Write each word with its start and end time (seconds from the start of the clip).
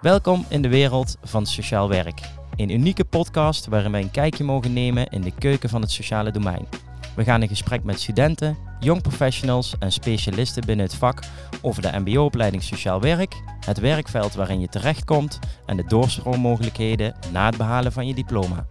Welkom 0.00 0.44
in 0.48 0.62
de 0.62 0.68
wereld 0.68 1.16
van 1.22 1.46
sociaal 1.46 1.88
werk. 1.88 2.20
Een 2.56 2.70
unieke 2.70 3.04
podcast 3.04 3.66
waarin 3.66 3.92
wij 3.92 4.00
een 4.00 4.10
kijkje 4.10 4.44
mogen 4.44 4.72
nemen 4.72 5.06
in 5.06 5.20
de 5.20 5.34
keuken 5.38 5.68
van 5.68 5.80
het 5.80 5.90
sociale 5.90 6.30
domein. 6.30 6.68
We 7.16 7.24
gaan 7.24 7.42
in 7.42 7.48
gesprek 7.48 7.84
met 7.84 8.00
studenten, 8.00 8.56
jong 8.78 9.02
professionals 9.02 9.74
en 9.78 9.92
specialisten 9.92 10.66
binnen 10.66 10.86
het 10.86 10.94
vak 10.94 11.22
over 11.62 11.82
de 11.82 11.98
MBO-opleiding 11.98 12.62
Sociaal 12.62 13.00
Werk, 13.00 13.34
het 13.66 13.80
werkveld 13.80 14.34
waarin 14.34 14.60
je 14.60 14.68
terechtkomt 14.68 15.38
en 15.66 15.76
de 15.76 15.84
doorstroommogelijkheden 15.84 17.14
na 17.32 17.46
het 17.46 17.56
behalen 17.56 17.92
van 17.92 18.06
je 18.06 18.14
diploma. 18.14 18.66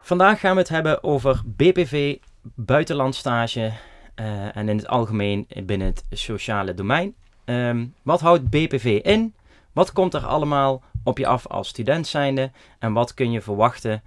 Vandaag 0.00 0.40
gaan 0.40 0.54
we 0.54 0.60
het 0.60 0.68
hebben 0.68 1.02
over 1.02 1.42
BPV, 1.46 2.16
buitenlandstage 2.54 3.72
uh, 4.20 4.56
en 4.56 4.68
in 4.68 4.76
het 4.76 4.88
algemeen 4.88 5.46
binnen 5.64 5.86
het 5.86 6.04
sociale 6.10 6.74
domein. 6.74 7.14
Um, 7.44 7.94
wat 8.02 8.20
houdt 8.20 8.50
BPV 8.50 9.00
in? 9.02 9.34
Wat 9.74 9.92
komt 9.92 10.14
er 10.14 10.26
allemaal 10.26 10.82
op 11.04 11.18
je 11.18 11.26
af 11.26 11.46
als 11.46 11.68
student 11.68 12.06
zijnde? 12.06 12.50
En 12.78 12.92
wat 12.92 13.14
kun 13.14 13.30
je 13.30 13.40
verwachten 13.40 14.02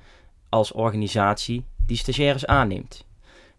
als 0.50 0.72
organisatie 0.72 1.66
die 1.86 1.98
stagiaires 1.98 2.46
aanneemt? 2.46 3.06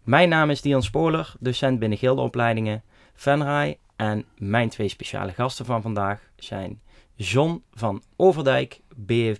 Mijn 0.03 0.29
naam 0.29 0.49
is 0.49 0.61
Dion 0.61 0.83
Spoler, 0.83 1.33
docent 1.39 1.79
binnen 1.79 1.97
gildeopleidingen 1.97 2.83
Venray. 3.13 3.77
En 3.95 4.25
mijn 4.37 4.69
twee 4.69 4.87
speciale 4.87 5.31
gasten 5.31 5.65
van 5.65 5.81
vandaag 5.81 6.21
zijn 6.35 6.81
John 7.15 7.63
van 7.73 8.03
Overdijk, 8.15 8.81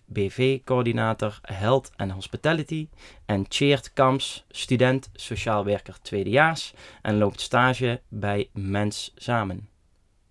BV-coördinator 0.05 1.39
Health 1.41 1.91
and 1.95 2.11
Hospitality. 2.11 2.87
En 3.25 3.45
Cheert 3.47 3.93
Kams, 3.93 4.45
student 4.49 5.09
sociaal 5.13 5.65
werker 5.65 6.01
tweedejaars 6.01 6.73
en 7.01 7.17
loopt 7.17 7.41
stage 7.41 8.01
bij 8.07 8.49
Mens 8.53 9.13
Samen. 9.15 9.69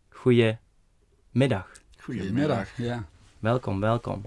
Goedemiddag. 0.08 1.77
Goedemiddag, 2.08 2.76
ja. 2.76 3.04
Welkom, 3.38 3.80
welkom. 3.80 4.22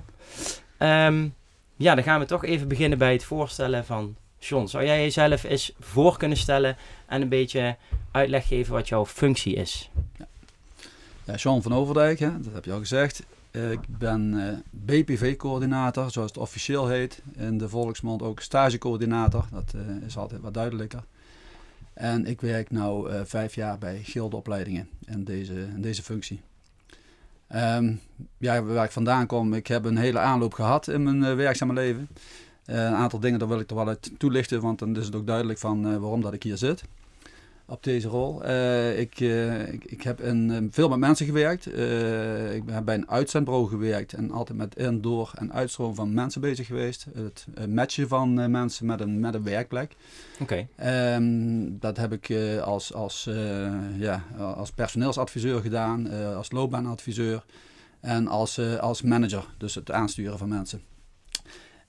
Ehm, 0.77 1.27
ja, 1.75 1.95
dan 1.95 2.03
gaan 2.03 2.19
we 2.19 2.25
toch 2.25 2.45
even 2.45 2.67
beginnen 2.67 2.97
bij 2.97 3.13
het 3.13 3.23
voorstellen 3.23 3.85
van 3.85 4.15
John. 4.39 4.67
Zou 4.67 4.85
jij 4.85 5.01
jezelf 5.01 5.43
eens 5.43 5.73
voor 5.79 6.17
kunnen 6.17 6.37
stellen 6.37 6.77
en 7.05 7.21
een 7.21 7.29
beetje 7.29 7.77
uitleg 8.11 8.47
geven 8.47 8.73
wat 8.73 8.87
jouw 8.87 9.05
functie 9.05 9.55
is? 9.55 9.91
Ja, 10.17 10.27
ja 11.23 11.35
John 11.35 11.61
van 11.61 11.73
Overdijk, 11.73 12.19
hè, 12.19 12.41
dat 12.41 12.53
heb 12.53 12.65
je 12.65 12.71
al 12.71 12.79
gezegd. 12.79 13.23
ik 13.51 13.79
ben 13.87 14.33
uh, 14.33 14.53
BPV-coördinator, 14.69 16.11
zoals 16.11 16.29
het 16.31 16.39
officieel 16.39 16.87
heet. 16.87 17.21
In 17.35 17.57
de 17.57 17.69
volksmond 17.69 18.21
ook 18.21 18.39
stagecoördinator, 18.39 19.45
dat 19.51 19.73
uh, 19.75 20.05
is 20.05 20.17
altijd 20.17 20.41
wat 20.41 20.53
duidelijker. 20.53 21.03
En 21.93 22.25
ik 22.25 22.41
werk 22.41 22.71
nu 22.71 22.79
uh, 22.79 23.21
vijf 23.23 23.55
jaar 23.55 23.77
bij 23.77 23.99
gildeopleidingen 24.03 24.89
in 25.05 25.23
deze, 25.23 25.53
in 25.53 25.81
deze 25.81 26.03
functie. 26.03 26.41
Um, 27.55 27.99
ja, 28.37 28.63
waar 28.63 28.85
ik 28.85 28.91
vandaan 28.91 29.27
kom, 29.27 29.53
ik 29.53 29.67
heb 29.67 29.85
een 29.85 29.97
hele 29.97 30.19
aanloop 30.19 30.53
gehad 30.53 30.87
in 30.87 31.03
mijn 31.03 31.17
uh, 31.17 31.35
werkzame 31.35 31.73
leven. 31.73 32.09
Uh, 32.65 32.75
een 32.75 32.93
aantal 32.93 33.19
dingen, 33.19 33.39
daar 33.39 33.47
wil 33.47 33.59
ik 33.59 33.69
er 33.69 33.75
wel 33.75 33.87
uit 33.87 34.11
toelichten, 34.17 34.61
want 34.61 34.79
dan 34.79 34.97
is 34.97 35.05
het 35.05 35.15
ook 35.15 35.27
duidelijk 35.27 35.59
van 35.59 35.87
uh, 35.87 35.97
waarom 35.97 36.21
dat 36.21 36.33
ik 36.33 36.43
hier 36.43 36.57
zit 36.57 36.83
op 37.71 37.83
deze 37.83 38.07
rol. 38.07 38.45
Uh, 38.45 38.99
ik, 38.99 39.19
uh, 39.19 39.73
ik, 39.73 39.85
ik, 39.85 40.01
heb 40.01 40.21
in, 40.21 40.69
veel 40.71 40.89
met 40.89 40.99
mensen 40.99 41.25
gewerkt. 41.25 41.67
Uh, 41.67 42.55
ik 42.55 42.63
heb 42.65 42.85
bij 42.85 42.95
een 42.95 43.09
uitzendbureau 43.09 43.67
gewerkt 43.69 44.13
en 44.13 44.31
altijd 44.31 44.57
met 44.57 44.75
in, 44.75 45.01
door 45.01 45.31
en 45.35 45.53
uitstroom 45.53 45.95
van 45.95 46.13
mensen 46.13 46.41
bezig 46.41 46.67
geweest. 46.67 47.05
Het 47.13 47.45
matchen 47.69 48.07
van 48.07 48.51
mensen 48.51 48.85
met 48.85 48.99
een, 48.99 49.19
met 49.19 49.33
een 49.33 49.43
werkplek. 49.43 49.95
Oké. 50.39 50.67
Okay. 50.79 51.15
Um, 51.15 51.79
dat 51.79 51.97
heb 51.97 52.13
ik 52.13 52.31
als, 52.61 52.93
als, 52.93 53.29
ja, 53.97 54.23
als 54.37 54.71
personeelsadviseur 54.71 55.61
gedaan, 55.61 56.09
als 56.35 56.51
loopbaanadviseur 56.51 57.45
en 57.99 58.27
als, 58.27 58.59
als 58.79 59.01
manager, 59.01 59.45
dus 59.57 59.75
het 59.75 59.91
aansturen 59.91 60.37
van 60.37 60.49
mensen. 60.49 60.81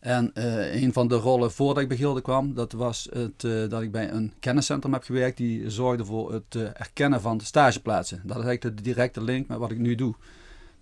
En 0.03 0.31
uh, 0.35 0.83
een 0.83 0.93
van 0.93 1.09
de 1.09 1.15
rollen 1.15 1.53
voordat 1.53 1.83
ik 1.83 1.89
bij 1.89 1.97
Gilde 1.97 2.21
kwam, 2.21 2.55
dat 2.55 2.73
was 2.73 3.09
het, 3.13 3.43
uh, 3.43 3.69
dat 3.69 3.83
ik 3.83 3.93
bij 3.93 4.11
een 4.11 4.33
kenniscentrum 4.41 4.93
heb 4.93 5.03
gewerkt 5.03 5.37
die 5.37 5.71
zorgde 5.71 6.05
voor 6.05 6.33
het 6.33 6.55
uh, 6.55 6.63
erkennen 6.63 7.21
van 7.21 7.41
stageplaatsen. 7.41 8.21
Dat 8.25 8.39
is 8.39 8.45
eigenlijk 8.45 8.77
de 8.77 8.83
directe 8.83 9.23
link 9.23 9.49
met 9.49 9.59
wat 9.59 9.71
ik 9.71 9.79
nu 9.79 9.95
doe. 9.95 10.15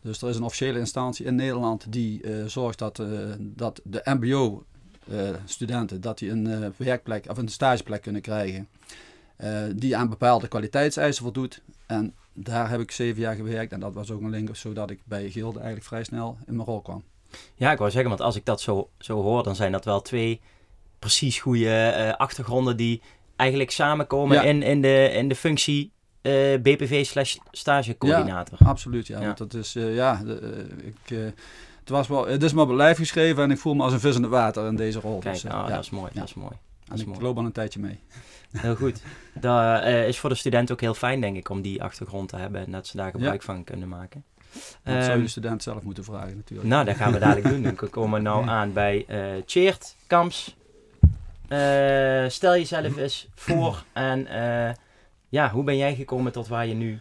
Dus 0.02 0.22
er 0.22 0.28
is 0.28 0.36
een 0.36 0.42
officiële 0.42 0.78
instantie 0.78 1.26
in 1.26 1.34
Nederland 1.34 1.92
die 1.92 2.22
zorgt 2.46 2.78
dat, 2.78 3.02
dat 3.38 3.80
de 3.84 4.00
MBO-studenten 4.04 6.00
dat 6.00 6.18
die 6.18 6.30
een 6.30 6.74
werkplek 6.76 7.26
of 7.28 7.38
een 7.38 7.48
stageplek 7.48 8.02
kunnen 8.02 8.22
krijgen. 8.22 8.68
die 9.74 9.96
aan 9.96 10.08
bepaalde 10.08 10.48
kwaliteitseisen 10.48 11.22
voldoet. 11.22 11.62
En 11.86 12.14
daar 12.32 12.70
heb 12.70 12.80
ik 12.80 12.90
zeven 12.90 13.20
jaar 13.20 13.34
gewerkt 13.34 13.72
en 13.72 13.80
dat 13.80 13.94
was 13.94 14.10
ook 14.10 14.20
een 14.20 14.30
link 14.30 14.56
zodat 14.56 14.90
ik 14.90 15.00
bij 15.04 15.30
Gilde 15.30 15.58
eigenlijk 15.58 15.86
vrij 15.86 16.04
snel 16.04 16.38
in 16.46 16.56
mijn 16.56 16.68
rol 16.68 16.80
kwam. 16.80 17.02
Ja, 17.54 17.72
ik 17.72 17.78
wou 17.78 17.90
zeggen, 17.90 18.10
want 18.10 18.22
als 18.22 18.36
ik 18.36 18.44
dat 18.44 18.60
zo, 18.60 18.90
zo 18.98 19.22
hoor, 19.22 19.42
dan 19.42 19.56
zijn 19.56 19.72
dat 19.72 19.84
wel 19.84 20.02
twee 20.02 20.40
precies 20.98 21.38
goede 21.38 21.94
uh, 21.96 22.12
achtergronden 22.12 22.76
die 22.76 23.02
eigenlijk 23.36 23.70
samenkomen 23.70 24.36
ja. 24.36 24.42
in, 24.42 24.62
in, 24.62 24.82
de, 24.82 25.10
in 25.12 25.28
de 25.28 25.34
functie 25.34 25.92
uh, 26.22 26.32
BPV 26.60 27.04
slash 27.04 27.36
stagecoördinator. 27.50 28.58
Ja, 28.60 28.66
absoluut. 28.66 29.06
Ja, 29.06 29.20
ja. 29.20 29.26
want 29.26 29.38
dat 29.38 29.54
is, 29.54 29.76
uh, 29.76 29.94
ja, 29.94 30.22
de, 30.24 30.66
ik, 30.82 31.16
het, 31.78 31.88
was 31.88 32.08
wel, 32.08 32.26
het 32.26 32.42
is 32.42 32.52
me 32.52 32.60
op 32.60 32.68
het 32.68 32.76
lijf 32.76 32.96
geschreven 32.96 33.42
en 33.42 33.50
ik 33.50 33.58
voel 33.58 33.74
me 33.74 33.82
als 33.82 33.92
een 33.92 34.00
vis 34.00 34.16
in 34.16 34.22
het 34.22 34.30
water 34.30 34.66
in 34.66 34.76
deze 34.76 35.00
rol. 35.00 35.18
Kijk, 35.18 35.34
dus, 35.34 35.42
nou, 35.42 35.68
ja. 35.68 35.74
dat 35.74 35.84
is 35.84 35.90
mooi, 35.90 36.10
dat 36.14 36.24
is 36.24 36.34
mooi. 36.34 36.56
Dat 36.84 36.98
is 36.98 37.04
en 37.04 37.12
ik 37.12 37.20
loop 37.20 37.36
al 37.36 37.44
een 37.44 37.52
tijdje 37.52 37.80
mee. 37.80 37.98
Heel 38.50 38.76
goed. 38.76 39.02
Dat 39.34 39.84
is 39.84 40.18
voor 40.18 40.30
de 40.30 40.36
student 40.36 40.72
ook 40.72 40.80
heel 40.80 40.94
fijn, 40.94 41.20
denk 41.20 41.36
ik, 41.36 41.48
om 41.48 41.62
die 41.62 41.82
achtergrond 41.82 42.28
te 42.28 42.36
hebben 42.36 42.64
en 42.64 42.72
dat 42.72 42.86
ze 42.86 42.96
daar 42.96 43.10
gebruik 43.10 43.42
van 43.42 43.64
kunnen 43.64 43.88
maken. 43.88 44.24
Dat 44.84 44.94
um, 44.94 45.02
zou 45.02 45.16
je 45.16 45.22
de 45.22 45.28
student 45.28 45.62
zelf 45.62 45.82
moeten 45.82 46.04
vragen 46.04 46.36
natuurlijk. 46.36 46.68
Nou, 46.68 46.84
dat 46.84 46.96
gaan 46.96 47.12
we 47.12 47.18
dadelijk 47.18 47.48
doen. 47.48 47.62
Dan 47.76 47.90
komen 47.90 48.18
we 48.18 48.28
nou 48.28 48.48
aan 48.48 48.72
bij 48.72 49.04
uh, 49.08 49.42
Cheert 49.46 49.96
Kamps. 50.06 50.56
Uh, 51.48 52.28
stel 52.28 52.52
jezelf 52.52 52.96
eens 52.96 53.28
voor 53.34 53.84
en 53.92 54.26
uh, 54.26 54.70
ja, 55.28 55.50
hoe 55.50 55.64
ben 55.64 55.76
jij 55.76 55.94
gekomen 55.94 56.32
tot 56.32 56.48
waar 56.48 56.66
je 56.66 56.74
nu 56.74 57.00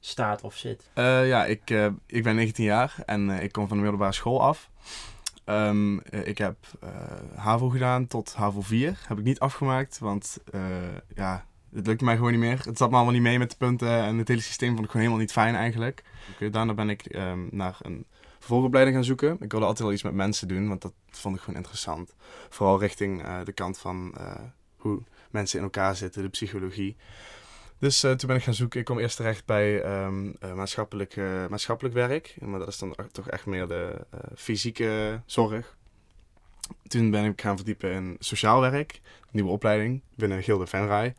staat 0.00 0.42
of 0.42 0.56
zit? 0.56 0.90
ja, 0.94 1.44
ik, 1.44 1.90
ik 2.06 2.22
ben 2.22 2.34
19 2.34 2.64
jaar 2.64 2.94
en 3.06 3.30
ik 3.30 3.52
kom 3.52 3.68
van 3.68 3.76
de 3.76 3.82
middelbare 3.82 4.12
school 4.12 4.42
af. 4.42 4.70
Um, 5.44 6.00
ik 6.02 6.38
heb 6.38 6.56
HAVO 7.34 7.68
gedaan 7.68 8.06
tot 8.06 8.34
HAVO 8.34 8.60
4. 8.60 8.98
Heb 9.08 9.18
ik 9.18 9.24
niet 9.24 9.40
afgemaakt, 9.40 9.98
want 9.98 10.38
ja, 11.14 11.44
het 11.74 11.86
lukte 11.86 12.04
mij 12.04 12.16
gewoon 12.16 12.30
niet 12.30 12.40
meer. 12.40 12.60
Het 12.64 12.78
zat 12.78 12.90
me 12.90 12.96
allemaal 12.96 13.12
niet 13.12 13.22
mee 13.22 13.38
met 13.38 13.50
de 13.50 13.56
punten 13.56 13.88
en 13.88 14.18
het 14.18 14.28
hele 14.28 14.40
systeem 14.40 14.68
vond 14.68 14.84
ik 14.84 14.90
gewoon 14.90 15.02
helemaal 15.02 15.24
niet 15.24 15.32
fijn 15.32 15.54
eigenlijk. 15.54 16.02
Daarna 16.50 16.74
ben 16.74 16.90
ik 16.90 17.14
um, 17.14 17.48
naar 17.50 17.78
een 17.82 18.06
vervolgopleiding 18.38 18.96
gaan 18.96 19.04
zoeken. 19.06 19.36
Ik 19.40 19.50
wilde 19.50 19.66
altijd 19.66 19.78
wel 19.78 19.92
iets 19.92 20.02
met 20.02 20.12
mensen 20.12 20.48
doen, 20.48 20.68
want 20.68 20.82
dat 20.82 20.92
vond 21.10 21.36
ik 21.36 21.40
gewoon 21.40 21.56
interessant. 21.56 22.14
Vooral 22.48 22.80
richting 22.80 23.24
uh, 23.24 23.38
de 23.44 23.52
kant 23.52 23.78
van 23.78 24.14
uh, 24.18 24.34
hoe 24.76 25.02
mensen 25.30 25.58
in 25.58 25.64
elkaar 25.64 25.96
zitten, 25.96 26.22
de 26.22 26.28
psychologie. 26.28 26.96
Dus 27.78 28.04
uh, 28.04 28.12
toen 28.12 28.28
ben 28.28 28.36
ik 28.36 28.42
gaan 28.42 28.54
zoeken. 28.54 28.80
Ik 28.80 28.84
kom 28.84 28.98
eerst 28.98 29.16
terecht 29.16 29.44
bij 29.44 30.02
um, 30.04 30.36
maatschappelijk, 30.54 31.16
maatschappelijk 31.48 31.94
werk. 31.94 32.36
Maar 32.40 32.58
dat 32.58 32.68
is 32.68 32.78
dan 32.78 32.94
toch 33.12 33.28
echt 33.28 33.46
meer 33.46 33.68
de 33.68 34.06
fysieke 34.36 35.20
zorg. 35.26 35.76
Toen 36.86 37.10
ben 37.10 37.24
ik 37.24 37.40
gaan 37.40 37.56
verdiepen 37.56 37.92
in 37.92 38.16
sociaal 38.18 38.60
werk. 38.60 39.00
Nieuwe 39.30 39.50
opleiding 39.50 40.02
binnen 40.14 40.42
Gilde 40.42 40.66
Venray. 40.66 41.14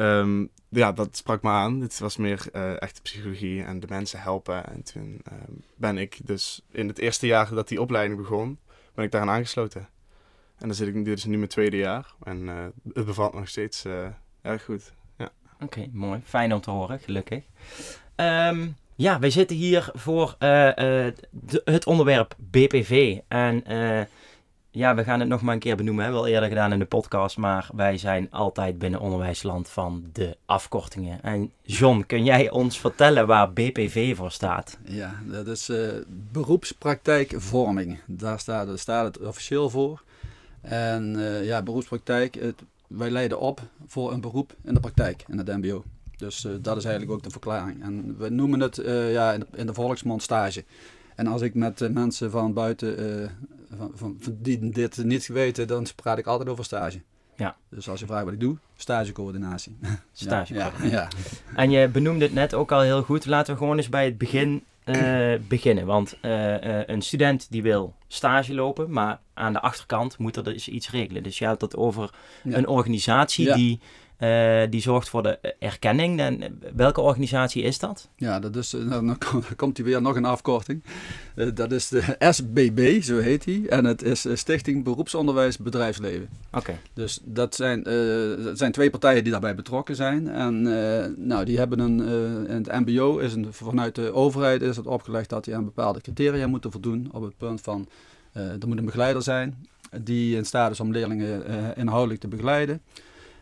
Um, 0.00 0.50
ja, 0.68 0.92
dat 0.92 1.16
sprak 1.16 1.42
me 1.42 1.48
aan. 1.48 1.80
Het 1.80 1.98
was 1.98 2.16
meer 2.16 2.46
uh, 2.52 2.82
echte 2.82 3.02
psychologie 3.02 3.62
en 3.62 3.80
de 3.80 3.86
mensen 3.88 4.20
helpen. 4.20 4.66
En 4.66 4.82
toen 4.82 5.20
uh, 5.32 5.38
ben 5.76 5.98
ik 5.98 6.18
dus 6.24 6.62
in 6.70 6.88
het 6.88 6.98
eerste 6.98 7.26
jaar 7.26 7.54
dat 7.54 7.68
die 7.68 7.80
opleiding 7.80 8.20
begon, 8.20 8.58
ben 8.94 9.04
ik 9.04 9.10
daaraan 9.10 9.34
aangesloten. 9.34 9.88
En 10.58 10.66
dan 10.66 10.74
zit 10.74 10.88
ik 10.88 11.04
dit 11.04 11.18
is 11.18 11.24
nu 11.24 11.36
mijn 11.36 11.48
tweede 11.48 11.76
jaar 11.76 12.14
en 12.22 12.38
uh, 12.42 12.54
het 12.94 13.06
bevalt 13.06 13.34
nog 13.34 13.48
steeds 13.48 13.84
erg 14.42 14.64
goed. 14.64 14.92
Ja. 15.16 15.30
Oké, 15.60 15.88
mooi. 15.92 16.20
Fijn 16.24 16.54
om 16.54 16.60
te 16.60 16.70
horen, 16.70 16.98
gelukkig. 17.00 17.44
Um, 18.16 18.76
ja, 18.94 19.18
wij 19.18 19.30
zitten 19.30 19.56
hier 19.56 19.90
voor 19.92 20.36
het 21.64 21.86
onderwerp 21.86 22.34
BPV. 22.38 23.18
En 23.28 23.64
ja, 24.70 24.94
we 24.94 25.04
gaan 25.04 25.20
het 25.20 25.28
nog 25.28 25.42
maar 25.42 25.54
een 25.54 25.60
keer 25.60 25.76
benoemen. 25.76 26.04
Hebben 26.04 26.22
we 26.22 26.26
al 26.28 26.34
eerder 26.34 26.48
gedaan 26.48 26.72
in 26.72 26.78
de 26.78 26.84
podcast. 26.84 27.36
Maar 27.36 27.68
wij 27.74 27.98
zijn 27.98 28.30
altijd 28.30 28.78
binnen 28.78 29.00
onderwijsland 29.00 29.68
van 29.68 30.04
de 30.12 30.36
afkortingen. 30.44 31.22
En 31.22 31.52
John, 31.62 32.04
kun 32.06 32.24
jij 32.24 32.50
ons 32.50 32.80
vertellen 32.80 33.26
waar 33.26 33.52
BPV 33.52 34.16
voor 34.16 34.30
staat? 34.30 34.78
Ja, 34.84 35.14
dat 35.24 35.46
is 35.46 35.68
uh, 35.68 35.88
beroepspraktijkvorming. 36.32 37.98
Daar 38.06 38.38
staat, 38.38 38.66
daar 38.66 38.78
staat 38.78 39.04
het 39.04 39.26
officieel 39.26 39.70
voor. 39.70 40.02
En 40.60 41.14
uh, 41.16 41.44
ja, 41.44 41.62
beroepspraktijk, 41.62 42.34
het, 42.34 42.62
wij 42.86 43.10
leiden 43.10 43.40
op 43.40 43.60
voor 43.86 44.12
een 44.12 44.20
beroep 44.20 44.54
in 44.64 44.74
de 44.74 44.80
praktijk, 44.80 45.24
in 45.28 45.38
het 45.38 45.46
MBO. 45.46 45.84
Dus 46.16 46.44
uh, 46.44 46.52
dat 46.60 46.76
is 46.76 46.84
eigenlijk 46.84 47.14
ook 47.14 47.22
de 47.22 47.30
verklaring. 47.30 47.82
En 47.82 48.18
we 48.18 48.28
noemen 48.28 48.60
het 48.60 48.76
ja, 49.10 49.32
in, 49.32 49.40
de, 49.40 49.46
in 49.54 49.66
de 49.66 49.74
volksmond 49.74 50.22
stage. 50.22 50.64
En 51.18 51.26
als 51.26 51.42
ik 51.42 51.54
met 51.54 51.92
mensen 51.92 52.30
van 52.30 52.52
buiten 52.52 53.30
van, 53.76 53.92
van, 53.94 54.36
die 54.40 54.70
dit 54.70 55.04
niet 55.04 55.26
weten, 55.26 55.66
dan 55.66 55.86
praat 55.96 56.18
ik 56.18 56.26
altijd 56.26 56.48
over 56.48 56.64
stage. 56.64 57.00
Ja. 57.36 57.56
Dus 57.68 57.88
als 57.88 58.00
je 58.00 58.06
vraagt 58.06 58.24
wat 58.24 58.32
ik 58.32 58.40
doe, 58.40 58.56
stagecoördinatie. 58.76 59.78
Stagecoördinatie. 60.12 60.90
Ja, 60.90 60.96
ja. 61.00 61.08
En 61.54 61.70
je 61.70 61.88
benoemde 61.88 62.24
het 62.24 62.34
net 62.34 62.54
ook 62.54 62.72
al 62.72 62.80
heel 62.80 63.02
goed. 63.02 63.26
Laten 63.26 63.52
we 63.52 63.58
gewoon 63.58 63.76
eens 63.76 63.88
bij 63.88 64.04
het 64.04 64.18
begin 64.18 64.64
eh, 64.84 65.34
beginnen. 65.48 65.86
Want 65.86 66.16
eh, 66.20 66.80
eh, 66.80 66.88
een 66.88 67.02
student 67.02 67.46
die 67.50 67.62
wil 67.62 67.94
stage 68.08 68.54
lopen, 68.54 68.90
maar 68.90 69.20
aan 69.34 69.52
de 69.52 69.60
achterkant 69.60 70.18
moet 70.18 70.36
er 70.36 70.44
dus 70.44 70.68
iets 70.68 70.90
regelen. 70.90 71.22
Dus 71.22 71.38
je 71.38 71.44
hebt 71.44 71.60
het 71.60 71.76
over 71.76 72.10
Ja. 72.42 72.56
een 72.56 72.68
organisatie 72.68 73.52
die, 73.52 73.80
eh, 74.18 74.62
die 74.70 74.80
zorgt 74.80 75.08
voor 75.08 75.22
de 75.22 75.38
erkenning. 75.58 76.20
En 76.20 76.42
eh, 76.42 76.48
welke 76.74 77.00
organisatie 77.00 77.62
is 77.62 77.78
dat? 77.78 78.08
Ja, 78.16 78.40
dat 78.40 78.56
is, 78.56 78.74
eh, 78.74 78.90
dan 78.90 79.18
kom- 79.30 79.42
komt 79.56 79.76
hij 79.76 79.86
weer 79.86 80.02
nog 80.02 80.16
een 80.16 80.24
afkorting. 80.24 80.82
Dat 81.54 81.72
is 81.72 81.88
de 81.88 82.16
SBB, 82.18 83.02
zo 83.02 83.18
heet 83.18 83.44
hij. 83.44 83.62
En 83.68 83.84
het 83.84 84.02
is 84.02 84.26
Stichting 84.32 84.84
Beroepsonderwijs 84.84 85.58
Bedrijfsleven. 85.58 86.28
Oké, 86.52 86.78
Dus 86.94 87.20
dat 87.24 87.54
zijn, 87.54 87.82
dat 88.42 88.58
zijn 88.58 88.72
twee 88.72 88.90
partijen 88.90 89.22
die 89.22 89.32
daarbij 89.32 89.54
betrokken 89.54 89.96
zijn. 89.96 90.28
En 90.28 90.62
nou, 91.26 91.44
die 91.44 91.58
hebben 91.58 91.78
een, 91.78 92.00
in 92.48 92.54
het 92.54 92.86
MBO 92.86 93.18
is 93.18 93.32
een, 93.34 93.46
vanuit 93.50 93.94
de 93.94 94.12
overheid 94.12 94.62
is 94.62 94.76
het 94.76 94.86
opgelegd 94.86 95.28
dat 95.28 95.44
die 95.44 95.54
aan 95.56 95.64
bepaalde 95.64 96.00
criteria 96.00 96.46
moeten 96.46 96.70
voldoen. 96.72 97.08
Op 97.12 97.22
het 97.22 97.36
punt 97.36 97.60
van, 97.60 97.88
er 98.32 98.68
moet 98.68 98.78
een 98.78 98.84
begeleider 98.84 99.22
zijn 99.22 99.66
die 100.00 100.36
in 100.36 100.44
staat 100.44 100.70
is 100.70 100.80
om 100.80 100.92
leerlingen 100.92 101.42
inhoudelijk 101.76 102.20
te 102.20 102.28
begeleiden. 102.28 102.80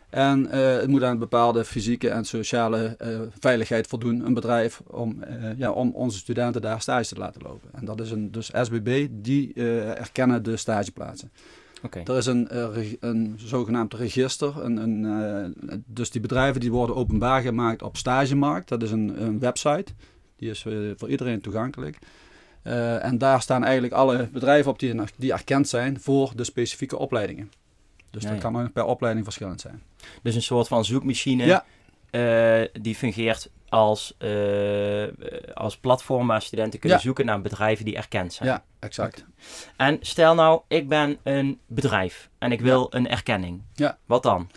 En 0.09 0.51
eh, 0.51 0.75
het 0.75 0.87
moet 0.87 1.03
aan 1.03 1.19
bepaalde 1.19 1.65
fysieke 1.65 2.09
en 2.09 2.25
sociale 2.25 2.95
eh, 2.97 3.19
veiligheid 3.39 3.87
voldoen, 3.87 4.25
een 4.25 4.33
bedrijf, 4.33 4.81
om, 4.87 5.23
eh, 5.23 5.57
ja, 5.57 5.71
om 5.71 5.91
onze 5.93 6.17
studenten 6.17 6.61
daar 6.61 6.81
stage 6.81 7.07
te 7.07 7.19
laten 7.19 7.41
lopen. 7.41 7.69
En 7.73 7.85
dat 7.85 8.01
is 8.01 8.11
een, 8.11 8.31
dus 8.31 8.51
SBB, 8.53 9.07
die 9.11 9.53
erkennen 9.93 10.43
de 10.43 10.57
stageplaatsen. 10.57 11.31
oké. 11.83 12.01
Er 12.05 12.17
is 12.17 12.25
een, 12.25 12.47
een 12.99 13.35
zogenaamd 13.37 13.93
register. 13.93 14.63
Een, 14.63 14.77
een, 14.77 15.83
dus 15.85 16.09
die 16.09 16.21
bedrijven 16.21 16.61
die 16.61 16.71
worden 16.71 16.95
openbaar 16.95 17.41
gemaakt 17.41 17.81
op 17.81 17.97
Stagemarkt. 17.97 18.69
Dat 18.69 18.83
is 18.83 18.91
een, 18.91 19.21
een 19.21 19.39
website. 19.39 19.93
Die 20.35 20.49
is 20.49 20.65
voor 20.97 21.09
iedereen 21.09 21.41
toegankelijk. 21.41 21.97
En 23.01 23.17
daar 23.17 23.41
staan 23.41 23.63
eigenlijk 23.63 23.93
alle 23.93 24.29
bedrijven 24.31 24.71
op 24.71 24.79
die, 24.79 25.01
die 25.17 25.31
erkend 25.31 25.67
zijn 25.67 25.99
voor 25.99 26.31
de 26.35 26.43
specifieke 26.43 26.97
opleidingen. 26.97 27.51
Dus 28.11 28.23
Ja, 28.23 28.29
dat 28.29 28.41
ja. 28.41 28.51
kan 28.51 28.71
per 28.71 28.85
opleiding 28.85 29.25
verschillend 29.25 29.61
zijn. 29.61 29.81
Dus 30.23 30.35
een 30.35 30.41
soort 30.41 30.67
van 30.67 30.85
zoekmachine 30.85 31.45
Ja. 31.45 31.65
eh, 32.09 32.81
die 32.81 32.95
fungeert 32.95 33.49
als, 33.69 34.15
eh, 34.17 35.07
als 35.53 35.77
platform 35.77 36.27
waar 36.27 36.41
studenten 36.41 36.79
kunnen 36.79 36.97
Ja. 36.97 37.03
zoeken 37.03 37.25
naar 37.25 37.41
bedrijven 37.41 37.85
die 37.85 37.95
erkend 37.95 38.33
zijn. 38.33 38.49
Ja, 38.49 38.63
exact. 38.79 39.25
En 39.77 39.97
stel 40.01 40.35
nou, 40.35 40.61
ik 40.67 40.87
ben 40.89 41.17
een 41.23 41.59
bedrijf 41.65 42.29
en 42.37 42.51
ik 42.51 42.61
wil 42.61 42.87
een 42.89 43.09
erkenning. 43.09 43.61
Ja. 43.73 43.97
Wat 44.05 44.23
dan? 44.23 44.49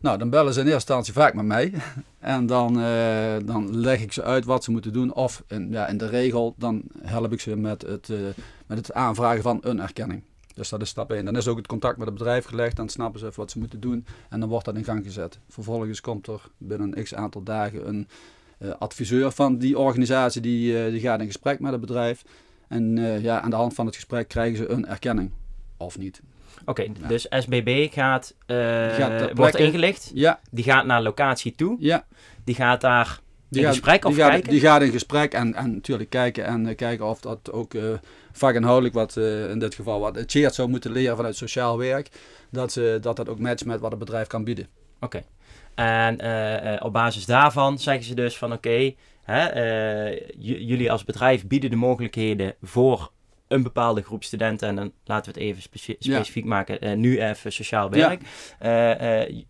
Nou, 0.00 0.18
dan 0.18 0.30
bellen 0.30 0.52
ze 0.52 0.60
in 0.60 0.64
eerste 0.66 0.78
instantie 0.78 1.12
vaak 1.12 1.34
met 1.34 1.44
mij. 1.44 1.72
En 2.20 2.46
dan, 2.46 2.80
eh, 2.80 3.36
dan 3.44 3.76
leg 3.76 4.00
ik 4.00 4.12
ze 4.12 4.22
uit 4.22 4.44
wat 4.44 4.64
ze 4.64 4.70
moeten 4.70 4.92
doen. 4.92 5.14
Of 5.14 5.42
in, 5.48 5.70
ja, 5.70 5.86
in 5.88 5.98
de 5.98 6.06
regel, 6.06 6.54
dan 6.58 6.82
help 7.02 7.32
ik 7.32 7.40
ze 7.40 7.56
met 7.56 7.82
het, 7.82 8.08
met 8.66 8.78
het 8.78 8.92
aanvragen 8.92 9.42
van 9.42 9.58
een 9.62 9.80
erkenning. 9.80 10.22
Dus 10.54 10.68
dat 10.68 10.82
is 10.82 10.88
stap 10.88 11.12
1. 11.12 11.24
Dan 11.24 11.36
is 11.36 11.48
ook 11.48 11.56
het 11.56 11.66
contact 11.66 11.96
met 11.96 12.06
het 12.06 12.16
bedrijf 12.16 12.44
gelegd. 12.44 12.76
Dan 12.76 12.88
snappen 12.88 13.20
ze 13.20 13.26
even 13.26 13.40
wat 13.40 13.50
ze 13.50 13.58
moeten 13.58 13.80
doen. 13.80 14.06
En 14.28 14.40
dan 14.40 14.48
wordt 14.48 14.64
dat 14.64 14.74
in 14.76 14.84
gang 14.84 15.04
gezet. 15.04 15.38
Vervolgens 15.48 16.00
komt 16.00 16.26
er 16.26 16.40
binnen 16.58 16.96
een 16.96 17.04
x 17.04 17.14
aantal 17.14 17.42
dagen 17.42 17.88
een 17.88 18.08
eh, 18.58 18.70
adviseur 18.78 19.30
van 19.30 19.58
die 19.58 19.78
organisatie. 19.78 20.40
Die, 20.40 20.84
eh, 20.84 20.90
die 20.90 21.00
gaat 21.00 21.20
in 21.20 21.26
gesprek 21.26 21.60
met 21.60 21.72
het 21.72 21.80
bedrijf. 21.80 22.22
En 22.68 22.98
eh, 22.98 23.22
ja, 23.22 23.40
aan 23.40 23.50
de 23.50 23.56
hand 23.56 23.74
van 23.74 23.86
het 23.86 23.94
gesprek 23.94 24.28
krijgen 24.28 24.56
ze 24.56 24.68
een 24.68 24.86
erkenning. 24.86 25.30
Of 25.76 25.98
niet. 25.98 26.22
Oké, 26.64 26.82
Ja. 26.82 27.08
dus 27.08 27.26
SBB 27.30 27.92
gaat, 27.92 28.34
gaat 28.46 29.30
wordt 29.34 29.56
ingelicht. 29.56 30.10
Ja, 30.14 30.40
Die 30.50 30.64
gaat 30.64 30.86
naar 30.86 31.02
locatie 31.02 31.54
toe. 31.54 31.76
ja. 31.78 32.06
Die 32.44 32.54
gaat 32.54 32.80
daar 32.80 33.20
Die 33.52 33.62
gaat- 33.62 33.72
gesprek 33.72 34.04
of 34.04 34.12
die 34.14 34.22
gaat, 34.22 34.30
kijken? 34.30 34.50
Die 34.50 34.60
gaat 34.60 34.82
in 34.82 34.90
gesprek 34.90 35.32
en, 35.32 35.54
en 35.54 35.74
natuurlijk 35.74 36.10
kijken 36.10 36.44
en 36.44 36.66
eh, 36.66 36.76
kijken 36.76 37.06
of 37.06 37.20
dat 37.20 37.52
ook 37.52 37.74
eh 37.74 37.82
vakinhoudelijk 38.32 38.94
wat 38.94 39.16
eh, 39.16 39.50
in 39.50 39.58
dit 39.58 39.74
geval 39.74 40.00
wat 40.00 40.22
Cheert 40.26 40.54
zou 40.54 40.68
moeten 40.68 40.92
leren 40.92 41.16
vanuit 41.16 41.36
sociaal 41.36 41.78
werk, 41.78 42.08
dat, 42.50 42.72
ze, 42.72 42.98
dat 43.00 43.16
dat 43.16 43.28
ook 43.28 43.38
matcht 43.38 43.64
met 43.64 43.80
wat 43.80 43.90
het 43.90 43.98
bedrijf 44.00 44.26
kan 44.26 44.44
bieden. 44.44 44.66
Oké. 45.00 45.22
En 45.74 46.82
op 46.82 46.92
basis 46.92 47.26
daarvan 47.26 47.78
zeggen 47.78 48.04
ze 48.04 48.14
dus 48.14 48.36
van 48.38 48.52
oké, 48.52 48.92
jullie 50.38 50.90
als 50.92 51.04
bedrijf 51.04 51.46
bieden 51.46 51.70
de 51.70 51.76
mogelijkheden 51.76 52.54
voor 52.62 53.10
een 53.48 53.62
bepaalde 53.62 54.02
groep 54.02 54.24
studenten. 54.24 54.68
En 54.68 54.76
dan 54.76 54.92
laten 55.04 55.32
we 55.34 55.40
het 55.40 55.48
even 55.48 55.62
Ja. 55.82 55.94
specifiek 55.98 56.44
maken. 56.44 57.00
nu 57.00 57.20
even 57.22 57.52
sociaal 57.52 57.90
werk. 57.90 58.20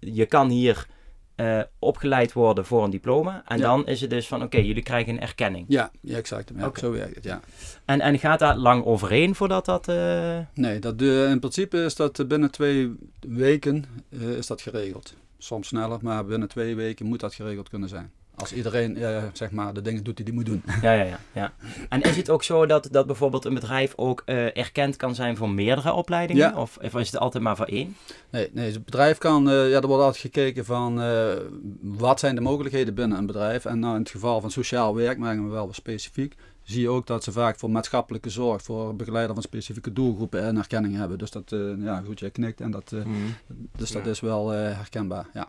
Je 0.00 0.26
kan 0.28 0.48
hier 0.48 0.86
eh, 1.34 1.60
opgeleid 1.78 2.32
worden 2.32 2.64
voor 2.64 2.84
een 2.84 2.90
diploma. 2.90 3.42
En 3.46 3.58
Ja. 3.58 3.62
dan 3.62 3.86
is 3.86 4.00
het 4.00 4.10
dus 4.10 4.28
van 4.28 4.42
oké, 4.42 4.56
jullie 4.58 4.82
krijgen 4.82 5.12
een 5.12 5.20
erkenning. 5.20 5.64
Ja, 5.68 5.90
ja 6.00 6.16
exact. 6.16 6.50
Ja. 6.56 6.70
Zo 6.74 6.90
werkt 6.92 7.14
het, 7.14 7.24
ja. 7.24 7.40
En, 7.84 8.00
en 8.00 8.18
gaat 8.18 8.38
daar 8.38 8.56
lang 8.56 8.84
overheen 8.84 9.34
voordat 9.34 9.64
dat... 9.64 9.88
eh, 9.88 10.38
Nee, 10.54 10.78
dat, 10.78 10.98
de, 10.98 11.26
in 11.30 11.38
principe 11.38 11.84
is 11.84 11.94
dat 11.94 12.18
eh, 12.18 12.26
binnen 12.26 12.50
twee 12.50 12.94
weken 13.20 13.84
eh, 14.08 14.20
is 14.28 14.46
dat 14.46 14.60
geregeld. 14.62 15.14
Soms 15.38 15.68
sneller, 15.68 15.98
maar 16.02 16.24
binnen 16.24 16.48
twee 16.48 16.74
weken 16.76 17.06
moet 17.06 17.20
dat 17.20 17.34
geregeld 17.34 17.68
kunnen 17.68 17.88
zijn. 17.88 18.10
Als 18.36 18.52
iedereen 18.52 18.96
eh, 18.96 19.22
zeg 19.32 19.50
maar 19.50 19.74
de 19.74 19.82
dingen 19.82 20.04
doet 20.04 20.16
die 20.16 20.24
hij 20.24 20.34
moet 20.34 20.46
doen. 20.46 20.62
Ja, 20.82 20.92
ja, 20.92 21.02
ja, 21.02 21.18
ja. 21.32 21.52
En 21.88 22.02
is 22.02 22.16
het 22.16 22.30
ook 22.30 22.42
zo 22.42 22.66
dat, 22.66 22.88
dat 22.90 23.06
bijvoorbeeld 23.06 23.44
een 23.44 23.54
bedrijf 23.54 23.92
ook 23.96 24.22
eh, 24.24 24.56
erkend 24.56 24.96
kan 24.96 25.14
zijn 25.14 25.36
voor 25.36 25.50
meerdere 25.50 25.92
opleidingen? 25.92 26.42
Ja. 26.50 26.60
Of, 26.60 26.78
of 26.82 26.94
is 26.94 27.10
het 27.10 27.20
altijd 27.20 27.42
maar 27.42 27.56
voor 27.56 27.66
één? 27.66 27.96
Nee, 28.30 28.50
nee 28.52 28.72
het 28.72 28.84
bedrijf 28.84 29.18
kan, 29.18 29.48
eh, 29.50 29.70
ja, 29.70 29.80
er 29.80 29.86
wordt 29.86 30.02
altijd 30.02 30.16
gekeken 30.22 30.64
van 30.64 31.00
eh, 31.02 31.32
wat 31.80 32.20
zijn 32.20 32.34
de 32.34 32.40
mogelijkheden 32.40 32.94
binnen 32.94 33.18
een 33.18 33.26
bedrijf. 33.26 33.64
En 33.64 33.78
nou 33.78 33.94
in 33.94 34.00
het 34.00 34.10
geval 34.10 34.40
van 34.40 34.50
sociaal 34.50 34.94
werk, 34.94 35.18
maken 35.18 35.44
we 35.44 35.50
wel 35.50 35.66
wat 35.66 35.74
specifiek, 35.74 36.34
zie 36.62 36.80
je 36.80 36.88
ook 36.88 37.06
dat 37.06 37.24
ze 37.24 37.32
vaak 37.32 37.58
voor 37.58 37.70
maatschappelijke 37.70 38.30
zorg, 38.30 38.62
voor 38.62 38.96
begeleider 38.96 39.34
van 39.34 39.42
specifieke 39.42 39.92
doelgroepen 39.92 40.46
een 40.46 40.56
erkenning 40.56 40.96
hebben. 40.96 41.18
Dus 41.18 41.30
dat, 41.30 41.52
eh, 41.52 41.58
ja 41.78 42.02
goed, 42.06 42.20
jij 42.20 42.30
knikt 42.30 42.60
en 42.60 42.70
dat, 42.70 42.92
eh, 42.92 42.98
Mhm. 42.98 43.14
dus 43.76 43.90
dat 43.90 44.04
Ja. 44.04 44.10
is 44.10 44.20
wel 44.20 44.52
eh, 44.54 44.58
herkenbaar, 44.76 45.26
ja. 45.34 45.48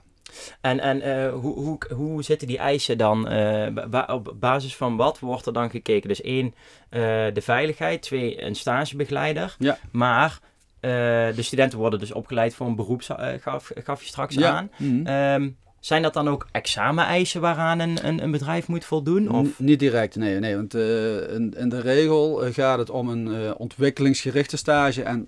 En, 0.62 0.80
en 0.80 1.02
eh, 1.02 1.34
hoe, 1.34 1.54
hoe, 1.60 1.78
hoe 1.96 2.24
zitten 2.24 2.48
die 2.48 2.58
eisen 2.58 2.98
dan? 2.98 3.28
eh, 3.28 3.68
ba- 3.90 4.08
op 4.14 4.34
basis 4.40 4.76
van 4.76 4.96
wat 4.96 5.20
wordt 5.20 5.46
er 5.46 5.54
dan 5.54 5.70
gekeken? 5.70 6.08
Dus 6.10 6.22
één, 6.22 6.54
eh, 6.90 7.02
de 7.34 7.42
veiligheid. 7.42 8.02
Twee, 8.02 8.44
een 8.44 8.56
stagebegeleider. 8.56 9.56
Ja. 9.60 9.78
Maar 9.92 10.40
de 10.80 11.34
studenten 11.42 11.78
worden 11.80 12.00
dus 12.00 12.12
opgeleid 12.12 12.56
voor 12.56 12.68
een 12.68 12.76
beroep, 12.76 13.02
gaf, 13.42 13.72
gaf 13.84 14.02
je 14.02 14.08
straks 14.08 14.36
ja. 14.36 14.52
aan. 14.52 14.70
Ehm, 15.06 15.50
zijn 15.80 16.02
dat 16.02 16.14
dan 16.14 16.28
ook 16.30 16.48
exameneisen 16.52 17.42
waaraan 17.42 17.80
een, 17.80 18.08
een, 18.08 18.24
een 18.24 18.32
bedrijf 18.32 18.68
moet 18.68 18.86
voldoen? 18.86 19.30
Of? 19.32 19.48
N- 19.60 19.64
Niet 19.64 19.80
direct, 19.80 20.16
nee. 20.16 20.40
nee 20.40 20.56
want 20.56 20.74
in, 20.74 21.54
in 21.58 21.70
de 21.70 21.82
regel 21.82 22.42
gaat 22.52 22.78
het 22.80 22.90
om 22.90 23.10
een 23.10 23.56
ontwikkelingsgerichte 23.56 24.58
stage. 24.58 25.04
En 25.04 25.26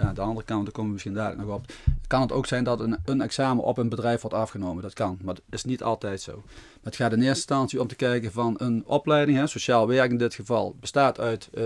ja, 0.00 0.12
de 0.12 0.20
andere 0.20 0.46
kant, 0.46 0.62
daar 0.62 0.72
komen 0.72 0.86
we 0.86 0.92
misschien 0.92 1.14
dadelijk 1.14 1.46
nog 1.46 1.56
op. 1.56 1.72
Kan 2.06 2.20
het 2.20 2.32
ook 2.32 2.46
zijn 2.46 2.64
dat 2.64 2.80
een, 2.80 2.98
een 3.04 3.20
examen 3.20 3.64
op 3.64 3.78
een 3.78 3.88
bedrijf 3.88 4.20
wordt 4.20 4.36
afgenomen. 4.36 4.82
Dat 4.82 4.92
kan, 4.92 5.18
maar 5.22 5.34
dat 5.34 5.42
is 5.50 5.64
niet 5.64 5.82
altijd 5.82 6.20
zo. 6.20 6.42
Het 6.82 6.96
gaat 6.96 7.12
in 7.12 7.18
eerste 7.18 7.34
instantie 7.34 7.80
om 7.80 7.86
te 7.86 7.94
kijken 7.94 8.32
van 8.32 8.54
een 8.58 8.82
opleiding, 8.86 9.38
hè, 9.38 9.46
sociaal 9.46 9.86
werk 9.88 10.10
in 10.10 10.18
dit 10.18 10.34
geval, 10.34 10.76
bestaat 10.80 11.20
uit 11.20 11.48
eh, 11.54 11.64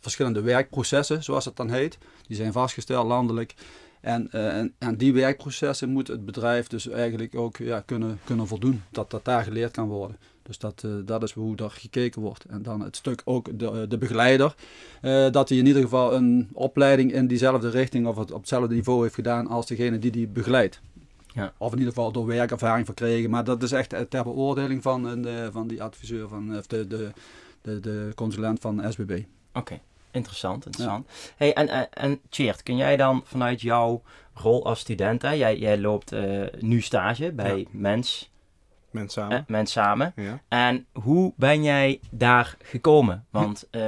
verschillende 0.00 0.40
werkprocessen, 0.40 1.22
zoals 1.22 1.44
het 1.44 1.56
dan 1.56 1.70
heet. 1.70 1.98
Die 2.26 2.36
zijn 2.36 2.52
vastgesteld 2.52 3.06
landelijk. 3.06 3.54
En 4.00 4.30
eh, 4.30 4.58
en 4.58 4.74
aan 4.78 4.96
die 4.96 5.12
werkprocessen 5.12 5.88
moet 5.88 6.08
het 6.08 6.24
bedrijf 6.24 6.66
dus 6.66 6.88
eigenlijk 6.88 7.34
ook 7.34 7.56
ja, 7.56 7.80
kunnen, 7.80 8.20
kunnen 8.24 8.46
voldoen. 8.46 8.82
Dat 8.90 9.10
dat 9.10 9.24
daar 9.24 9.42
geleerd 9.42 9.70
kan 9.72 9.88
worden. 9.88 10.16
Dus 10.46 10.58
dat, 10.58 10.82
eh, 10.84 10.90
dat 11.04 11.22
is 11.22 11.32
hoe 11.32 11.56
daar 11.56 11.70
gekeken 11.70 12.22
wordt. 12.22 12.44
En 12.44 12.62
dan 12.62 12.80
het 12.80 12.96
stuk 12.96 13.22
ook 13.24 13.58
de, 13.58 13.86
de 13.88 13.98
begeleider. 13.98 14.54
eh, 15.00 15.30
dat 15.30 15.48
hij 15.48 15.58
in 15.58 15.66
ieder 15.66 15.82
geval 15.82 16.14
een 16.14 16.48
opleiding 16.52 17.12
in 17.12 17.26
diezelfde 17.26 17.70
richting 17.70 18.06
of 18.06 18.16
het 18.16 18.32
op 18.32 18.40
hetzelfde 18.40 18.74
niveau 18.74 19.02
heeft 19.02 19.14
gedaan 19.14 19.46
als 19.46 19.66
degene 19.66 19.98
die 19.98 20.10
die 20.10 20.26
begeleidt. 20.28 20.80
Ja. 21.34 21.52
Of 21.58 21.72
in 21.72 21.78
ieder 21.78 21.92
geval 21.94 22.12
door 22.12 22.26
werkervaring 22.26 22.86
verkregen. 22.86 23.30
Maar 23.30 23.44
dat 23.44 23.62
is 23.62 23.72
echt 23.72 23.92
eh, 23.92 24.00
ter 24.00 24.22
beoordeling 24.22 24.82
van, 24.82 25.26
eh, 25.26 25.46
van 25.52 25.66
die 25.68 25.82
adviseur, 25.82 26.28
van, 26.28 26.58
of 26.58 26.66
de, 26.66 26.86
de, 26.86 27.10
de, 27.62 27.80
de 27.80 28.12
consulent 28.14 28.60
van 28.60 28.92
SBB. 28.92 29.20
Oké, 29.52 29.80
interessant, 30.10 30.66
interessant. 30.66 31.08
Hey, 31.36 31.52
en, 31.54 31.68
en, 31.68 31.92
en 31.92 32.20
Tjeerd, 32.28 32.62
kun 32.62 32.76
jij 32.76 32.96
dan 32.96 33.22
vanuit 33.24 33.60
jouw 33.60 34.02
rol 34.34 34.64
als 34.64 34.80
student, 34.80 35.22
hè, 35.22 35.30
jij, 35.30 35.58
jij 35.58 35.78
loopt 35.78 36.12
eh, 36.12 36.42
nu 36.58 36.80
stage 36.80 37.32
bij 37.32 37.58
Ja. 37.58 37.64
Mens, 37.70 38.30
Mensen 38.94 39.22
eh, 39.22 39.28
samen. 39.28 39.44
Mens 39.48 39.72
Samen. 39.72 40.12
Ja. 40.16 40.40
En 40.48 40.86
hoe 40.92 41.32
ben 41.36 41.62
jij 41.62 42.00
daar 42.10 42.56
gekomen? 42.62 43.24
Want 43.30 43.66
eh, 43.70 43.86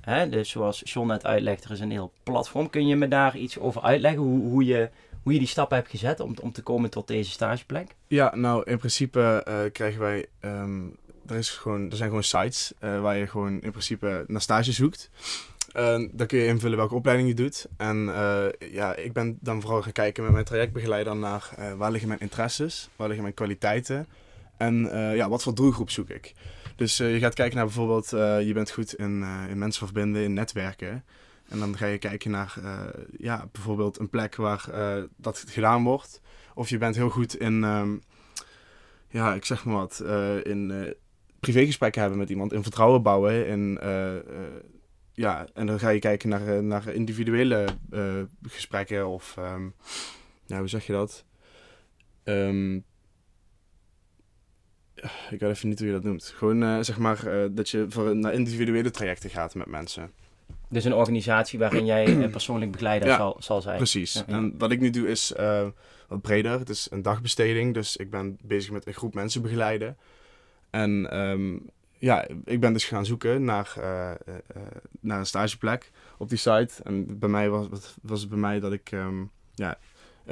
hè, 0.00 0.28
dus 0.28 0.50
zoals 0.50 0.82
John 0.84 1.08
net 1.08 1.26
uitlegt, 1.26 1.64
er 1.64 1.70
is 1.70 1.80
een 1.80 1.90
heel 1.90 2.12
platform. 2.22 2.70
Kun 2.70 2.86
je 2.86 2.96
me 2.96 3.08
daar 3.08 3.36
iets 3.36 3.58
over 3.58 3.82
uitleggen? 3.82 4.22
Hoe, 4.22 4.40
hoe, 4.48 4.64
je, 4.64 4.90
hoe 5.22 5.32
je 5.32 5.38
die 5.38 5.48
stappen 5.48 5.76
hebt 5.76 5.90
gezet 5.90 6.20
om, 6.20 6.34
om 6.42 6.52
te 6.52 6.62
komen 6.62 6.90
tot 6.90 7.06
deze 7.06 7.30
stageplek? 7.30 7.94
Ja, 8.06 8.34
nou 8.34 8.62
in 8.70 8.78
principe 8.78 9.42
eh, 9.44 9.72
krijgen 9.72 10.00
wij. 10.00 10.26
ehm, 10.40 10.84
er, 11.26 11.36
is 11.36 11.50
gewoon, 11.50 11.90
er 11.90 11.96
zijn 11.96 12.08
gewoon 12.08 12.24
sites 12.24 12.72
eh, 12.78 13.00
waar 13.00 13.16
je 13.16 13.26
gewoon 13.26 13.60
in 13.60 13.70
principe 13.70 14.24
naar 14.26 14.40
stage 14.40 14.72
zoekt. 14.72 15.10
Uh, 15.76 16.08
dan 16.12 16.26
kun 16.26 16.38
je 16.38 16.46
invullen 16.46 16.76
welke 16.76 16.94
opleiding 16.94 17.28
je 17.28 17.34
doet. 17.34 17.66
En 17.76 18.08
eh, 18.14 18.72
ja, 18.72 18.94
ik 18.94 19.12
ben 19.12 19.38
dan 19.40 19.60
vooral 19.60 19.82
gaan 19.82 19.92
kijken 19.92 20.22
met 20.22 20.32
mijn 20.32 20.44
trajectbegeleider 20.44 21.16
naar 21.16 21.48
eh, 21.56 21.72
waar 21.72 21.90
liggen 21.90 22.08
mijn 22.08 22.20
interesses, 22.20 22.88
waar 22.96 23.06
liggen 23.06 23.24
mijn 23.24 23.34
kwaliteiten. 23.34 24.06
En 24.56 24.90
eh, 24.90 25.16
ja, 25.16 25.28
wat 25.28 25.42
voor 25.42 25.54
doelgroep 25.54 25.90
zoek 25.90 26.08
ik? 26.08 26.34
Dus 26.76 27.00
eh, 27.00 27.12
je 27.12 27.18
gaat 27.18 27.34
kijken 27.34 27.56
naar 27.56 27.64
bijvoorbeeld, 27.64 28.12
eh, 28.12 28.46
je 28.46 28.52
bent 28.52 28.70
goed 28.70 28.94
in, 28.94 29.24
in 29.48 29.58
mensen 29.58 29.86
verbinden, 29.86 30.22
in 30.22 30.32
netwerken. 30.32 31.04
En 31.48 31.58
dan 31.58 31.76
ga 31.76 31.86
je 31.86 31.98
kijken 31.98 32.30
naar 32.30 32.54
ja, 33.18 33.48
bijvoorbeeld 33.52 33.98
een 33.98 34.10
plek 34.10 34.36
waar 34.36 34.68
dat 35.16 35.44
gedaan 35.48 35.84
wordt. 35.84 36.20
Of 36.54 36.68
je 36.68 36.78
bent 36.78 36.96
heel 36.96 37.10
goed 37.10 37.36
in, 37.36 37.64
ehm, 37.64 37.96
ja, 39.08 39.34
ik 39.34 39.44
zeg 39.44 39.64
maar 39.64 39.74
wat, 39.74 40.04
in 40.42 40.94
privégesprekken 41.40 42.00
hebben 42.00 42.18
met 42.18 42.30
iemand, 42.30 42.52
in 42.52 42.62
vertrouwen 42.62 43.02
bouwen. 43.02 43.46
In, 43.46 43.78
ja, 45.12 45.46
en 45.54 45.66
dan 45.66 45.78
ga 45.78 45.88
je 45.88 45.98
kijken 45.98 46.28
naar, 46.28 46.62
naar 46.62 46.88
individuele 46.88 47.66
gesprekken 48.42 49.08
of, 49.08 49.34
ja, 50.46 50.58
hoe 50.58 50.68
zeg 50.68 50.86
je 50.86 50.92
dat? 50.92 51.24
Ehm, 52.24 52.78
ik 55.30 55.40
weet 55.40 55.42
even 55.50 55.68
niet 55.68 55.78
hoe 55.78 55.86
je 55.88 55.92
dat 55.94 56.02
noemt. 56.04 56.32
Gewoon 56.36 56.62
eh, 56.62 56.78
zeg 56.80 56.98
maar 56.98 57.26
eh, 57.26 57.48
dat 57.50 57.70
je 57.70 57.86
voor, 57.88 58.16
naar 58.16 58.32
individuele 58.32 58.90
trajecten 58.90 59.30
gaat 59.30 59.54
met 59.54 59.66
mensen. 59.66 60.10
Dus 60.68 60.84
een 60.84 60.94
organisatie 60.94 61.58
waarin 61.58 61.84
jij 61.84 62.08
een 62.08 62.30
persoonlijk 62.38 62.70
begeleider 62.70 63.08
Ja, 63.08 63.16
zal, 63.16 63.36
zal 63.38 63.60
zijn. 63.62 63.76
Precies. 63.76 64.12
Ja. 64.12 64.24
En 64.26 64.54
wat 64.58 64.70
ik 64.70 64.80
nu 64.80 64.90
doe 64.90 65.08
is 65.08 65.32
eh, 65.32 65.66
wat 66.08 66.20
breder. 66.22 66.58
Het 66.58 66.68
is 66.68 66.86
een 66.90 67.02
dagbesteding, 67.02 67.74
dus 67.74 67.96
ik 67.96 68.10
ben 68.10 68.38
bezig 68.42 68.70
met 68.70 68.86
een 68.86 68.94
groep 68.94 69.14
mensen 69.14 69.42
begeleiden. 69.42 69.96
En 70.70 71.10
ehm, 71.10 71.56
ja, 71.98 72.26
ik 72.44 72.60
ben 72.60 72.72
dus 72.72 72.84
gaan 72.84 73.06
zoeken 73.06 73.44
naar, 73.44 73.72
eh, 73.80 74.10
eh, 74.10 74.16
eh, 74.46 74.62
naar 75.00 75.18
een 75.18 75.26
stageplek 75.26 75.90
op 76.18 76.28
die 76.28 76.38
site. 76.38 76.70
En 76.82 77.18
bij 77.18 77.28
mij 77.28 77.48
was, 77.48 77.66
was- 78.02 78.20
het 78.20 78.28
bij 78.28 78.38
mij 78.38 78.60
dat 78.60 78.72
ik, 78.72 78.92
ehm, 78.92 79.22
ja, 79.54 79.78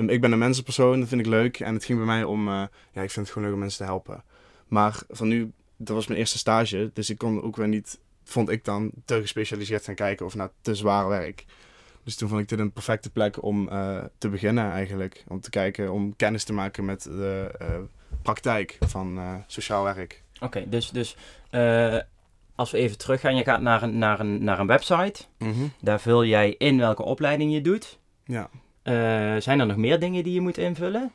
ik 0.07 0.21
ben 0.21 0.33
een 0.33 0.39
mensenpersoon, 0.39 1.01
dat 1.01 1.09
vind 1.09 1.21
ik 1.21 1.27
leuk. 1.27 1.61
En 1.61 1.75
het 1.75 1.85
ging 1.85 1.99
bij 1.99 2.07
mij 2.07 2.25
om, 2.25 2.49
eh, 2.49 2.55
ja, 2.93 3.03
ik 3.03 3.11
vind 3.11 3.15
het 3.15 3.29
gewoon 3.29 3.45
leuk 3.45 3.53
om 3.55 3.61
mensen 3.61 3.79
te 3.79 3.85
helpen. 3.93 4.23
Maar 4.69 5.03
van 5.09 5.29
nu, 5.29 5.53
dat 5.77 5.97
was 5.97 6.07
mijn 6.07 6.19
eerste 6.19 6.39
stage, 6.39 6.91
dus 6.93 7.11
ik 7.11 7.19
kon 7.19 7.43
ook 7.43 7.57
weer 7.57 7.69
niet, 7.69 7.99
vond 8.25 8.49
ik 8.49 8.65
dan, 8.65 8.91
te 9.05 9.21
gespecialiseerd 9.21 9.85
gaan 9.85 9.95
kijken 9.95 10.27
of 10.27 10.35
naar 10.35 10.51
te 10.61 10.75
zwaar 10.75 11.09
werk. 11.09 11.45
Dus 12.05 12.17
toen 12.17 12.29
vond 12.29 12.41
ik 12.41 12.49
dit 12.49 12.59
een 12.59 12.73
perfecte 12.73 13.11
plek 13.11 13.43
om 13.43 13.69
eh, 13.69 14.05
te 14.19 14.29
beginnen 14.29 14.71
eigenlijk. 14.71 15.25
Om 15.29 15.41
te 15.41 15.51
kijken, 15.51 15.93
om 15.93 16.17
kennis 16.17 16.45
te 16.45 16.53
maken 16.53 16.85
met 16.85 17.03
de 17.03 17.55
eh, 17.59 17.67
praktijk 18.23 18.79
van 18.81 19.19
eh, 19.19 19.35
sociaal 19.47 19.85
werk. 19.85 20.23
Oké, 20.41 20.69
dus, 20.69 20.91
dus 20.91 21.17
als 22.55 22.71
we 22.71 22.79
even 22.79 22.99
teruggaan, 22.99 23.37
je 23.37 23.45
gaat 23.45 23.61
naar 23.61 23.83
een, 23.83 23.99
naar, 23.99 24.21
een, 24.21 24.45
naar 24.45 24.59
een 24.59 24.67
website. 24.67 25.25
Daar 25.81 26.01
vul 26.01 26.25
jij 26.25 26.55
in 26.59 26.79
welke 26.79 27.03
opleiding 27.03 27.53
je 27.53 27.61
doet. 27.61 27.99
Ja. 28.25 28.51
Zijn 29.41 29.61
er 29.61 29.67
nog 29.67 29.77
meer 29.77 30.01
dingen 30.01 30.25
die 30.25 30.33
je 30.33 30.41
moet 30.41 30.59
invullen? 30.59 31.13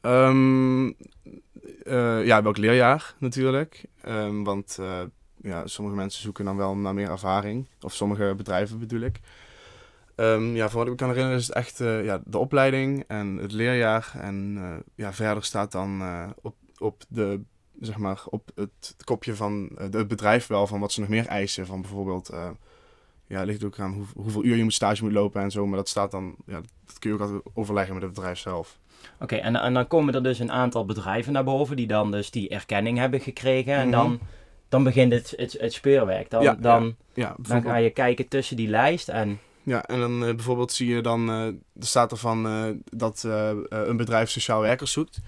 Ehm, 0.00 0.86
eh, 1.88 2.26
ja, 2.26 2.42
welk 2.42 2.56
leerjaar 2.56 3.14
natuurlijk. 3.18 3.84
Ehm, 4.02 4.42
want 4.42 4.76
eh, 4.80 5.00
ja, 5.42 5.66
sommige 5.66 5.96
mensen 5.96 6.22
zoeken 6.22 6.44
dan 6.44 6.56
wel 6.56 6.76
naar 6.76 6.94
meer 6.94 7.10
ervaring. 7.10 7.66
Of 7.80 7.94
sommige 7.94 8.34
bedrijven 8.36 8.78
bedoel 8.78 9.00
ik. 9.00 9.20
Ehm, 10.14 10.54
ja, 10.54 10.68
voor 10.68 10.78
wat 10.78 10.84
ik 10.84 10.90
me 10.92 10.98
kan 10.98 11.08
herinneren 11.08 11.38
is 11.38 11.46
het 11.46 11.56
echt 11.56 11.80
eh, 11.80 12.04
ja, 12.04 12.20
de 12.24 12.38
opleiding 12.38 13.04
en 13.06 13.36
het 13.36 13.52
leerjaar. 13.52 14.12
En 14.14 14.58
ja, 14.94 15.12
verder 15.12 15.44
staat 15.44 15.72
dan 15.72 16.02
op, 16.42 16.54
op, 16.78 17.04
de, 17.08 17.40
zeg 17.80 17.96
maar, 17.96 18.22
op 18.24 18.50
het 18.54 18.94
kopje 19.04 19.34
van 19.34 19.70
het 19.74 20.08
bedrijf 20.08 20.46
wel 20.46 20.66
van 20.66 20.80
wat 20.80 20.92
ze 20.92 21.00
nog 21.00 21.08
meer 21.08 21.26
eisen. 21.26 21.66
Van 21.66 21.80
bijvoorbeeld, 21.80 22.32
ja, 23.26 23.42
ligt 23.42 23.64
ook 23.64 23.78
aan 23.78 23.92
hoe, 23.92 24.06
hoeveel 24.14 24.44
uur 24.44 24.56
je 24.56 24.62
moet 24.62 24.74
stage 24.74 25.02
moet 25.02 25.12
lopen 25.12 25.42
en 25.42 25.50
zo. 25.50 25.66
Maar 25.66 25.78
dat 25.78 25.88
staat 25.88 26.10
dan, 26.10 26.36
ja, 26.46 26.60
dat 26.84 26.98
kun 26.98 27.10
je 27.10 27.16
ook 27.16 27.22
altijd 27.22 27.42
overleggen 27.54 27.94
met 27.94 28.02
het 28.02 28.12
bedrijf 28.12 28.38
zelf. 28.38 28.78
Oké, 29.20 29.36
en, 29.36 29.56
en 29.56 29.74
dan 29.74 29.86
komen 29.86 30.14
er 30.14 30.22
dus 30.22 30.38
een 30.38 30.52
aantal 30.52 30.84
bedrijven 30.84 31.32
naar 31.32 31.44
boven 31.44 31.76
die 31.76 31.86
dan 31.86 32.10
dus 32.10 32.30
die 32.30 32.48
erkenning 32.48 32.98
hebben 32.98 33.20
gekregen. 33.20 33.74
En 33.74 33.88
Mhm. 33.88 33.90
dan, 33.90 34.20
dan 34.68 34.84
begint 34.84 35.12
het, 35.12 35.34
het, 35.36 35.56
het 35.60 35.72
speurwerk. 35.72 36.30
Dan, 36.30 36.42
Ja, 36.42 36.54
dan, 36.54 36.96
Ja, 37.14 37.34
dan 37.38 37.62
ga 37.62 37.76
je 37.76 37.90
kijken 37.90 38.28
tussen 38.28 38.56
die 38.56 38.68
lijst 38.68 39.08
en... 39.08 39.38
Ja, 39.62 39.84
en 39.84 40.00
dan 40.00 40.24
eh, 40.24 40.34
bijvoorbeeld 40.34 40.72
zie 40.72 40.88
je 40.94 41.00
dan, 41.00 41.28
eh, 41.30 41.46
er 41.46 41.86
staat 41.86 42.10
er 42.12 42.16
van 42.16 42.46
eh, 42.46 42.64
dat 42.84 43.22
een 43.68 43.96
bedrijf 43.96 44.30
sociaal 44.30 44.60
werkers 44.60 44.92
zoekt. 44.92 45.18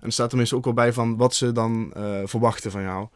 En 0.00 0.06
er 0.06 0.12
staat 0.12 0.32
er 0.32 0.38
meestal 0.38 0.58
ook 0.58 0.64
wel 0.64 0.72
bij 0.72 0.92
van 0.92 1.16
wat 1.16 1.34
ze 1.34 1.52
dan 1.52 1.92
verwachten 2.24 2.70
van 2.70 2.82
jou. 2.82 3.08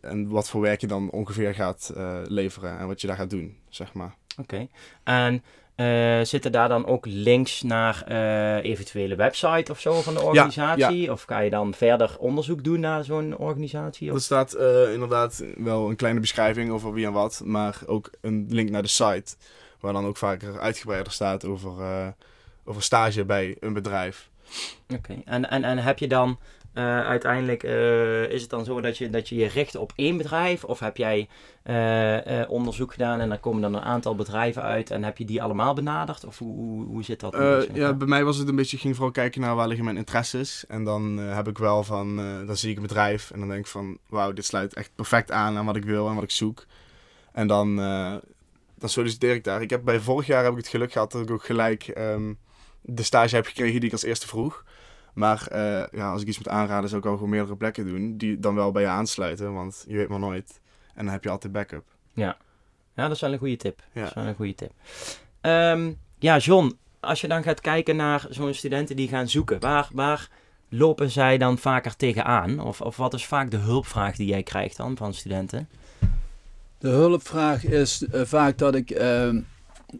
En 0.00 0.28
wat 0.28 0.48
voor 0.48 0.60
werk 0.60 0.80
je 0.80 0.86
dan 0.86 1.10
ongeveer 1.10 1.54
gaat 1.54 1.92
leveren 2.26 2.78
en 2.78 2.86
wat 2.86 3.00
je 3.00 3.06
daar 3.06 3.16
gaat 3.16 3.30
doen, 3.30 3.56
zeg 3.68 3.92
maar. 3.92 4.14
Oké. 4.40 4.68
En 5.02 5.42
eh, 5.74 6.20
zitten 6.22 6.52
daar 6.52 6.68
dan 6.68 6.86
ook 6.86 7.06
links 7.06 7.62
naar 7.62 8.02
eh, 8.06 8.70
eventuele 8.70 9.14
website 9.14 9.72
of 9.72 9.80
zo 9.80 10.00
van 10.00 10.14
de 10.14 10.22
organisatie? 10.22 11.12
Of 11.12 11.22
ga 11.22 11.38
je 11.38 11.50
dan 11.50 11.74
verder 11.74 12.16
onderzoek 12.18 12.64
doen 12.64 12.80
naar 12.80 13.04
zo'n 13.04 13.36
organisatie? 13.36 14.08
Of? 14.08 14.14
Er 14.14 14.22
staat 14.22 14.52
eh, 14.52 14.92
inderdaad 14.92 15.44
wel 15.56 15.88
een 15.88 15.96
kleine 15.96 16.20
beschrijving 16.20 16.70
over 16.70 16.92
wie 16.92 17.06
en 17.06 17.12
wat, 17.12 17.42
maar 17.44 17.80
ook 17.86 18.10
een 18.20 18.46
link 18.48 18.70
naar 18.70 18.82
de 18.82 18.88
site. 18.88 19.34
Waar 19.80 19.92
dan 19.92 20.06
ook 20.06 20.16
vaker 20.16 20.60
uitgebreider 20.60 21.12
staat 21.12 21.44
over, 21.44 21.72
over 22.64 22.82
stage 22.82 23.24
bij 23.24 23.56
een 23.60 23.72
bedrijf. 23.72 24.30
Oké. 24.94 25.22
En, 25.24 25.50
en, 25.50 25.64
en 25.64 25.78
heb 25.78 25.98
je 25.98 26.08
dan 26.08 26.38
eh, 26.72 27.00
uiteindelijk, 27.00 27.62
eh, 27.62 28.30
is 28.30 28.40
het 28.40 28.50
dan 28.50 28.64
zo 28.64 28.80
dat 28.80 28.98
je, 28.98 29.10
dat 29.10 29.28
je 29.28 29.34
je 29.34 29.46
richt 29.46 29.76
op 29.76 29.92
één 29.96 30.16
bedrijf? 30.16 30.64
Of 30.64 30.78
heb 30.78 30.96
jij 30.96 31.28
eh, 31.62 32.50
onderzoek 32.50 32.92
gedaan 32.92 33.20
en 33.20 33.28
dan 33.28 33.40
komen 33.40 33.62
dan 33.62 33.74
een 33.74 33.82
aantal 33.82 34.14
bedrijven 34.14 34.62
uit 34.62 34.90
en 34.90 35.04
heb 35.04 35.18
je 35.18 35.24
die 35.24 35.42
allemaal 35.42 35.74
benaderd? 35.74 36.24
Of 36.24 36.38
hoe, 36.38 36.54
hoe, 36.54 36.84
hoe 36.84 37.02
zit 37.02 37.20
dat? 37.20 37.66
ja, 37.72 37.92
bij 37.92 38.06
mij 38.06 38.24
was 38.24 38.36
het 38.36 38.48
een 38.48 38.56
beetje, 38.56 38.76
ik 38.76 38.82
ging 38.82 38.94
vooral 38.94 39.12
kijken 39.12 39.40
naar 39.40 39.54
waar 39.54 39.66
liggen 39.66 39.84
mijn 39.84 39.96
interesses. 39.96 40.64
En 40.66 40.84
dan 40.84 41.16
heb 41.18 41.48
ik 41.48 41.58
wel 41.58 41.84
van, 41.84 42.16
dan 42.46 42.56
zie 42.56 42.70
ik 42.70 42.76
een 42.76 42.82
bedrijf 42.82 43.30
en 43.30 43.38
dan 43.38 43.48
denk 43.48 43.60
ik 43.60 43.66
van, 43.66 43.98
wauw, 44.08 44.32
dit 44.32 44.44
sluit 44.44 44.74
echt 44.74 44.90
perfect 44.94 45.30
aan 45.30 45.56
aan 45.56 45.66
wat 45.66 45.76
ik 45.76 45.84
wil 45.84 46.08
en 46.08 46.14
wat 46.14 46.24
ik 46.24 46.30
zoek. 46.30 46.64
En 47.32 47.46
dan, 47.46 47.76
dan 48.74 48.88
solliciteer 48.88 49.34
ik 49.34 49.44
daar. 49.44 49.62
Ik 49.62 49.70
heb 49.70 49.84
bij 49.84 50.00
vorig 50.00 50.26
jaar 50.26 50.42
heb 50.42 50.52
ik 50.52 50.58
het 50.58 50.68
geluk 50.68 50.92
gehad 50.92 51.12
dat 51.12 51.22
ik 51.22 51.30
ook 51.30 51.44
gelijk 51.44 51.88
ehm, 51.88 52.32
de 52.80 53.02
stage 53.02 53.34
heb 53.34 53.46
gekregen 53.46 53.74
die 53.74 53.86
ik 53.86 53.92
als 53.92 54.04
eerste 54.04 54.26
vroeg. 54.26 54.64
Maar 55.12 55.46
eh, 55.46 55.84
ja, 55.98 56.10
als 56.10 56.22
ik 56.22 56.28
iets 56.28 56.38
moet 56.38 56.48
aanraden, 56.48 56.88
zou 56.88 57.00
ik 57.00 57.06
ook 57.06 57.14
gewoon 57.14 57.30
meerdere 57.30 57.56
plekken 57.56 57.86
doen. 57.86 58.16
Die 58.16 58.38
dan 58.38 58.54
wel 58.54 58.72
bij 58.72 58.82
je 58.82 58.88
aansluiten, 58.88 59.52
want 59.52 59.84
je 59.88 59.96
weet 59.96 60.08
maar 60.08 60.18
nooit. 60.18 60.60
En 60.94 61.04
dan 61.04 61.12
heb 61.12 61.24
je 61.24 61.30
altijd 61.30 61.52
backup. 61.52 61.84
Ja, 62.14 62.36
dat 62.94 63.10
is 63.10 63.20
wel 63.20 63.32
een 63.32 63.38
goede 63.38 63.56
tip. 63.56 63.82
Ja. 63.92 64.00
Dat 64.00 64.08
is 64.08 64.14
wel 64.14 64.26
een 64.26 64.34
goede 64.34 64.54
tip. 64.54 64.72
Ehm, 65.40 65.92
ja, 66.18 66.38
John, 66.38 66.78
als 67.00 67.20
je 67.20 67.28
dan 67.28 67.42
gaat 67.42 67.60
kijken 67.60 67.96
naar 67.96 68.26
zo'n 68.30 68.54
studenten 68.54 68.96
die 68.96 69.08
gaan 69.08 69.28
zoeken, 69.28 69.60
waar, 69.60 69.88
waar 69.92 70.28
lopen 70.68 71.10
zij 71.10 71.38
dan 71.38 71.58
vaker 71.58 71.96
tegenaan? 71.96 72.60
Of, 72.60 72.80
of 72.80 72.96
wat 72.96 73.14
is 73.14 73.26
vaak 73.26 73.50
de 73.50 73.56
hulpvraag 73.56 74.16
die 74.16 74.26
jij 74.26 74.42
krijgt 74.42 74.76
dan 74.76 74.96
van 74.96 75.14
studenten? 75.14 75.68
De 76.78 76.88
hulpvraag 76.88 77.64
is 77.64 78.04
eh, 78.06 78.20
vaak 78.24 78.58
dat 78.58 78.74
ik, 78.74 78.90
ehm, 78.90 79.40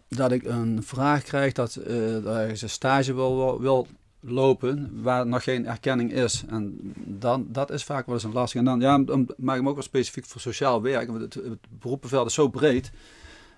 dat 0.08 0.32
ik 0.32 0.44
een 0.44 0.82
vraag 0.82 1.22
krijg 1.22 1.52
dat, 1.52 1.76
eh 1.76 1.94
dat 2.12 2.36
ergens 2.36 2.62
een 2.62 2.70
stage 2.70 3.14
wil, 3.14 3.36
wil, 3.36 3.60
wil 3.60 3.86
lopen 4.22 5.02
waar 5.02 5.26
nog 5.26 5.42
geen 5.42 5.66
erkenning 5.66 6.12
is. 6.12 6.44
En 6.48 6.78
dan, 6.96 7.46
dat 7.48 7.70
is 7.70 7.84
vaak 7.84 8.06
wel 8.06 8.14
eens 8.14 8.24
een 8.24 8.32
lastig. 8.32 8.60
En 8.60 8.64
dan 8.64 8.80
ja, 8.80 8.96
maak 8.96 9.56
ik 9.56 9.60
hem 9.60 9.68
ook 9.68 9.74
wel 9.74 9.82
specifiek 9.82 10.24
voor 10.24 10.40
sociaal 10.40 10.82
werk. 10.82 11.08
Want 11.08 11.20
het, 11.20 11.38
beroepenveld 11.78 12.26
is 12.26 12.34
zo 12.34 12.48
breed. 12.48 12.90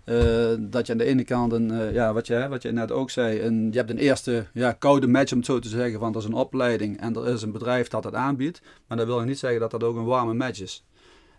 eh, 0.04 0.54
dat 0.59 0.87
je 0.87 0.92
aan 0.92 0.99
de 0.99 1.04
ene 1.04 1.25
kant, 1.25 1.52
een, 1.52 1.71
eh, 1.71 1.92
ja, 1.92 2.12
wat, 2.12 2.26
je, 2.26 2.49
wat 2.49 2.62
je 2.62 2.73
net 2.73 2.92
ook 2.92 3.11
zei, 3.11 3.40
een, 3.40 3.68
je 3.71 3.78
hebt 3.78 3.90
een 3.90 3.99
eerste 3.99 4.47
ja, 4.52 4.73
koude 4.73 5.06
match 5.06 5.33
om 5.33 5.38
het 5.38 5.47
zo 5.47 5.59
te 5.59 5.68
zeggen, 5.68 6.00
van 6.00 6.12
dat 6.12 6.23
is 6.23 6.28
een 6.28 6.35
opleiding 6.35 7.00
en 7.00 7.16
er 7.16 7.28
is 7.28 7.42
een 7.42 7.52
bedrijf 7.52 7.88
dat 7.88 8.04
het 8.04 8.14
aanbiedt. 8.14 8.62
Maar 8.87 8.97
dat 8.97 9.06
wil 9.06 9.21
niet 9.21 9.38
zeggen 9.38 9.61
dat 9.61 9.71
dat 9.71 9.85
ook 9.85 9.97
een 9.97 10.04
warme 10.04 10.35
match 10.35 10.61
is. 10.61 10.85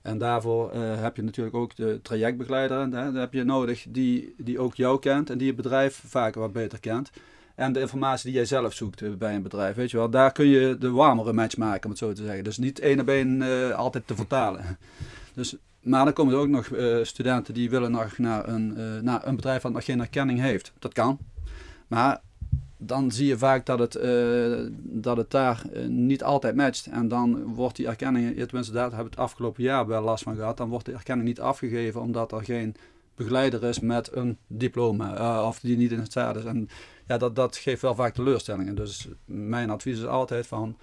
En 0.01 0.17
daarvoor 0.17 0.71
eh, 0.71 1.01
heb 1.01 1.15
je 1.15 1.21
natuurlijk 1.21 1.55
ook 1.55 1.75
de 1.75 1.99
trajectbegeleider 2.01 2.79
hè, 2.79 2.89
dat 2.89 3.13
heb 3.13 3.33
je 3.33 3.43
nodig 3.43 3.85
die, 3.89 4.33
die 4.37 4.59
ook 4.59 4.75
jou 4.75 4.99
kent 4.99 5.29
en 5.29 5.37
die 5.37 5.47
het 5.47 5.55
bedrijf 5.55 6.03
vaak 6.05 6.35
wat 6.35 6.53
beter 6.53 6.79
kent. 6.79 7.11
En 7.55 7.73
de 7.73 7.79
informatie 7.79 8.25
die 8.25 8.33
jij 8.33 8.45
zelf 8.45 8.73
zoekt 8.73 9.01
eh, 9.01 9.09
bij 9.13 9.35
een 9.35 9.41
bedrijf, 9.41 9.75
weet 9.75 9.91
je 9.91 9.97
wel. 9.97 10.09
Daar 10.09 10.31
kun 10.31 10.47
je 10.47 10.77
de 10.77 10.89
warmere 10.89 11.33
match 11.33 11.57
maken, 11.57 11.83
om 11.83 11.89
het 11.89 11.99
zo 11.99 12.13
te 12.13 12.23
zeggen. 12.23 12.43
Dus 12.43 12.57
niet 12.57 12.79
één 12.79 12.99
op 12.99 13.07
één 13.07 13.41
eh, 13.41 13.71
altijd 13.71 14.07
te 14.07 14.15
vertalen. 14.15 14.77
Dus, 15.33 15.55
maar 15.81 16.05
dan 16.05 16.13
komen 16.13 16.33
er 16.33 16.39
ook 16.39 16.47
nog 16.47 16.67
eh, 16.67 16.97
studenten 17.03 17.53
die 17.53 17.69
willen 17.69 17.91
nog 17.91 18.17
naar 18.17 18.47
een, 18.47 18.77
naar 19.03 19.27
een 19.27 19.35
bedrijf 19.35 19.61
dat 19.61 19.71
nog 19.71 19.85
geen 19.85 19.99
erkenning 19.99 20.39
heeft. 20.39 20.73
Dat 20.79 20.93
kan. 20.93 21.17
Maar 21.87 22.21
dan 22.77 23.11
zie 23.11 23.27
je 23.27 23.37
vaak 23.37 23.65
dat 23.65 23.79
het, 23.79 23.99
dat 24.81 25.17
het 25.17 25.31
daar 25.31 25.61
niet 25.87 26.23
altijd 26.23 26.55
matcht. 26.55 26.85
En 26.85 27.07
dan 27.07 27.43
wordt 27.43 27.75
die 27.75 27.87
erkenning, 27.87 28.37
tenminste 28.37 28.73
daar 28.73 28.83
hebben 28.83 29.03
we 29.03 29.09
het 29.09 29.19
afgelopen 29.19 29.63
jaar 29.63 29.87
wel 29.87 30.01
last 30.01 30.23
van 30.23 30.35
gehad, 30.35 30.57
dan 30.57 30.69
wordt 30.69 30.85
de 30.85 30.91
erkenning 30.91 31.27
niet 31.27 31.39
afgegeven 31.39 32.01
omdat 32.01 32.31
er 32.31 32.43
geen 32.43 32.75
begeleider 33.15 33.63
is 33.63 33.79
met 33.79 34.15
een 34.15 34.37
diploma 34.47 35.43
of 35.47 35.59
die 35.59 35.77
niet 35.77 35.91
in 35.91 35.99
het 35.99 36.11
staat 36.11 36.35
is. 36.35 36.43
En 36.43 36.69
ja, 37.07 37.17
dat, 37.17 37.35
dat 37.35 37.57
geeft 37.57 37.81
wel 37.81 37.95
vaak 37.95 38.13
teleurstellingen. 38.13 38.75
Dus 38.75 39.07
mijn 39.25 39.69
advies 39.69 39.97
is 39.97 40.05
altijd 40.05 40.47
van 40.47 40.77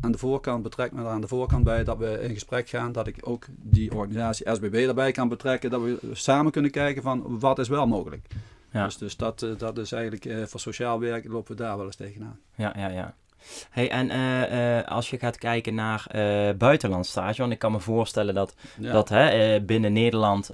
aan 0.00 0.12
de 0.12 0.18
voorkant 0.18 0.62
betrek 0.62 0.92
me 0.92 1.00
er 1.00 1.08
aan 1.08 1.20
de 1.20 1.28
voorkant 1.28 1.64
bij 1.64 1.84
dat 1.84 1.98
we 1.98 2.20
in 2.22 2.34
gesprek 2.34 2.68
gaan, 2.68 2.92
dat 2.92 3.06
ik 3.06 3.18
ook 3.20 3.46
die 3.56 3.94
organisatie 3.94 4.54
SBB 4.54 4.74
erbij 4.74 5.12
kan 5.12 5.28
betrekken, 5.28 5.70
dat 5.70 5.82
we 5.82 5.98
samen 6.12 6.52
kunnen 6.52 6.70
kijken 6.70 7.02
van 7.02 7.38
wat 7.38 7.58
is 7.58 7.68
wel 7.68 7.86
mogelijk. 7.86 8.26
Ja. 8.72 8.84
Dus, 8.84 8.96
dus 8.96 9.16
dat, 9.16 9.42
eh, 9.42 9.50
dat 9.58 9.78
is 9.78 9.92
eigenlijk 9.92 10.24
eh, 10.24 10.44
voor 10.44 10.60
sociaal 10.60 11.00
werk 11.00 11.28
lopen 11.28 11.56
we 11.56 11.62
daar 11.62 11.76
wel 11.76 11.86
eens 11.86 11.96
tegenaan. 11.96 12.38
Ja, 12.54 12.72
ja, 12.76 12.88
ja. 12.88 13.14
Hey, 13.70 13.90
en 13.90 14.10
eh, 14.10 14.78
eh, 14.78 14.86
als 14.88 15.10
je 15.10 15.18
gaat 15.18 15.38
kijken 15.38 15.74
naar 15.74 16.04
eh 16.08 16.54
buitenlandstage, 16.56 17.40
want 17.40 17.52
ik 17.52 17.58
kan 17.58 17.72
me 17.72 17.80
voorstellen 17.80 18.34
dat, 18.34 18.54
Ja. 18.78 18.92
dat 18.92 19.08
hè, 19.08 19.60
binnen 19.60 19.92
Nederland 19.92 20.50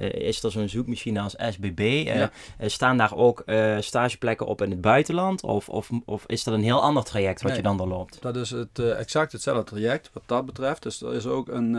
is 0.00 0.42
er 0.42 0.50
zo'n 0.50 0.68
zoekmachine 0.68 1.20
als 1.20 1.34
SBB. 1.38 2.02
Ja. 2.04 2.30
staan 2.68 2.96
daar 2.96 3.16
ook 3.16 3.44
stageplekken 3.80 4.46
op 4.46 4.62
in 4.62 4.70
het 4.70 4.80
buitenland? 4.80 5.42
Of, 5.42 5.68
of, 5.68 5.90
of 6.04 6.24
is 6.26 6.44
dat 6.44 6.54
een 6.54 6.62
heel 6.62 6.82
ander 6.82 7.04
traject 7.04 7.42
wat 7.42 7.50
Nee. 7.50 7.60
je 7.60 7.66
dan 7.66 7.76
doorloopt? 7.76 8.18
Dat 8.22 8.36
is 8.36 8.50
het, 8.50 8.78
exact 8.78 9.32
hetzelfde 9.32 9.64
traject 9.64 10.10
wat 10.12 10.22
dat 10.26 10.46
betreft. 10.46 10.82
Dus 10.82 11.02
er, 11.02 11.14
is 11.14 11.26
ook 11.26 11.48
een, 11.48 11.74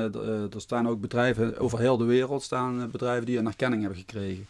er 0.53 0.61
staan 0.61 0.87
ook 0.87 1.01
bedrijven 1.01 1.57
over 1.59 1.79
heel 1.79 1.97
de 1.97 2.05
wereld 2.05 2.43
staan 2.43 2.91
bedrijven 2.91 3.25
die 3.25 3.37
een 3.37 3.47
erkenning 3.47 3.81
hebben 3.81 3.99
gekregen. 3.99 4.47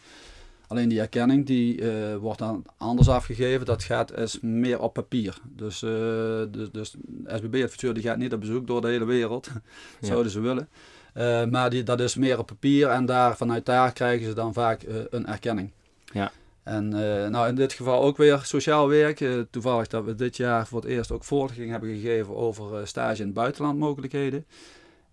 Alleen 0.66 0.88
die 0.88 1.00
erkenning 1.00 1.46
die, 1.46 1.80
eh, 1.80 2.16
wordt 2.16 2.38
dan 2.38 2.64
anders 2.76 3.08
afgegeven. 3.08 3.66
Dat 3.66 3.82
gaat 3.82 4.18
is 4.18 4.40
meer 4.40 4.80
op 4.80 4.92
papier. 4.92 5.38
Dus, 5.44 5.82
eh 5.82 6.42
dus, 6.50 6.70
dus 6.72 6.94
SBB-adviseur 7.26 7.94
die 7.94 8.02
gaat 8.02 8.16
niet 8.16 8.32
op 8.32 8.40
bezoek 8.40 8.66
door 8.66 8.80
de 8.80 8.88
hele 8.88 9.04
wereld. 9.04 9.50
Ja. 10.00 10.06
Zouden 10.06 10.32
ze 10.32 10.40
willen. 10.40 10.68
Eh, 11.14 11.44
maar 11.44 11.70
die, 11.70 11.82
dat 11.82 12.00
is 12.00 12.14
meer 12.14 12.38
op 12.38 12.46
papier 12.46 12.88
en 12.88 13.06
daar, 13.06 13.36
vanuit 13.36 13.66
daar 13.66 13.92
krijgen 13.92 14.26
ze 14.26 14.34
dan 14.34 14.52
vaak 14.52 14.82
een 15.10 15.26
erkenning. 15.26 15.70
Ja. 16.12 16.32
En 16.62 16.88
nou 17.30 17.48
in 17.48 17.54
dit 17.54 17.72
geval 17.72 18.02
ook 18.02 18.16
weer 18.16 18.40
sociaal 18.44 18.88
werk. 18.88 19.24
Toevallig 19.50 19.86
dat 19.86 20.04
we 20.04 20.14
dit 20.14 20.36
jaar 20.36 20.66
voor 20.66 20.80
het 20.80 20.90
eerst 20.90 21.10
ook 21.10 21.24
voorlichting 21.24 21.70
hebben 21.70 21.88
gegeven 21.88 22.36
over 22.36 22.86
stage 22.88 23.20
in 23.20 23.26
het 23.26 23.34
buitenland 23.34 23.78
mogelijkheden. 23.78 24.46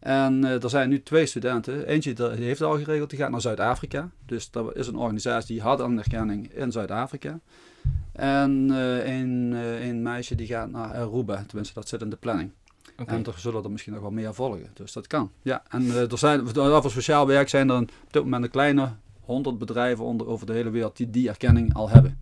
En 0.01 0.43
eh, 0.43 0.63
er 0.63 0.70
zijn 0.70 0.89
nu 0.89 1.03
twee 1.03 1.25
studenten. 1.25 1.86
Eentje 1.88 2.13
die 2.13 2.25
heeft 2.27 2.60
het 2.60 2.70
al 2.70 2.77
geregeld, 2.77 3.10
die 3.10 3.20
gaat 3.20 3.31
naar 3.31 3.41
Zuid-Afrika. 3.41 4.10
Dus 4.25 4.51
dat 4.51 4.75
is 4.75 4.88
een 4.88 4.96
organisatie 4.96 5.53
die 5.55 5.63
had 5.63 5.79
een 5.79 5.98
erkenning 5.98 6.53
in 6.53 6.72
Zuid-Afrika. 6.72 7.39
En 8.12 8.67
eh, 8.72 9.17
een, 9.20 9.51
eh, 9.53 9.88
een 9.88 10.01
meisje 10.01 10.36
die 10.36 10.48
gaat 10.48 10.70
naar 10.72 10.93
Aruba, 10.93 11.43
tenminste 11.48 11.74
dat 11.74 11.88
zit 11.88 12.01
in 12.01 12.10
de 12.10 12.15
planning. 12.15 12.51
En 13.10 13.25
er 13.25 13.34
zullen 13.38 13.63
er 13.63 13.72
misschien 13.72 13.93
nog 13.93 14.01
wel 14.01 14.12
meer 14.12 14.34
volgen. 14.34 14.70
Dus 14.74 14.93
dat 14.93 15.08
kan. 15.08 15.31
Ja, 15.41 15.63
en 15.70 15.89
er 15.96 16.17
zijn, 16.17 16.48
voor 16.48 16.91
sociaal 16.91 17.27
werk 17.27 17.50
zijn 17.50 17.70
er 17.70 17.75
een- 17.75 17.89
op 18.03 18.13
dit 18.13 18.24
moment 18.24 18.43
een 18.43 18.50
kleine 18.50 18.91
100 19.22 19.58
bedrijven 19.58 20.05
onder, 20.05 20.27
over 20.27 20.46
de 20.46 20.53
hele 20.53 20.70
wereld 20.70 20.98
die 20.98 21.10
die 21.10 21.29
erkenning 21.29 21.74
al 21.74 21.89
hebben. 21.89 22.17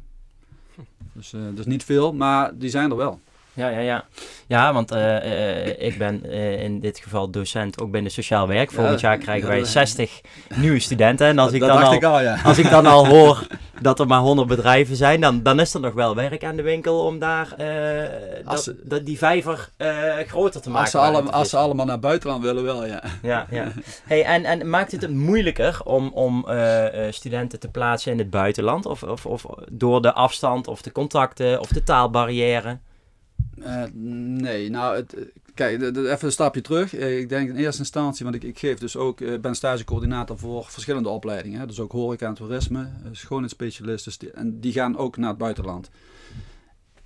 Dus, 1.14 1.34
eh, 1.34 1.42
dus 1.56 1.66
niet 1.66 1.84
veel, 1.84 2.14
maar 2.14 2.58
die 2.58 2.70
zijn 2.70 2.90
er 2.92 2.98
wel. 2.98 3.20
Ja, 3.60 3.70
ja, 3.70 3.80
ja. 3.80 4.04
Ja, 4.48 4.74
want 4.74 4.92
eh, 4.92 5.68
eh, 5.68 5.88
ik 5.88 5.98
ben 5.98 6.24
eh, 6.32 6.64
in 6.64 6.80
dit 6.80 7.00
geval 7.00 7.30
docent 7.30 7.82
ook 7.82 7.92
binnen 7.92 8.12
sociaal 8.12 8.48
werk. 8.48 8.72
Volgend 8.72 9.00
Ja, 9.00 9.10
jaar 9.10 9.18
krijgen 9.18 9.48
wij 9.48 9.58
dat- 9.60 9.68
60 9.68 10.22
nieuwe 10.56 10.80
studenten. 10.80 11.28
En 11.28 11.40
als 11.40 11.52
ik, 11.52 11.60
dan 11.60 11.84
al, 11.84 11.94
ik 11.94 12.04
al, 12.04 12.22
ja. 12.22 12.38
als 12.44 12.58
ik 12.58 12.70
dan 12.70 12.86
al 12.86 13.08
hoor 13.16 13.48
dat 13.82 14.00
er 14.00 14.08
maar 14.08 14.20
100 14.20 14.48
bedrijven 14.48 14.96
zijn, 14.96 15.22
dan, 15.22 15.44
dan 15.44 15.60
is 15.60 15.74
er 15.74 15.80
nog 15.80 15.94
wel 15.94 16.16
werk 16.16 16.44
aan 16.44 16.56
de 16.56 16.62
winkel 16.62 17.00
om 17.06 17.20
daar 17.20 17.48
dat, 18.46 18.64
ze- 18.64 18.80
dat 18.84 19.06
die 19.06 19.18
vijver 19.18 19.70
groter 20.28 20.62
te 20.62 20.70
maken. 20.70 21.00
Als 21.00 21.16
ze, 21.26 21.32
als 21.32 21.50
ze 21.50 21.58
allemaal 21.58 21.86
naar 21.86 22.00
buitenland 22.00 22.44
willen, 22.44 22.64
wel, 22.64 22.86
ja. 22.86 23.04
Ja, 23.22 23.46
ja. 23.52 23.68
Hey, 24.08 24.24
en, 24.24 24.44
en 24.46 24.70
maakt 24.70 24.92
het 24.92 25.02
het 25.02 25.12
moeilijker 25.14 25.80
om, 25.84 26.08
om 26.14 26.46
studenten 27.10 27.60
te 27.60 27.68
plaatsen 27.70 28.12
in 28.12 28.18
het 28.18 28.30
buitenland? 28.30 28.86
Of, 28.86 29.04
of, 29.04 29.26
of 29.26 29.46
door 29.72 30.02
de 30.02 30.14
afstand, 30.14 30.68
of 30.68 30.82
de 30.82 30.92
contacten, 30.92 31.60
of 31.60 31.68
de 31.68 31.84
taalbarrière? 31.84 32.78
Eh, 33.64 33.84
nee, 33.94 34.70
nou, 34.70 34.96
het, 34.96 35.14
eh, 35.14 35.24
kijk, 35.54 35.82
even 35.82 36.18
een 36.26 36.32
stapje 36.32 36.62
terug. 36.62 36.96
Eh, 36.96 37.20
ik 37.20 37.30
denk 37.30 37.50
in 37.50 37.56
eerste 37.56 37.82
instantie, 37.82 38.24
want 38.24 38.36
ik, 38.36 38.44
ik 38.44 38.60
geef 38.60 38.80
dus 38.80 38.96
ook, 38.98 39.42
ben 39.42 39.56
stagecoördinator 39.56 40.38
voor 40.38 40.66
verschillende 40.66 41.10
opleidingen. 41.10 41.60
Hè, 41.60 41.66
dus 41.66 41.80
ook 41.80 41.92
horeca 41.92 42.28
en 42.28 42.34
toerisme, 42.34 42.88
schoonheidsspecialisten, 43.12 44.36
en 44.36 44.60
die 44.60 44.74
gaan 44.74 44.98
ook 44.98 45.18
naar 45.18 45.30
het 45.30 45.38
buitenland. 45.38 45.90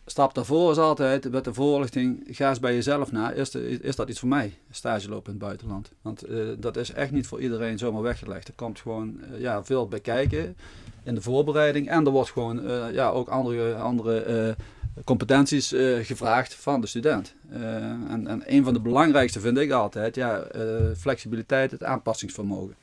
Stap 0.06 0.34
daarvoor 0.34 0.72
is 0.72 0.78
altijd 0.78 1.32
met 1.32 1.44
de 1.44 1.54
voorlichting, 1.54 2.24
ga 2.28 2.50
eens 2.50 2.60
bij 2.60 2.74
jezelf 2.74 3.12
na, 3.12 3.32
is, 3.32 3.56
is 3.56 3.96
dat 3.96 4.10
iets 4.10 4.20
voor 4.20 4.30
mij, 4.30 4.54
stage 4.72 5.10
lopen 5.10 5.34
in 5.34 5.40
het 5.40 5.48
buitenland? 5.48 5.92
Want 6.02 6.24
dat 6.58 6.78
is 6.78 6.92
echt 6.92 7.12
niet 7.12 7.28
voor 7.28 7.42
iedereen 7.42 7.78
zomaar 7.78 8.02
weggelegd. 8.02 8.48
Er 8.48 8.54
komt 8.54 8.80
gewoon 8.80 9.20
ja, 9.38 9.64
veel 9.64 9.88
bij 9.88 10.00
kijken 10.00 10.56
in 11.04 11.16
de 11.16 11.22
voorbereiding 11.22 11.90
en 11.90 12.06
er 12.06 12.12
wordt 12.12 12.32
gewoon 12.32 12.62
ja, 12.92 13.10
ook 13.10 13.30
andere, 13.30 13.76
andere 13.76 14.56
competenties 15.04 15.72
eh, 15.72 16.06
gevraagd 16.06 16.56
van 16.56 16.82
de 16.82 16.88
student. 16.88 17.36
Eh, 17.50 17.76
en, 17.86 18.28
en 18.28 18.42
een 18.46 18.64
van 18.64 18.74
de 18.74 18.80
belangrijkste 18.80 19.40
vind 19.40 19.58
ik 19.58 19.72
altijd, 19.72 20.16
ja, 20.16 20.40
eh, 20.40 20.66
flexibiliteit, 20.98 21.72
het 21.72 21.84
aanpassingsvermogen. 21.84 22.76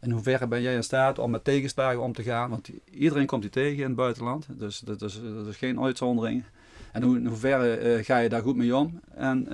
In 0.00 0.10
hoeverre 0.10 0.46
ben 0.46 0.62
jij 0.62 0.74
in 0.74 0.82
staat 0.82 1.18
om 1.18 1.30
met 1.30 1.44
tegenslagen 1.44 2.00
om 2.00 2.12
te 2.12 2.22
gaan? 2.22 2.50
Want 2.50 2.70
iedereen 2.90 3.26
komt 3.26 3.42
die 3.42 3.50
tegen 3.50 3.78
in 3.78 3.84
het 3.84 3.94
buitenland, 3.94 4.46
dus 4.48 4.78
dat 4.78 5.02
is, 5.02 5.20
dat 5.34 5.46
is 5.46 5.56
geen 5.56 5.80
uitzondering. 5.80 6.44
En 6.92 7.02
hoe, 7.02 7.16
in 7.16 7.26
hoeverre 7.26 7.98
ga 8.04 8.18
je 8.18 8.28
daar 8.28 8.42
goed 8.42 8.56
mee 8.56 8.76
om? 8.76 9.00
En 9.14 9.46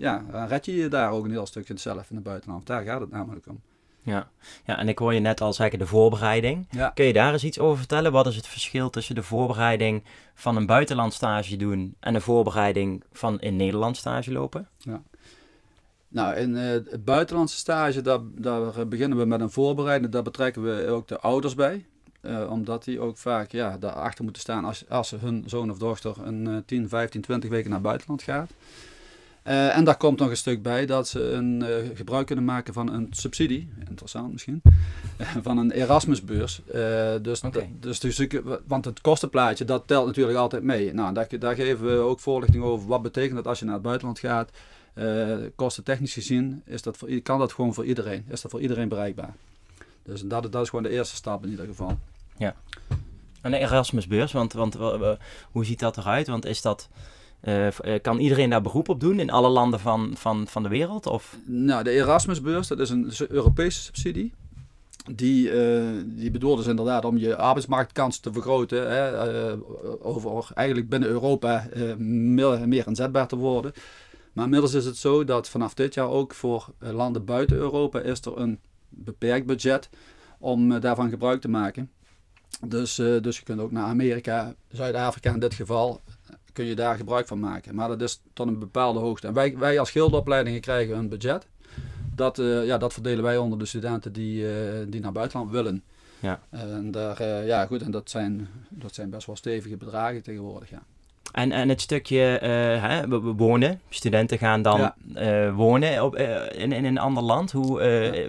ja, 0.00 0.24
red 0.48 0.64
je 0.64 0.74
je 0.74 0.88
daar 0.88 1.10
ook 1.10 1.24
een 1.24 1.30
heel 1.30 1.46
stukje 1.46 1.78
zelf 1.78 2.10
in 2.10 2.16
het 2.16 2.24
buitenland. 2.24 2.66
Daar 2.66 2.84
gaat 2.84 3.00
het 3.00 3.10
namelijk 3.10 3.46
om. 3.48 3.60
Ja. 4.04 4.28
ja, 4.64 4.78
en 4.78 4.88
ik 4.88 4.98
hoor 4.98 5.14
je 5.14 5.20
net 5.20 5.40
al 5.40 5.52
zeggen 5.52 5.78
de 5.78 5.86
voorbereiding. 5.86 6.66
Ja. 6.70 6.90
Kun 6.90 7.04
je 7.04 7.12
daar 7.12 7.32
eens 7.32 7.44
iets 7.44 7.58
over 7.58 7.78
vertellen? 7.78 8.12
Wat 8.12 8.26
is 8.26 8.36
het 8.36 8.46
verschil 8.46 8.90
tussen 8.90 9.14
de 9.14 9.22
voorbereiding 9.22 10.04
van 10.34 10.56
een 10.56 10.66
buitenland 10.66 11.12
stage 11.12 11.56
doen 11.56 11.96
en 12.00 12.12
de 12.12 12.20
voorbereiding 12.20 13.04
van 13.12 13.40
in 13.40 13.56
Nederland 13.56 13.96
stage 13.96 14.32
lopen? 14.32 14.68
Nou, 16.08 16.36
in 16.36 16.56
eh, 16.56 16.70
het 16.70 17.04
buitenlandse 17.04 17.56
stage, 17.56 18.02
daar, 18.02 18.18
daar 18.22 18.88
beginnen 18.88 19.18
we 19.18 19.24
met 19.24 19.40
een 19.40 19.50
voorbereiding. 19.50 20.12
Daar 20.12 20.22
betrekken 20.22 20.62
we 20.62 20.88
ook 20.88 21.08
de 21.08 21.20
ouders 21.20 21.54
bij. 21.54 21.84
Eh, 22.20 22.50
omdat 22.50 22.84
die 22.84 23.00
ook 23.00 23.16
vaak 23.16 23.50
ja, 23.52 23.78
daarachter 23.78 24.24
moeten 24.24 24.42
staan 24.42 24.64
als, 24.64 24.88
als 24.88 25.10
hun 25.10 25.42
zoon 25.46 25.70
of 25.70 25.78
dochter 25.78 26.14
een 26.22 26.46
eh, 26.46 26.56
10, 26.66 26.88
15, 26.88 27.20
20 27.20 27.50
weken 27.50 27.68
naar 27.70 27.78
het 27.78 27.86
buitenland 27.86 28.22
gaat. 28.22 28.50
Eh, 29.44 29.76
en 29.76 29.84
daar 29.84 29.96
komt 29.96 30.18
nog 30.18 30.30
een 30.30 30.36
stuk 30.36 30.62
bij 30.62 30.86
dat 30.86 31.08
ze 31.08 31.30
een, 31.30 31.62
eh, 31.62 31.96
gebruik 31.96 32.26
kunnen 32.26 32.44
maken 32.44 32.74
van 32.74 32.92
een 32.92 33.06
subsidie, 33.10 33.68
interessant 33.88 34.32
misschien, 34.32 34.62
van 35.42 35.58
een 35.58 35.70
Erasmusbeurs. 35.70 36.60
Eh, 36.66 37.12
dus, 37.22 37.42
dus, 37.80 38.00
dus 38.00 38.26
want 38.66 38.84
het 38.84 39.00
kostenplaatje, 39.00 39.64
dat 39.64 39.86
telt 39.86 40.06
natuurlijk 40.06 40.38
altijd 40.38 40.62
mee. 40.62 40.94
Nou, 40.94 41.14
daar, 41.14 41.28
daar 41.38 41.54
geven 41.54 41.86
we 41.86 41.92
ook 41.92 42.20
voorlichting 42.20 42.64
over. 42.64 42.88
Wat 42.88 43.02
betekent 43.02 43.34
dat 43.34 43.46
als 43.46 43.58
je 43.58 43.64
naar 43.64 43.74
het 43.74 43.82
buitenland 43.82 44.18
gaat? 44.18 44.50
Kostentechnisch 45.54 46.12
gezien 46.12 46.62
is 46.66 46.82
dat 46.82 46.96
voor, 46.96 47.20
kan 47.22 47.38
dat 47.38 47.52
gewoon 47.52 47.74
voor 47.74 47.84
iedereen. 47.84 48.24
Is 48.28 48.40
dat 48.40 48.50
voor 48.50 48.60
iedereen 48.60 48.88
bereikbaar. 48.88 49.34
Dus 50.02 50.22
dat, 50.22 50.52
dat 50.52 50.62
is 50.62 50.68
gewoon 50.68 50.84
de 50.84 50.90
eerste 50.90 51.16
stap 51.16 51.44
in 51.44 51.50
ieder 51.50 51.66
geval. 51.66 51.98
Een 53.40 53.54
Erasmusbeurs, 53.54 54.32
want, 54.32 54.52
want 54.52 54.74
hoe 55.50 55.64
ziet 55.64 55.78
dat 55.78 55.96
eruit? 55.96 56.26
Want 56.26 56.46
is 56.46 56.62
dat, 56.62 56.88
eh, 57.44 58.00
kan 58.02 58.18
iedereen 58.18 58.50
daar 58.50 58.62
beroep 58.62 58.88
op 58.88 59.00
doen 59.00 59.20
in 59.20 59.30
alle 59.30 59.48
landen 59.48 59.80
van, 59.80 60.12
van, 60.16 60.46
van 60.46 60.62
de 60.62 60.68
wereld? 60.68 61.06
Of? 61.06 61.36
Nou, 61.44 61.84
de 61.84 61.90
Erasmusbeurs, 61.90 62.68
dat 62.68 62.78
is 62.78 62.90
een, 62.90 63.12
Europese 63.28 63.82
subsidie. 63.82 64.32
Die, 65.12 65.50
eh, 65.50 65.84
die 66.04 66.30
bedoeld 66.30 66.60
is 66.60 66.66
inderdaad 66.66 67.04
om 67.04 67.16
je 67.16 67.36
arbeidsmarktkans 67.36 68.18
te 68.18 68.32
vergroten. 68.32 68.90
Hè, 68.90 69.28
eh, 69.28 69.58
over 70.00 70.50
eigenlijk 70.54 70.88
binnen 70.88 71.08
Europa 71.08 71.66
meer, 71.98 72.68
meer 72.68 72.86
inzetbaar 72.86 73.28
te 73.28 73.36
worden. 73.36 73.72
Maar 74.32 74.44
inmiddels 74.44 74.74
is 74.74 74.84
het 74.84 74.96
zo 74.96 75.24
dat 75.24 75.48
vanaf 75.48 75.74
dit 75.74 75.94
jaar 75.94 76.08
ook 76.08 76.34
voor 76.34 76.66
landen 76.78 77.24
buiten 77.24 77.56
Europa 77.56 78.00
is 78.00 78.20
er 78.20 78.38
een 78.38 78.58
beperkt 78.88 79.46
budget 79.46 79.88
om 80.38 80.80
daarvan 80.80 81.10
gebruik 81.10 81.40
te 81.40 81.48
maken. 81.48 81.90
Dus, 82.66 82.94
dus 82.94 83.38
je 83.38 83.44
kunt 83.44 83.60
ook 83.60 83.70
naar 83.70 83.84
Amerika, 83.84 84.54
Zuid-Afrika 84.68 85.32
in 85.32 85.40
dit 85.40 85.54
geval, 85.54 86.00
kun 86.54 86.64
je 86.64 86.74
daar 86.74 86.96
gebruik 86.96 87.26
van 87.26 87.40
maken. 87.40 87.74
Maar 87.74 87.88
dat 87.88 88.02
is 88.02 88.20
tot 88.32 88.46
een 88.46 88.58
bepaalde 88.58 88.98
hoogte. 88.98 89.26
En 89.26 89.34
wij, 89.34 89.58
wij 89.58 89.78
als 89.78 89.90
gildopleidingen 89.90 90.60
krijgen 90.60 90.96
een 90.96 91.08
budget. 91.08 91.46
Dat, 92.14 92.38
eh, 92.38 92.66
ja, 92.66 92.78
dat 92.78 92.92
verdelen 92.92 93.24
wij 93.24 93.36
onder 93.36 93.58
de 93.58 93.64
studenten 93.66 94.12
die, 94.12 94.48
eh, 94.48 94.52
die 94.88 95.00
naar 95.00 95.12
buitenland 95.12 95.50
willen. 95.50 95.82
Ja. 96.20 96.40
En, 96.50 96.90
daar, 96.90 97.16
eh, 97.20 97.46
ja, 97.46 97.66
goed, 97.66 97.82
en 97.82 97.90
dat, 97.90 98.10
zijn, 98.10 98.48
dat 98.68 98.94
zijn 98.94 99.10
best 99.10 99.26
wel 99.26 99.36
stevige 99.36 99.76
bedragen 99.76 100.22
tegenwoordig. 100.22 100.70
Ja. 100.70 100.82
En, 101.32 101.52
en 101.52 101.68
het 101.68 101.80
stukje 101.80 102.18
hè, 102.80 103.08
wonen, 103.36 103.80
studenten 103.88 104.38
gaan 104.38 104.62
dan 104.62 104.92
Ja. 105.14 105.52
wonen 105.52 106.04
op, 106.04 106.16
in, 106.16 106.72
in 106.72 106.84
een 106.84 106.98
ander 106.98 107.22
land. 107.22 107.52
Hoe 107.52 107.82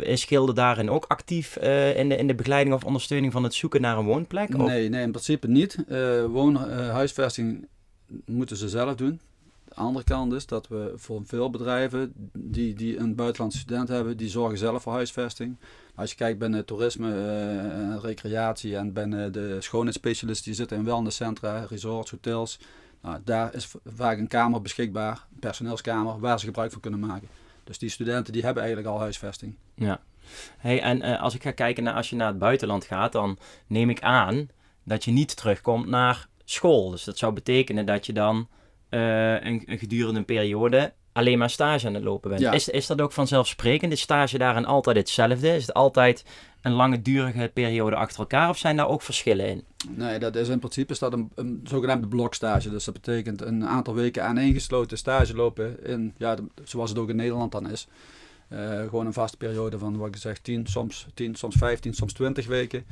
is 0.06 0.24
Gilde 0.24 0.54
daarin 0.54 0.90
ook 0.90 1.06
actief 1.08 1.56
in, 1.96 2.10
de, 2.10 2.16
in 2.16 2.28
de 2.28 2.36
begeleiding 2.36 2.76
of 2.76 2.84
ondersteuning 2.84 3.32
van 3.32 3.44
het 3.44 3.54
zoeken 3.54 3.82
naar 3.82 3.98
een 3.98 4.06
woonplek? 4.06 4.56
Of- 4.58 4.68
Nee, 4.68 4.90
nee, 4.90 5.02
in 5.04 5.12
principe 5.12 5.48
niet. 5.48 5.78
Woon, 6.28 6.56
huisvesting 6.72 7.68
moeten 8.26 8.58
ze 8.58 8.70
zelf 8.70 8.96
doen. 8.96 9.20
De 9.66 9.76
andere 9.76 10.06
kant 10.06 10.34
is 10.34 10.46
dat 10.46 10.68
we 10.68 10.94
voor 10.96 11.22
veel 11.26 11.50
bedrijven 11.50 12.14
die, 12.34 12.74
die 12.74 12.98
een 12.98 13.16
buitenlandse 13.16 13.60
student 13.60 13.88
hebben, 13.88 14.18
die 14.18 14.30
zorgen 14.30 14.58
zelf 14.58 14.84
voor 14.84 14.94
huisvesting. 14.94 15.58
Als 15.96 16.10
je 16.10 16.16
kijkt 16.16 16.40
binnen 16.40 16.66
toerisme, 16.66 17.12
eh, 17.12 17.60
en 17.60 18.02
recreatie 18.02 18.78
en 18.78 18.94
binnen 18.94 19.32
de 19.32 19.58
schoonheidsspecialisten, 19.60 20.46
die 20.46 20.56
zitten 20.56 20.78
in 20.78 20.84
wellnesscentra, 20.84 21.66
resorts, 21.70 22.12
hotels. 22.12 22.60
Nou, 23.02 23.20
daar 23.24 23.54
is 23.54 23.72
vaak 23.86 24.18
een 24.18 24.28
kamer 24.28 24.62
beschikbaar, 24.62 25.26
personeelskamer, 25.40 26.20
waar 26.20 26.40
ze 26.40 26.46
gebruik 26.46 26.72
van 26.72 26.82
kunnen 26.82 27.00
maken. 27.00 27.28
Dus 27.64 27.78
die 27.78 27.90
studenten 27.90 28.34
die 28.34 28.44
hebben 28.44 28.64
eigenlijk 28.64 28.94
al 28.94 29.00
huisvesting. 29.02 29.56
Ja. 29.74 30.00
Hey, 30.58 30.82
en 30.82 31.02
eh, 31.02 31.22
als 31.22 31.36
ik 31.36 31.44
ga 31.44 31.52
kijken 31.52 31.84
naar 31.84 31.94
als 31.94 32.10
je 32.10 32.16
naar 32.16 32.28
het 32.28 32.40
buitenland 32.40 32.84
gaat, 32.84 33.12
dan 33.12 33.38
neem 33.68 33.90
ik 33.90 34.02
aan 34.02 34.50
dat 34.84 35.04
je 35.04 35.12
niet 35.12 35.36
terugkomt 35.36 35.88
naar 35.88 36.28
school. 36.46 36.90
Dus 36.90 37.04
dat 37.04 37.18
zou 37.18 37.34
betekenen 37.34 37.86
dat 37.86 38.06
je 38.06 38.14
dan 38.14 38.48
eh, 38.90 39.44
een, 39.44 39.64
een 39.66 39.78
gedurende 39.78 40.20
een 40.20 40.26
periode 40.26 40.94
alleen 41.16 41.38
maar 41.38 41.50
stage 41.50 41.88
aan 41.88 41.94
het 41.94 42.04
lopen 42.04 42.30
bent. 42.30 42.42
Ja. 42.42 42.52
Is, 42.52 42.70
is 42.70 42.88
dat 42.88 43.02
ook 43.02 43.12
vanzelfsprekend? 43.12 43.92
Is 43.92 44.02
stage 44.02 44.38
daarin 44.38 44.66
altijd 44.66 44.98
hetzelfde? 44.98 45.56
Is 45.56 45.66
het 45.66 45.74
altijd 45.74 46.26
een 46.62 46.72
langdurige 46.72 47.52
periode 47.54 47.96
achter 47.96 48.20
elkaar 48.20 48.50
of 48.50 48.58
zijn 48.58 48.76
daar 48.76 48.88
ook 48.88 49.02
verschillen 49.02 49.48
in? 49.48 49.64
Nee, 49.90 50.20
dat 50.20 50.36
is 50.36 50.50
in 50.50 50.60
principe 50.60 50.94
is 50.94 51.00
dat 51.00 51.14
een, 51.14 51.32
een 51.36 51.62
zogenaamde 51.64 52.08
blokstage. 52.08 52.70
Dus 52.70 52.84
dat 52.84 52.94
betekent 52.94 53.42
een 53.42 53.66
aantal 53.66 53.94
weken 53.94 54.24
aaneengesloten 54.24 54.98
stage 54.98 55.36
lopen 55.36 55.86
in, 55.86 56.14
ja, 56.18 56.36
zoals 56.64 56.90
het 56.90 57.00
ook 57.00 57.10
in 57.10 57.16
Nederland 57.16 57.52
dan 57.52 57.70
is. 57.70 57.88
Eh, 58.48 58.80
gewoon 58.80 59.06
een 59.06 59.14
vaste 59.14 59.38
periode 59.38 59.78
van, 59.78 59.98
wat 59.98 60.08
ik 60.08 60.16
zeg, 60.16 60.40
10, 60.40 60.68
soms 60.68 61.08
10, 61.14 61.36
soms 61.36 61.56
15, 61.56 61.94
soms 61.94 62.14
20 62.14 62.48
weken. 62.48 62.86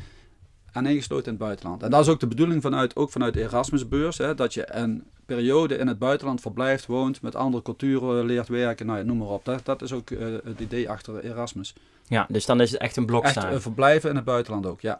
Aaneengesloten 0.74 1.26
in 1.26 1.32
het 1.32 1.40
buitenland. 1.42 1.84
En 1.84 1.90
dat 1.90 2.02
is 2.02 2.08
ook 2.08 2.20
de 2.20 2.28
bedoeling 2.28 2.62
vanuit, 2.62 2.96
ook 2.96 3.12
vanuit 3.12 3.34
de 3.34 3.42
Erasmusbeurs. 3.42 4.18
Hè, 4.18 4.36
dat 4.36 4.54
je 4.54 4.74
een 4.76 5.04
periode 5.26 5.78
in 5.78 5.88
het 5.88 6.00
buitenland 6.00 6.42
verblijft, 6.42 6.86
woont, 6.86 7.22
met 7.22 7.36
andere 7.36 7.64
culturen 7.64 8.26
leert 8.26 8.48
werken. 8.48 8.86
Nou 8.86 8.98
ja, 9.00 9.06
noem 9.06 9.18
maar 9.18 9.28
op. 9.28 9.46
Dat, 9.46 9.66
dat 9.66 9.82
is 9.82 9.92
ook 9.94 10.10
eh, 10.12 10.28
het 10.44 10.60
idee 10.60 10.90
achter 10.90 11.24
Erasmus. 11.24 11.74
Ja, 12.08 12.26
dus 12.30 12.46
dan 12.46 12.62
is 12.62 12.72
het 12.72 12.82
echt 12.82 12.96
een 12.98 13.04
Echt 13.04 13.12
blokstage. 13.12 13.48
eh, 13.56 13.60
verblijven 13.60 14.10
in 14.10 14.16
het 14.16 14.26
buitenland 14.26 14.66
ook, 14.66 14.82
ja. 14.82 15.00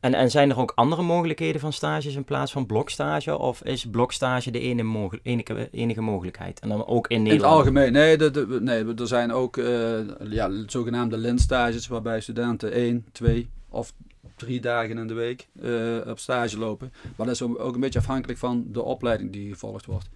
En, 0.00 0.14
en 0.14 0.30
zijn 0.30 0.50
er 0.50 0.58
ook 0.58 0.72
andere 0.74 1.02
mogelijkheden 1.02 1.60
van 1.60 1.72
stages 1.72 2.14
in 2.14 2.24
plaats 2.24 2.52
van 2.52 2.66
blokstage? 2.66 3.38
Of 3.38 3.62
is 3.62 3.86
blokstage 3.90 4.50
de 4.50 4.60
ene 4.60 4.82
mogel- 4.82 5.18
enige, 5.22 5.68
enige 5.72 6.00
mogelijkheid? 6.00 6.60
En 6.60 6.68
dan 6.68 6.86
ook 6.86 7.08
in 7.08 7.16
In 7.16 7.22
het 7.22 7.30
Nederland? 7.32 7.56
algemeen, 7.58 7.92
nee, 7.92 8.16
de, 8.16 8.30
de- 8.30 8.58
nee, 8.60 8.84
er 8.94 9.06
zijn 9.06 9.32
ook 9.32 9.56
eh, 9.56 9.90
ja, 10.30 10.50
zogenaamde 10.66 11.16
lintstages 11.16 11.86
waarbij 11.86 12.20
studenten 12.20 12.72
één, 12.72 13.06
twee 13.12 13.48
of 13.68 13.92
drie 14.38 14.60
dagen 14.60 14.98
in 14.98 15.06
de 15.06 15.14
week 15.14 15.48
eh, 15.62 16.10
op 16.10 16.18
stage 16.18 16.58
lopen. 16.58 16.92
Maar 17.16 17.26
dat 17.26 17.34
is 17.34 17.42
ook 17.42 17.74
een 17.74 17.80
beetje 17.80 17.98
afhankelijk 17.98 18.38
van 18.38 18.64
de 18.68 18.82
opleiding 18.82 19.32
die 19.32 19.52
gevolgd 19.52 19.86
wordt 19.86 20.08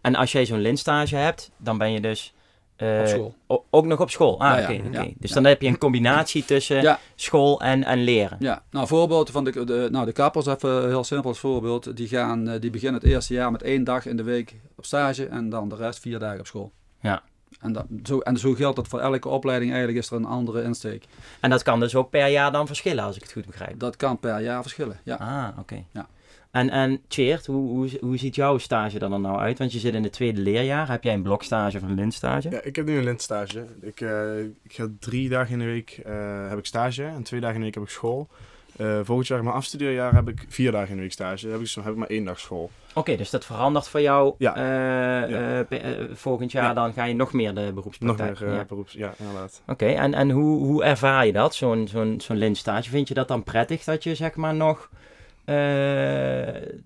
En 0.00 0.14
als 0.14 0.32
jij 0.32 0.46
zo'n 0.46 0.60
linstage 0.60 1.16
hebt, 1.16 1.50
dan 1.56 1.78
ben 1.78 1.92
je 1.92 2.00
dus... 2.00 2.34
eh, 2.76 3.00
op 3.00 3.06
school. 3.06 3.34
ook 3.70 3.86
nog 3.86 4.00
op 4.00 4.10
school? 4.10 4.40
Ah, 4.40 4.56
Ja, 4.58 4.62
oké. 4.62 4.72
ja, 4.72 4.78
oké. 4.78 4.98
ja, 5.00 5.08
Dus 5.18 5.28
ja. 5.28 5.34
dan 5.34 5.44
heb 5.44 5.62
je 5.62 5.68
een 5.68 5.78
combinatie 5.78 6.44
tussen 6.44 6.82
Ja. 6.82 6.98
school 7.14 7.60
en, 7.60 7.84
en 7.84 8.02
leren. 8.04 8.36
Ja, 8.40 8.62
nou 8.70 8.86
voorbeeld 8.86 9.30
van 9.30 9.44
de, 9.44 9.64
de, 9.64 9.88
nou, 9.90 10.04
de 10.06 10.12
kappers, 10.12 10.46
even 10.46 10.88
heel 10.88 11.04
simpel 11.04 11.28
als 11.28 11.38
voorbeeld. 11.38 11.96
Die, 11.96 12.08
gaan, 12.08 12.48
eh, 12.48 12.60
die 12.60 12.70
beginnen 12.70 13.00
het 13.00 13.10
eerste 13.10 13.34
jaar 13.34 13.50
met 13.52 13.62
één 13.62 13.84
dag 13.84 14.06
in 14.06 14.16
de 14.16 14.22
week 14.22 14.54
op 14.76 14.84
stage 14.84 15.26
en 15.26 15.48
dan 15.48 15.68
de 15.68 15.76
rest 15.76 15.98
vier 16.00 16.18
dagen 16.18 16.40
op 16.40 16.46
school. 16.46 16.72
Ja. 17.00 17.22
En, 17.60 17.72
dat, 17.72 17.86
zo, 18.02 18.18
en 18.18 18.36
zo 18.36 18.54
geldt 18.54 18.76
dat 18.76 18.88
voor 18.88 19.00
elke 19.00 19.28
opleiding. 19.28 19.70
Eigenlijk 19.70 20.02
is 20.02 20.10
er 20.10 20.16
een 20.16 20.24
andere 20.24 20.62
insteek. 20.62 21.04
En 21.40 21.50
dat 21.50 21.62
kan 21.62 21.80
dus 21.80 21.94
ook 21.94 22.10
per 22.10 22.28
jaar 22.28 22.52
dan 22.52 22.66
verschillen, 22.66 23.04
als 23.04 23.16
ik 23.16 23.22
het 23.22 23.32
goed 23.32 23.46
begrijp. 23.46 23.78
Dat 23.78 23.96
kan 23.96 24.18
per 24.18 24.40
jaar 24.40 24.62
verschillen. 24.62 25.00
Ja. 25.04 25.16
Ah, 25.16 25.58
oké. 25.58 25.84
Ja. 25.92 26.06
En, 26.50 26.70
en 26.70 27.00
Tjeerd, 27.08 27.46
hoe, 27.46 27.68
hoe, 27.68 27.90
hoe 28.00 28.16
ziet 28.16 28.34
jouw 28.34 28.58
stage 28.58 28.98
er 28.98 29.10
dan 29.10 29.20
nou 29.20 29.38
uit? 29.38 29.58
Want 29.58 29.72
je 29.72 29.78
zit 29.78 29.94
in 29.94 30.02
het 30.02 30.12
tweede 30.12 30.40
leerjaar. 30.40 30.88
Heb 30.88 31.04
jij 31.04 31.14
een 31.14 31.22
blokstage 31.22 31.76
of 31.76 31.82
een 31.82 31.94
linstage? 31.94 32.50
Ja, 32.50 32.62
ik 32.62 32.76
heb 32.76 32.86
nu 32.86 32.96
een 32.96 33.04
lintstage. 33.04 33.64
Ik, 33.80 34.00
eh, 34.00 34.40
ik 34.40 34.72
ga 34.72 34.88
drie 34.98 35.28
dagen 35.28 35.52
in 35.52 35.58
de 35.58 35.64
week 35.64 36.00
eh, 36.04 36.48
heb 36.48 36.58
ik 36.58 36.66
stage 36.66 37.04
en 37.04 37.22
twee 37.22 37.40
dagen 37.40 37.54
in 37.54 37.60
de 37.60 37.66
week 37.66 37.74
heb 37.74 37.84
ik 37.84 37.90
school. 37.90 38.28
Eh, 38.76 38.98
volgend 39.02 39.26
jaar, 39.28 39.42
mijn 39.44 39.54
afstudeerjaar, 39.56 40.14
heb 40.14 40.28
ik 40.28 40.44
vier 40.48 40.72
dagen 40.72 40.88
in 40.88 40.96
de 40.96 41.00
week 41.02 41.12
stage. 41.12 41.42
Dan 41.42 41.52
heb 41.52 41.60
ik, 41.60 41.66
zo- 41.66 41.82
heb 41.82 41.92
ik 41.92 41.98
maar 41.98 42.08
één 42.08 42.24
dag 42.24 42.40
school. 42.40 42.70
Oké, 42.94 43.16
dus 43.16 43.30
dat 43.30 43.44
verandert 43.44 43.88
voor 43.88 44.00
jou. 44.00 44.34
Ja. 44.38 44.56
eh, 44.56 45.30
Ja. 45.30 45.64
eh, 45.68 45.78
volgend 46.12 46.52
jaar 46.52 46.64
Ja. 46.64 46.74
dan 46.74 46.92
ga 46.92 47.04
je 47.04 47.14
nog 47.14 47.32
meer 47.32 47.54
de 47.54 47.60
Nog 47.60 47.74
beroepspraktijk. 47.74 48.40
meer 48.40 48.48
eh, 48.48 48.54
ja. 48.56 48.64
beroeps... 48.64 48.92
Ja, 48.92 49.14
inderdaad. 49.18 49.62
Oké, 49.66 49.86
en, 49.86 50.14
en 50.14 50.30
hoe, 50.30 50.64
hoe 50.66 50.84
ervaar 50.84 51.26
je 51.26 51.32
dat, 51.32 51.54
zo'n 51.54 51.88
zo'n 51.88 52.20
zo'n? 52.20 52.54
Vind 52.82 53.08
je 53.08 53.14
dat 53.14 53.28
dan 53.28 53.42
prettig 53.42 53.84
dat 53.84 54.04
je 54.04 54.14
zeg 54.14 54.34
maar 54.34 54.54
nog 54.54 54.88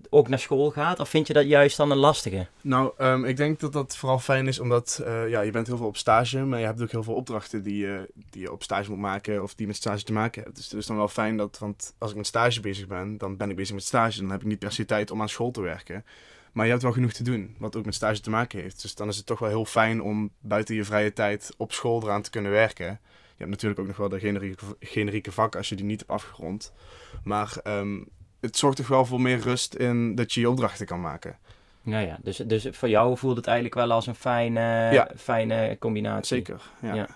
ook 0.09 0.27
naar 0.27 0.39
school 0.39 0.71
gaat? 0.71 0.99
Of 0.99 1.09
vind 1.09 1.27
je 1.27 1.33
dat 1.33 1.45
juist 1.45 1.77
dan 1.77 1.91
een 1.91 1.97
lastige? 1.97 2.47
Nou, 2.61 2.91
ehm, 2.97 3.23
ik 3.23 3.37
denk 3.37 3.59
dat 3.59 3.73
dat 3.73 3.97
vooral 3.97 4.19
fijn 4.19 4.47
is 4.47 4.59
omdat 4.59 5.01
eh, 5.05 5.29
ja, 5.29 5.41
je 5.41 5.51
bent 5.51 5.67
heel 5.67 5.77
veel 5.77 5.87
op 5.87 5.97
stage, 5.97 6.39
maar 6.39 6.59
je 6.59 6.65
hebt 6.65 6.81
ook 6.81 6.91
heel 6.91 7.03
veel 7.03 7.13
opdrachten 7.13 7.63
die, 7.63 7.87
die 8.29 8.41
je 8.41 8.51
op 8.51 8.63
stage 8.63 8.89
moet 8.89 8.99
maken 8.99 9.43
of 9.43 9.55
die 9.55 9.67
met 9.67 9.75
stage 9.75 10.03
te 10.03 10.13
maken 10.13 10.41
hebben. 10.41 10.53
Dus 10.53 10.69
het 10.69 10.79
is 10.79 10.85
dan 10.85 10.97
wel 10.97 11.07
fijn 11.07 11.37
dat, 11.37 11.57
want 11.59 11.93
als 11.97 12.11
ik 12.11 12.17
met 12.17 12.27
stage 12.27 12.59
bezig 12.59 12.87
ben, 12.87 13.17
dan 13.17 13.37
ben 13.37 13.49
ik 13.49 13.55
bezig 13.55 13.75
met 13.75 13.83
stage. 13.83 14.19
Dan 14.19 14.29
heb 14.29 14.41
ik 14.41 14.47
niet 14.47 14.59
per 14.59 14.71
se 14.71 14.85
tijd 14.85 15.11
om 15.11 15.21
aan 15.21 15.29
school 15.29 15.51
te 15.51 15.61
werken. 15.61 16.05
Maar 16.55 16.65
je 16.65 16.71
hebt 16.71 16.83
wel 16.83 16.91
genoeg 16.91 17.11
te 17.11 17.23
doen, 17.23 17.55
wat 17.57 17.75
ook 17.75 17.85
met 17.85 17.95
stage 17.95 18.21
te 18.21 18.29
maken 18.29 18.61
heeft. 18.61 18.81
Dus 18.81 18.95
dan 18.95 19.07
is 19.07 19.17
het 19.17 19.25
toch 19.25 19.39
wel 19.39 19.49
heel 19.49 19.65
fijn 19.65 20.01
om 20.01 20.29
buiten 20.39 20.75
je 20.75 20.83
vrije 20.83 21.13
tijd 21.13 21.53
op 21.57 21.71
school 21.71 22.03
eraan 22.03 22.21
te 22.21 22.29
kunnen 22.29 22.51
werken. 22.51 22.99
Je 23.37 23.41
hebt 23.43 23.49
natuurlijk 23.49 23.79
ook 23.79 23.87
nog 23.87 23.97
wel 23.97 24.09
de 24.09 24.19
generieke, 24.19 24.65
generieke 24.79 25.31
als 25.57 25.69
je 25.69 25.75
die 25.75 25.85
niet 25.85 25.99
hebt 25.99 26.11
afgerond. 26.11 26.73
Maar 27.23 27.57
ehm, 27.63 28.01
het 28.45 28.57
zorgt 28.57 28.77
toch 28.77 28.87
wel 28.87 29.05
voor 29.05 29.21
meer 29.21 29.39
rust 29.39 29.73
in 29.75 30.15
dat 30.15 30.33
je 30.33 30.39
je 30.39 30.49
opdrachten 30.49 30.85
kan 30.85 31.01
maken. 31.01 31.37
Ja, 31.81 31.99
ja. 31.99 32.17
Dus, 32.23 32.37
dus 32.37 32.67
voor 32.71 32.89
jou 32.89 33.17
voelt 33.17 33.37
het 33.37 33.45
eigenlijk 33.47 33.75
wel 33.75 33.91
als 33.91 34.07
een 34.07 34.15
fijne, 34.15 34.59
Ja. 34.91 35.09
fijne 35.17 35.75
combinatie. 35.79 36.35
Zeker, 36.35 36.61
ja. 36.81 36.93
Ja. 36.93 37.07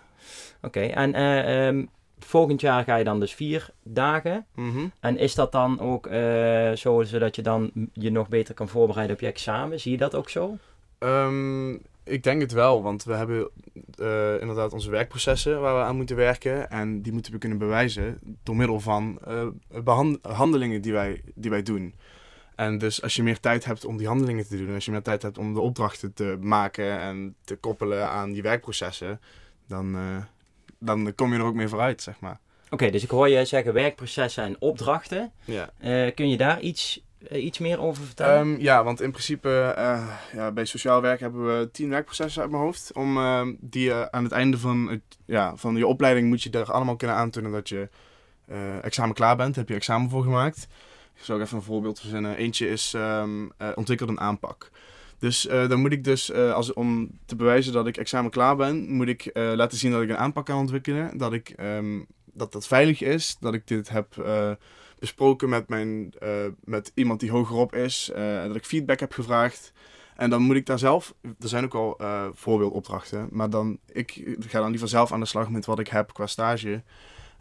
Oké, 0.62 0.80
en 0.82 1.14
eh, 1.14 1.68
ehm, 1.68 1.86
volgend 2.20 2.62
jaar 2.62 2.84
ga 2.84 2.96
je 2.96 3.04
dan 3.04 3.20
dus 3.20 3.34
vier 3.34 3.70
dagen. 3.84 4.46
Mhm. 4.56 4.88
En 5.00 5.18
is 5.18 5.36
dat 5.36 5.52
dan 5.52 5.80
ook 5.80 6.08
eh, 6.08 6.72
zo, 6.72 7.04
zodat 7.04 7.36
je 7.36 7.42
dan 7.42 7.72
je 7.94 8.12
nog 8.12 8.30
beter 8.30 8.54
kan 8.54 8.68
voorbereiden 8.68 9.16
op 9.16 9.22
je 9.22 9.28
examen? 9.28 9.80
Zie 9.80 9.92
je 9.92 9.98
dat 9.98 10.16
ook 10.16 10.30
zo? 10.30 10.58
Ehm, 11.00 11.72
ik 12.10 12.24
denk 12.24 12.42
het 12.42 12.52
wel, 12.52 12.82
want 12.84 13.04
we 13.04 13.14
hebben 13.14 13.50
eh, 13.96 14.42
inderdaad 14.42 14.74
onze 14.74 14.90
werkprocessen 14.90 15.62
waar 15.62 15.76
we 15.76 15.82
aan 15.84 15.96
moeten 15.96 16.16
werken. 16.16 16.70
En 16.70 17.02
die 17.02 17.14
moeten 17.14 17.32
we 17.32 17.38
kunnen 17.38 17.58
bewijzen 17.58 18.20
door 18.44 18.56
middel 18.56 18.80
van 18.80 19.20
behand- 19.84 20.26
handelingen 20.26 20.82
die 20.82 20.94
wij, 20.94 21.22
die 21.36 21.50
wij 21.50 21.64
doen. 21.64 21.94
En 22.56 22.78
dus 22.78 23.02
als 23.02 23.16
je 23.16 23.24
meer 23.24 23.40
tijd 23.40 23.66
hebt 23.66 23.86
om 23.86 23.98
die 23.98 24.08
handelingen 24.08 24.48
te 24.48 24.58
doen, 24.58 24.74
als 24.74 24.86
je 24.86 24.92
meer 24.92 25.02
tijd 25.02 25.22
hebt 25.22 25.38
om 25.38 25.54
de 25.54 25.60
opdrachten 25.60 26.14
te 26.14 26.38
maken 26.42 27.00
en 27.00 27.36
te 27.44 27.56
koppelen 27.56 28.10
aan 28.10 28.32
die 28.32 28.42
werkprocessen, 28.42 29.22
dan, 29.68 29.96
eh, 29.96 30.24
dan 30.80 31.16
kom 31.16 31.34
je 31.34 31.40
er 31.40 31.46
ook 31.46 31.54
meer 31.54 31.70
vooruit, 31.70 32.02
zeg 32.02 32.20
maar. 32.20 32.40
Oké, 32.70 32.90
dus 32.90 33.04
ik 33.04 33.10
hoor 33.10 33.30
je 33.30 33.46
zeggen 33.46 33.74
werkprocessen 33.74 34.44
en 34.44 34.56
opdrachten. 34.60 35.32
Ja. 35.46 35.70
Kun 36.16 36.30
je 36.30 36.38
daar 36.38 36.60
iets, 36.60 37.04
iets 37.32 37.60
meer 37.60 37.80
over 37.80 38.04
vertellen? 38.04 38.54
Ehm, 38.54 38.62
ja, 38.62 38.84
want 38.84 39.02
in 39.02 39.12
principe 39.12 39.74
eh, 39.78 40.08
ja, 40.34 40.52
bij 40.52 40.66
sociaal 40.66 41.02
werk 41.02 41.20
hebben 41.20 41.46
we 41.60 41.72
tien 41.72 41.90
werkprocessen 41.90 42.42
uit 42.42 42.52
mijn 42.52 42.64
hoofd. 42.64 42.92
Om, 42.94 43.18
ehm, 43.18 43.54
die 43.60 43.84
je 43.84 44.12
aan 44.12 44.24
het 44.24 44.32
einde 44.32 44.58
van, 44.58 45.02
ja, 45.26 45.56
van 45.56 45.76
je 45.76 45.88
opleiding 45.88 46.28
moet 46.28 46.44
je 46.44 46.50
er 46.50 46.72
allemaal 46.72 46.96
kunnen 46.96 47.16
aantonen 47.16 47.52
dat 47.52 47.70
je 47.70 47.90
eh, 48.48 48.84
examen 48.84 49.16
klaar 49.16 49.36
bent. 49.36 49.56
Heb 49.56 49.70
je 49.70 49.76
examen 49.76 50.10
voor 50.10 50.24
gemaakt. 50.24 50.68
Ik 51.16 51.24
zal 51.26 51.36
ook 51.36 51.42
even 51.42 51.58
een 51.58 51.64
voorbeeld 51.64 52.00
verzinnen. 52.00 52.36
Eentje 52.36 52.70
is 52.70 52.94
eh, 52.94 53.24
ontwikkel 53.76 54.08
een 54.08 54.20
aanpak. 54.20 54.72
Dus 55.20 55.48
eh, 55.48 55.70
dan 55.70 55.80
moet 55.80 55.92
ik 55.92 56.04
dus, 56.04 56.32
eh, 56.32 56.54
als, 56.54 56.74
om 56.74 57.10
te 57.26 57.36
bewijzen 57.36 57.74
dat 57.74 57.88
ik 57.88 57.98
examen 57.98 58.32
klaar 58.32 58.56
ben, 58.56 58.92
moet 58.92 59.08
ik 59.08 59.26
eh, 59.26 59.52
laten 59.56 59.78
zien 59.78 59.92
dat 59.92 60.02
ik 60.02 60.10
een 60.10 60.18
aanpak 60.18 60.46
kan 60.46 60.60
ontwikkelen. 60.60 61.18
Dat, 61.18 61.34
ik, 61.34 61.56
dat 62.34 62.52
dat 62.52 62.68
veilig 62.68 63.02
is. 63.02 63.38
Dat 63.40 63.54
ik 63.54 63.68
dit 63.68 63.90
heb 63.90 64.18
eh, 64.18 64.52
besproken 65.00 65.50
met, 65.50 65.70
mijn, 65.70 66.14
eh, 66.20 66.46
met 66.64 66.92
iemand 66.94 67.20
die 67.20 67.32
hogerop 67.32 67.76
is. 67.76 68.10
eh, 68.10 68.44
dat 68.44 68.56
ik 68.56 68.66
feedback 68.66 69.00
heb 69.00 69.14
gevraagd. 69.14 69.72
En 70.16 70.30
dan 70.30 70.42
moet 70.42 70.56
ik 70.56 70.66
daar 70.66 70.80
zelf, 70.80 71.14
er 71.22 71.48
zijn 71.48 71.64
ook 71.64 71.74
al 71.74 71.98
eh, 71.98 72.28
voorbeeldopdrachten, 72.34 73.28
maar 73.32 73.50
dan, 73.50 73.80
ik 73.86 74.36
ga 74.40 74.60
dan 74.60 74.70
liever 74.70 74.88
zelf 74.88 75.12
aan 75.12 75.20
de 75.20 75.26
slag 75.26 75.50
met 75.50 75.66
wat 75.66 75.80
ik 75.80 75.88
heb 75.88 76.14
qua 76.14 76.28
stage, 76.28 76.84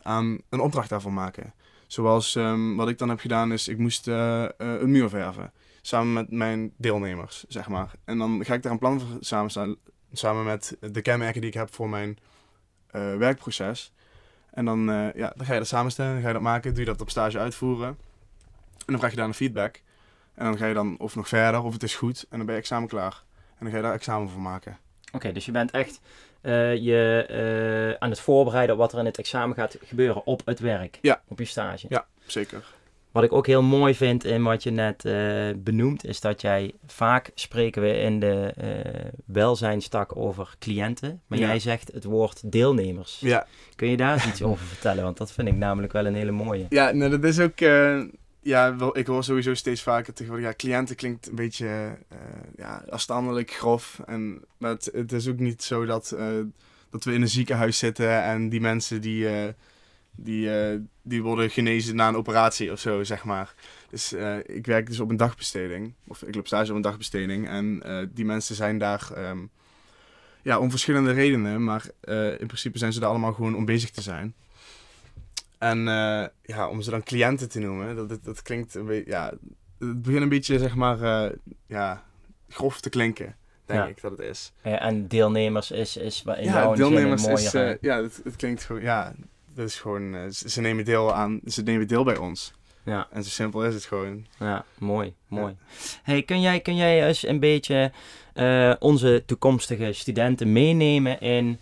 aan 0.03 0.39
een 0.49 0.61
opdracht 0.61 0.89
daarvan 0.89 1.15
maken. 1.15 1.55
Zoals 1.87 2.37
ehm, 2.37 2.75
wat 2.75 2.89
ik 2.89 2.99
dan 2.99 3.09
heb 3.09 3.21
gedaan 3.21 3.53
is, 3.53 3.69
ik 3.69 3.79
moest 3.79 4.07
een 4.07 4.91
muur 4.91 5.09
verven. 5.09 5.53
Samen 5.83 6.13
met 6.13 6.31
mijn 6.31 6.73
deelnemers, 6.77 7.45
zeg 7.49 7.69
maar. 7.69 7.93
En 8.05 8.19
dan 8.19 8.45
ga 8.45 8.55
ik 8.55 8.63
daar 8.63 8.73
een 8.73 8.79
plan 8.79 9.01
voor 9.01 9.17
samenstellen, 9.21 9.79
samen 10.13 10.45
met 10.45 10.77
de 10.81 11.03
kenmerken 11.03 11.41
die 11.41 11.51
ik 11.51 11.57
heb 11.57 11.75
voor 11.75 11.89
mijn 11.89 12.19
werkproces. 13.19 13.93
En 14.51 14.65
dan, 14.65 14.91
eh, 14.91 15.15
ja, 15.15 15.33
dan 15.37 15.47
ga 15.47 15.53
je 15.53 15.59
dat 15.59 15.69
samenstellen, 15.69 16.13
dan 16.13 16.21
ga 16.21 16.27
je 16.27 16.35
dat 16.35 16.43
maken, 16.43 16.71
doe 16.71 16.81
je 16.81 16.91
dat 16.91 17.01
op 17.01 17.11
stage 17.11 17.39
uitvoeren. 17.39 17.89
En 17.89 17.97
dan 18.87 18.99
vraag 18.99 19.11
je 19.11 19.17
daar 19.17 19.27
een 19.27 19.35
feedback. 19.35 19.83
En 20.35 20.45
dan 20.45 20.59
ga 20.59 20.67
je 20.67 20.75
dan 20.75 20.99
of 20.99 21.17
nog 21.17 21.29
verder, 21.29 21.63
of 21.63 21.73
het 21.73 21.83
is 21.83 21.95
goed. 21.95 22.27
En 22.31 22.37
dan 22.37 22.47
ben 22.47 22.55
je 22.55 22.61
examen 22.61 22.89
klaar. 22.89 23.23
En 23.37 23.65
dan 23.65 23.71
ga 23.71 23.77
je 23.77 23.83
daar 23.83 23.93
examen 23.93 24.29
voor 24.29 24.41
maken. 24.41 24.79
Oké, 25.13 25.33
dus 25.33 25.45
je 25.45 25.53
bent 25.53 25.71
echt 25.71 26.01
eh, 26.41 26.77
je, 26.77 27.25
eh, 27.29 28.03
aan 28.03 28.11
het 28.11 28.21
voorbereiden 28.21 28.75
op 28.75 28.81
wat 28.81 28.93
er 28.93 28.99
in 28.99 29.05
het 29.05 29.19
examen 29.19 29.57
gaat 29.57 29.77
gebeuren 29.85 30.27
op 30.27 30.43
het 30.45 30.59
werk. 30.59 30.99
Ja. 31.03 31.23
Op 31.29 31.39
je 31.39 31.45
stage. 31.45 31.87
Ja. 31.89 32.07
Zeker. 32.27 32.65
Wat 33.13 33.23
ik 33.25 33.33
ook 33.33 33.47
heel 33.47 33.63
mooi 33.63 33.95
vind 33.95 34.25
in 34.25 34.43
wat 34.43 34.63
je 34.63 34.71
net 34.71 35.05
eh, 35.05 35.49
benoemt, 35.57 36.05
is 36.05 36.21
dat 36.21 36.41
jij 36.41 36.73
vaak 36.87 37.31
spreken 37.35 37.83
we 37.83 37.99
in 37.99 38.21
de 38.21 38.53
eh 38.57 39.05
welzijnstak 39.25 40.17
over 40.17 40.55
cliënten. 40.59 41.21
Maar 41.27 41.39
Ja. 41.39 41.47
jij 41.47 41.59
zegt 41.59 41.91
het 41.93 42.05
woord 42.05 42.53
deelnemers. 42.53 43.17
Ja, 43.21 43.47
Kun 43.77 43.89
je 43.91 43.97
daar 43.97 44.13
eens 44.13 44.27
iets 44.27 44.43
over 44.43 44.67
vertellen? 44.67 45.03
Want 45.05 45.17
dat 45.17 45.33
vind 45.33 45.49
ik 45.49 45.55
namelijk 45.55 45.93
wel 45.93 46.07
een 46.07 46.15
hele 46.15 46.31
mooie. 46.31 46.67
ja 46.69 46.91
nou, 46.93 47.11
dat 47.11 47.25
is 47.25 47.39
ook... 47.41 47.61
eh, 47.61 48.01
ja, 48.41 48.77
wel, 48.77 48.99
ik 48.99 49.07
hoor 49.07 49.25
sowieso 49.25 49.55
steeds 49.55 49.83
vaker 49.83 50.13
tegenwoordig... 50.13 50.49
Ja, 50.49 50.55
cliënten 50.57 50.97
klinkt 50.97 51.29
een 51.29 51.35
beetje 51.35 51.99
ja, 52.57 52.85
afstandelijk, 52.91 53.51
grof. 53.51 54.01
En, 54.07 54.43
maar 54.59 54.71
het, 54.71 54.91
het 54.93 55.13
is 55.13 55.29
ook 55.29 55.39
niet 55.39 55.63
zo 55.63 55.85
dat, 55.85 56.17
dat 56.91 57.05
we 57.05 57.13
in 57.13 57.23
een 57.23 57.29
ziekenhuis 57.29 57.79
zitten... 57.79 58.23
en 58.23 58.49
die 58.49 58.61
mensen 58.61 59.01
die... 59.01 59.27
Die, 60.21 60.61
eh, 60.61 60.79
die 61.03 61.23
worden 61.23 61.51
genezen 61.51 61.97
na 61.97 62.09
een 62.09 62.17
operatie 62.17 62.73
of 62.73 62.81
zo, 62.81 63.05
zeg 63.05 63.25
maar. 63.25 63.55
Dus 63.91 64.13
eh, 64.13 64.37
ik 64.43 64.67
werk 64.67 64.87
dus 64.87 65.01
op 65.01 65.11
een 65.11 65.17
dagbesteding. 65.17 65.95
Of 66.07 66.23
ik 66.23 66.35
loop 66.35 66.47
stage 66.47 66.71
op 66.71 66.77
een 66.77 66.83
dagbesteding. 66.83 67.49
En 67.49 67.83
eh, 67.83 68.07
die 68.11 68.25
mensen 68.25 68.55
zijn 68.55 68.79
daar 68.79 69.11
ehm, 69.15 69.39
ja, 70.43 70.59
om 70.59 70.71
verschillende 70.71 71.13
redenen. 71.13 71.65
Maar 71.65 71.85
in 72.39 72.47
principe 72.47 72.79
zijn 72.79 72.93
ze 72.93 73.01
daar 73.01 73.09
allemaal 73.09 73.33
gewoon 73.33 73.57
om 73.57 73.65
bezig 73.65 73.91
te 73.91 74.03
zijn. 74.03 74.35
En 75.59 75.79
ja, 76.43 76.69
om 76.69 76.83
ze 76.83 76.91
dan 76.91 77.03
cliënten 77.03 77.49
te 77.49 77.59
noemen, 77.59 77.97
dat, 77.97 78.09
dat, 78.09 78.25
dat 78.25 78.43
klinkt 78.43 78.75
een 78.75 78.87
beetje... 78.87 79.11
Ja, 79.11 79.33
het 79.79 80.03
begint 80.03 80.23
een 80.23 80.29
beetje, 80.29 80.59
zeg 80.59 80.75
maar, 80.75 81.31
ja, 81.67 82.05
grof 82.49 82.81
te 82.81 82.89
klinken 82.89 83.37
denk 83.69 83.89
ik 83.89 84.01
dat 84.01 84.11
het 84.11 84.21
is. 84.21 84.53
Ja, 84.63 84.81
en 84.81 85.07
deelnemers 85.07 85.71
is, 85.71 85.97
is 85.97 86.23
in 86.27 86.45
ja, 86.45 86.53
jouw 86.53 86.75
deelnemers 86.75 87.27
is, 87.27 87.55
uh, 87.55 87.71
ja, 87.81 88.03
het, 88.03 88.21
het, 88.25 88.37
klinkt 88.37 88.65
gewoon, 88.65 88.83
ja, 88.83 89.15
dat 89.59 89.69
is 89.69 89.81
gewoon, 89.81 90.15
uh, 90.15 90.21
ze, 90.31 90.51
ze, 90.51 90.61
nemen 90.61 90.85
deel 90.85 91.15
aan, 91.15 91.41
ze 91.47 91.63
nemen 91.63 91.89
deel 91.89 92.05
bij 92.05 92.17
ons. 92.17 92.53
Ja. 92.83 93.09
En 93.11 93.25
zo 93.25 93.31
simpel 93.31 93.65
is 93.65 93.75
het 93.75 93.85
gewoon. 93.85 94.27
Ja, 94.39 94.65
mooi, 94.79 95.15
mooi. 95.27 95.57
Hey, 96.03 96.23
kun 96.23 96.41
jij, 96.41 96.61
kun 96.61 96.77
jij 96.77 97.07
eens 97.07 97.27
een 97.27 97.41
beetje 97.41 97.93
uh, 98.35 98.75
onze 98.79 99.23
toekomstige 99.27 99.93
studenten 99.93 100.53
meenemen 100.53 101.21
in, 101.21 101.59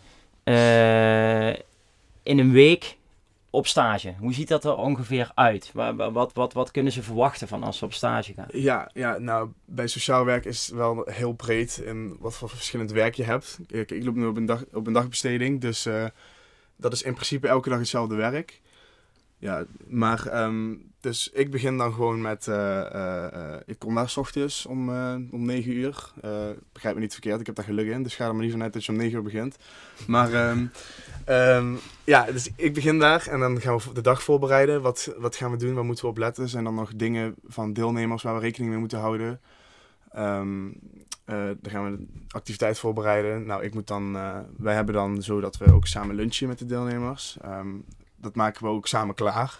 in 2.22 2.38
een 2.38 2.52
week 2.52 2.96
op 3.50 3.66
stage? 3.66 4.14
Hoe 4.18 4.34
ziet 4.34 4.48
dat 4.48 4.64
er 4.64 4.76
ongeveer 4.76 5.30
uit? 5.34 5.70
Wat, 5.74 6.12
wat, 6.12 6.32
wat, 6.32 6.52
wat 6.52 6.70
kunnen 6.70 6.92
ze 6.92 7.02
verwachten 7.02 7.48
van 7.48 7.62
als 7.62 7.78
ze 7.78 7.84
op 7.84 7.92
stage 7.92 8.32
gaan? 8.32 8.48
Ja, 8.50 8.90
ja, 8.94 9.18
nou, 9.18 9.48
bij 9.64 9.86
sociaal 9.86 10.24
werk 10.24 10.44
is 10.44 10.66
het 10.66 10.74
wel 10.74 11.02
heel 11.04 11.32
breed 11.32 11.82
in 11.84 12.16
wat 12.20 12.34
voor 12.34 12.48
verschillend 12.48 12.92
werk 12.92 13.14
je 13.14 13.24
hebt. 13.24 13.58
Ik, 13.68 13.90
ik 13.90 14.04
loop 14.04 14.14
nu 14.14 14.26
op 14.26 14.36
een, 14.36 14.46
dag, 14.46 14.64
op 14.72 14.86
een 14.86 14.92
dagbesteding, 14.92 15.60
dus 15.60 15.86
uh, 15.86 16.04
dat 16.76 16.92
is 16.92 17.02
in 17.02 17.12
principe 17.12 17.48
elke 17.48 17.68
dag 17.68 17.78
hetzelfde 17.78 18.14
werk. 18.14 18.60
Ja, 19.38 19.64
maar 19.86 20.42
um, 20.42 20.92
dus 21.00 21.30
ik 21.32 21.50
begin 21.50 21.76
dan 21.76 21.92
gewoon 21.92 22.20
met, 22.20 22.46
uh, 22.46 22.56
uh, 22.94 23.56
ik 23.66 23.78
kom 23.78 23.94
daar 23.94 24.12
ochtends 24.16 24.66
om, 24.66 24.88
om 25.30 25.44
9 25.44 25.72
uur. 25.72 26.12
begrijp 26.72 26.94
me 26.94 27.00
niet 27.00 27.12
verkeerd, 27.12 27.40
ik 27.40 27.46
heb 27.46 27.54
daar 27.54 27.64
geluk 27.64 27.86
in, 27.86 28.02
dus 28.02 28.14
ga 28.14 28.26
er 28.26 28.34
maar 28.34 28.42
niet 28.42 28.52
vanuit 28.52 28.72
dat 28.72 28.84
je 28.84 28.92
om 28.92 28.98
9 28.98 29.16
uur 29.16 29.22
begint. 29.22 29.56
Maar 30.06 30.50
um, 30.50 30.70
um, 31.28 31.78
ja, 32.04 32.24
dus 32.24 32.50
ik 32.56 32.74
begin 32.74 32.98
daar 32.98 33.26
en 33.26 33.40
dan 33.40 33.60
gaan 33.60 33.76
we 33.76 33.92
de 33.92 34.00
dag 34.00 34.22
voorbereiden. 34.22 34.82
Wat, 34.82 35.14
wat 35.18 35.36
gaan 35.36 35.50
we 35.50 35.56
doen, 35.56 35.74
waar 35.74 35.84
moeten 35.84 36.04
we 36.04 36.10
op 36.10 36.18
letten? 36.18 36.48
Zijn 36.48 36.64
dan 36.64 36.74
nog 36.74 36.92
dingen 36.96 37.34
van 37.46 37.72
deelnemers 37.72 38.22
waar 38.22 38.34
we 38.34 38.40
rekening 38.40 38.70
mee 38.70 38.80
moeten 38.80 38.98
houden? 38.98 39.40
Um, 40.18 40.78
dan 41.26 41.58
gaan 41.62 41.90
we 41.90 41.96
de 41.96 42.06
activiteit 42.28 42.78
voorbereiden. 42.78 43.46
Nou, 43.46 43.62
ik 43.62 43.74
moet 43.74 43.86
dan, 43.86 44.12
wij 44.56 44.74
hebben 44.74 44.94
dan 44.94 45.22
zo 45.22 45.40
dat 45.40 45.56
we 45.56 45.72
ook 45.72 45.86
samen 45.86 46.14
lunchen 46.14 46.48
met 46.48 46.58
de 46.58 46.66
deelnemers. 46.66 47.36
Um, 47.44 47.84
dat 48.16 48.34
maken 48.34 48.62
we 48.62 48.68
ook 48.68 48.86
samen 48.86 49.14
klaar. 49.14 49.58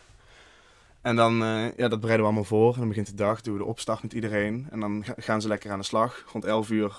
En 1.00 1.16
dan, 1.16 1.42
uh, 1.42 1.76
ja, 1.76 1.88
dat 1.88 2.00
bereiden 2.00 2.18
we 2.18 2.22
allemaal 2.22 2.44
voor. 2.44 2.72
En 2.72 2.78
dan 2.78 2.88
begint 2.88 3.06
de 3.06 3.14
dag, 3.14 3.40
doen 3.40 3.54
we 3.54 3.60
de 3.60 3.66
opstart 3.66 4.02
met 4.02 4.12
iedereen. 4.12 4.66
En 4.70 4.80
dan 4.80 5.04
gaan 5.16 5.40
ze 5.40 5.48
lekker 5.48 5.70
aan 5.70 5.78
de 5.78 5.84
slag. 5.84 6.24
Rond 6.32 6.44
11 6.44 6.70
uur 6.70 6.90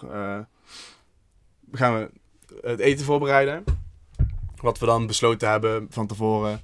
gaan 1.72 2.00
we 2.00 2.10
het 2.62 2.80
eten 2.80 3.06
voorbereiden. 3.06 3.64
Wat 4.56 4.80
we 4.80 4.86
dan 4.86 5.08
besloten 5.08 5.50
hebben 5.50 5.88
van 5.90 6.08
tevoren. 6.08 6.62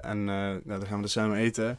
En 0.00 0.24
nou, 0.24 0.60
dan 0.64 0.86
gaan 0.86 0.96
we 0.96 1.02
dus 1.02 1.12
samen 1.12 1.36
eten. 1.36 1.78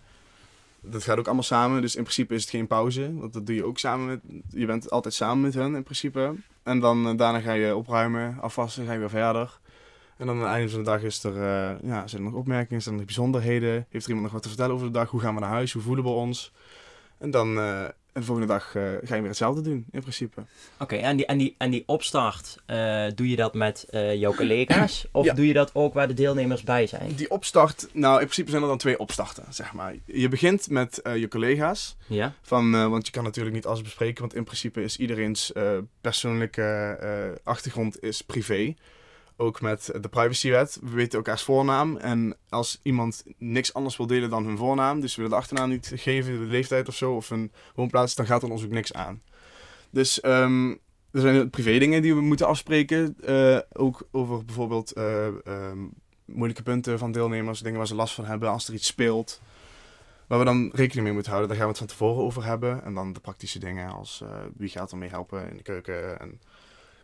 Dat 0.86 1.04
gaat 1.04 1.17
ook 1.17 1.26
allemaal 1.26 1.43
samen, 1.43 1.82
dus 1.82 1.96
in 1.96 2.02
principe 2.02 2.34
is 2.34 2.41
het 2.41 2.50
geen 2.50 2.67
pauze. 2.67 3.13
Want 3.15 3.34
dat 3.34 3.46
doe 3.46 3.56
je 3.56 3.65
ook 3.65 3.80
samen 3.80 4.06
met... 4.06 4.19
Je 4.50 4.65
bent 4.65 4.89
altijd 4.89 5.13
samen 5.13 5.41
met 5.41 5.54
hen 5.54 5.76
in 5.76 5.84
principe. 5.84 6.36
En 6.63 6.80
dan 6.80 7.17
daarna 7.17 7.39
ga 7.39 7.54
je 7.54 7.76
opruimen, 7.76 8.38
afwassen, 8.41 8.86
ga 8.86 8.93
je 8.93 9.00
weer 9.00 9.10
verder. 9.10 9.60
En 10.17 10.26
dan 10.26 10.36
aan 10.36 10.41
het 10.41 10.52
einde 10.52 10.69
van 10.69 10.80
de 10.80 10.86
dag 10.86 11.02
is 11.02 11.24
er, 11.24 11.36
uh, 11.36 11.89
ja, 11.89 12.08
zijn 12.08 12.24
er 12.24 12.30
nog 12.30 12.39
opmerkingen, 12.39 12.82
zijn 12.82 12.96
er 12.96 13.02
nog 13.02 13.10
bijzonderheden. 13.10 13.86
Heeft 13.89 14.04
er 14.06 14.12
iemand 14.12 14.24
nog 14.24 14.32
wat 14.32 14.41
te 14.41 14.48
vertellen 14.48 14.74
over 14.74 14.88
de 14.88 14.93
dag? 14.93 15.10
Hoe 15.10 15.19
gaan 15.19 15.34
we 15.34 15.39
naar 15.39 15.50
huis? 15.50 15.74
Hoe 15.74 15.82
voelen 15.82 16.04
we 16.04 16.10
ons? 16.10 16.54
En 17.17 17.32
dan 17.32 17.58
uh, 18.13 18.21
de 18.21 18.23
volgende 18.23 18.54
dag 18.54 18.76
uh, 18.76 18.84
ga 19.04 19.15
je 19.15 19.21
weer 19.21 19.30
hetzelfde 19.30 19.62
doen, 19.62 19.86
in 19.91 20.02
principe. 20.02 20.41
Oké, 20.80 20.95
en, 20.95 21.17
die, 21.17 21.26
en, 21.26 21.38
die, 21.38 21.56
en 21.58 21.71
die 21.71 21.84
opstart, 21.86 22.58
doe 23.15 23.30
je 23.30 23.36
dat 23.36 23.54
met 23.54 23.86
jouw 24.15 24.34
collega's? 24.34 25.06
Of 25.12 25.28
doe 25.28 25.47
je 25.47 25.54
dat 25.54 25.71
ook 25.73 25.93
waar 25.93 26.08
de 26.08 26.13
deelnemers 26.13 26.63
bij 26.63 26.88
zijn? 26.88 27.15
Die 27.15 27.30
opstart, 27.30 27.88
nou 27.91 28.13
in 28.13 28.23
principe 28.23 28.49
zijn 28.49 28.62
er 28.62 28.67
dan 28.67 28.78
twee 28.78 28.99
opstarten, 28.99 29.45
zeg 29.49 29.73
maar. 29.73 29.95
Je 30.06 30.30
begint 30.30 30.69
met 30.69 30.99
je 31.04 31.28
collega's. 31.28 31.95
Ja. 32.08 32.34
Van, 32.41 32.89
want 32.89 33.06
je 33.06 33.12
kan 33.12 33.23
natuurlijk 33.23 33.56
niet 33.56 33.65
alles 33.65 33.82
bespreken, 33.82 34.21
want 34.21 34.36
in 34.36 34.43
principe 34.43 34.84
is 34.84 34.97
iedereen's 34.97 35.52
persoonlijke 36.02 37.39
achtergrond 37.43 38.04
is 38.04 38.21
privé 38.21 38.76
ook 39.43 39.62
met 39.62 39.89
de 40.01 40.10
privacywet. 40.10 40.79
We 40.82 40.89
weten 40.89 41.17
elkaars 41.17 41.43
voornaam. 41.43 41.97
En 41.97 42.38
als 42.49 42.79
iemand 42.84 43.23
niks 43.38 43.73
anders 43.73 43.97
wil 43.97 44.08
delen 44.08 44.29
dan 44.29 44.45
hun 44.45 44.58
voornaam, 44.58 44.99
dus 44.99 45.15
we 45.15 45.21
willen 45.21 45.38
de 45.38 45.41
achternaam 45.41 45.69
niet 45.69 45.91
geven, 45.95 46.39
de 46.39 46.45
leeftijd 46.45 46.88
of 46.88 46.95
zo, 46.95 47.15
of 47.15 47.29
een 47.29 47.51
woonplaats, 47.75 48.15
dan 48.15 48.25
gaat 48.25 48.43
er 48.43 48.51
ons 48.51 48.63
ook 48.63 48.71
niks 48.71 48.93
aan. 48.93 49.21
Dus 49.89 50.23
um, 50.23 50.79
er 51.12 51.21
zijn 51.21 51.49
privé 51.49 51.77
dingen 51.77 52.01
die 52.01 52.15
we 52.15 52.21
moeten 52.21 52.47
afspreken. 52.47 53.17
Uh, 53.29 53.60
ook 53.73 54.08
over 54.12 54.45
bijvoorbeeld 54.45 54.97
uh, 54.97 55.25
um, 55.45 55.93
moeilijke 56.25 56.63
punten 56.63 56.99
van 56.99 57.12
deelnemers, 57.12 57.60
dingen 57.60 57.77
waar 57.77 57.88
ze 57.88 57.95
last 57.95 58.13
van 58.13 58.25
hebben 58.25 58.49
als 58.49 58.67
er 58.67 58.73
iets 58.73 58.88
speelt. 58.88 59.41
Waar 60.27 60.39
we 60.39 60.45
dan 60.45 60.71
rekening 60.73 61.03
mee 61.03 61.13
moeten 61.13 61.32
houden, 61.32 61.49
daar 61.49 61.60
gaan 61.60 61.73
we 61.73 61.79
het 61.79 61.89
van 61.89 61.97
tevoren 61.97 62.23
over 62.23 62.43
hebben. 62.43 62.84
En 62.84 62.93
dan 62.93 63.13
de 63.13 63.19
praktische 63.19 63.60
dingen 63.60 63.91
als 63.91 64.21
uh, 64.23 64.29
wie 64.58 64.69
gaat 64.69 64.91
er 64.91 64.97
mee 64.97 65.10
helpen 65.10 65.49
in 65.49 65.58
de 65.58 65.63
keuken 65.63 66.19
en 66.19 66.41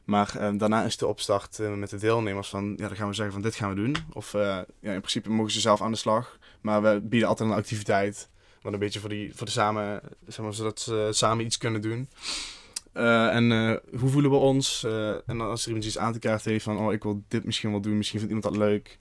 maar 0.10 0.34
uh, 0.38 0.50
daarna 0.58 0.84
is 0.84 0.98
de 0.98 1.08
opstart 1.08 1.60
uh, 1.60 1.74
met 1.74 1.90
de 1.90 1.98
deelnemers 1.98 2.50
van, 2.50 2.74
ja, 2.78 2.88
dan 2.88 2.96
gaan 2.98 3.08
we 3.08 3.14
zeggen 3.14 3.34
van 3.34 3.42
dit 3.42 3.56
gaan 3.56 3.70
we 3.70 3.76
doen. 3.76 3.96
Of 4.14 4.34
uh, 4.34 4.42
ja, 4.80 4.94
in 4.94 5.00
principe 5.00 5.30
mogen 5.30 5.52
ze 5.52 5.60
zelf 5.60 5.82
aan 5.82 5.92
de 5.92 5.98
slag. 5.98 6.38
Maar 6.62 6.82
we 6.82 7.02
bieden 7.04 7.30
altijd 7.30 7.50
een 7.50 7.56
activiteit. 7.56 8.30
Wat 8.62 8.74
een 8.74 8.80
beetje 8.80 9.00
voor, 9.00 9.10
die, 9.10 9.36
voor 9.36 9.46
de 9.46 9.52
samen, 9.52 10.02
zeg 10.28 10.46
maar, 10.46 10.54
zodat 10.54 10.80
ze 10.80 11.08
samen 11.12 11.46
iets 11.46 11.58
kunnen 11.58 11.82
doen. 11.82 12.10
en 12.94 13.52
hoe 13.98 14.10
voelen 14.10 14.32
we 14.32 14.38
ons? 14.38 14.84
en 15.26 15.42
als 15.42 15.62
er 15.62 15.68
iemand 15.68 15.86
iets 15.86 15.98
aan 15.98 16.14
te 16.14 16.20
kaarten 16.20 16.52
heeft 16.52 16.64
van, 16.64 16.78
oh 16.78 16.94
ik 16.94 17.04
wil 17.04 17.24
dit 17.28 17.46
misschien 17.46 17.72
wel 17.72 17.82
doen, 17.82 17.98
misschien 17.98 18.20
vindt 18.20 18.34
iemand 18.34 18.54
dat 18.54 18.64
leuk. 18.68 18.98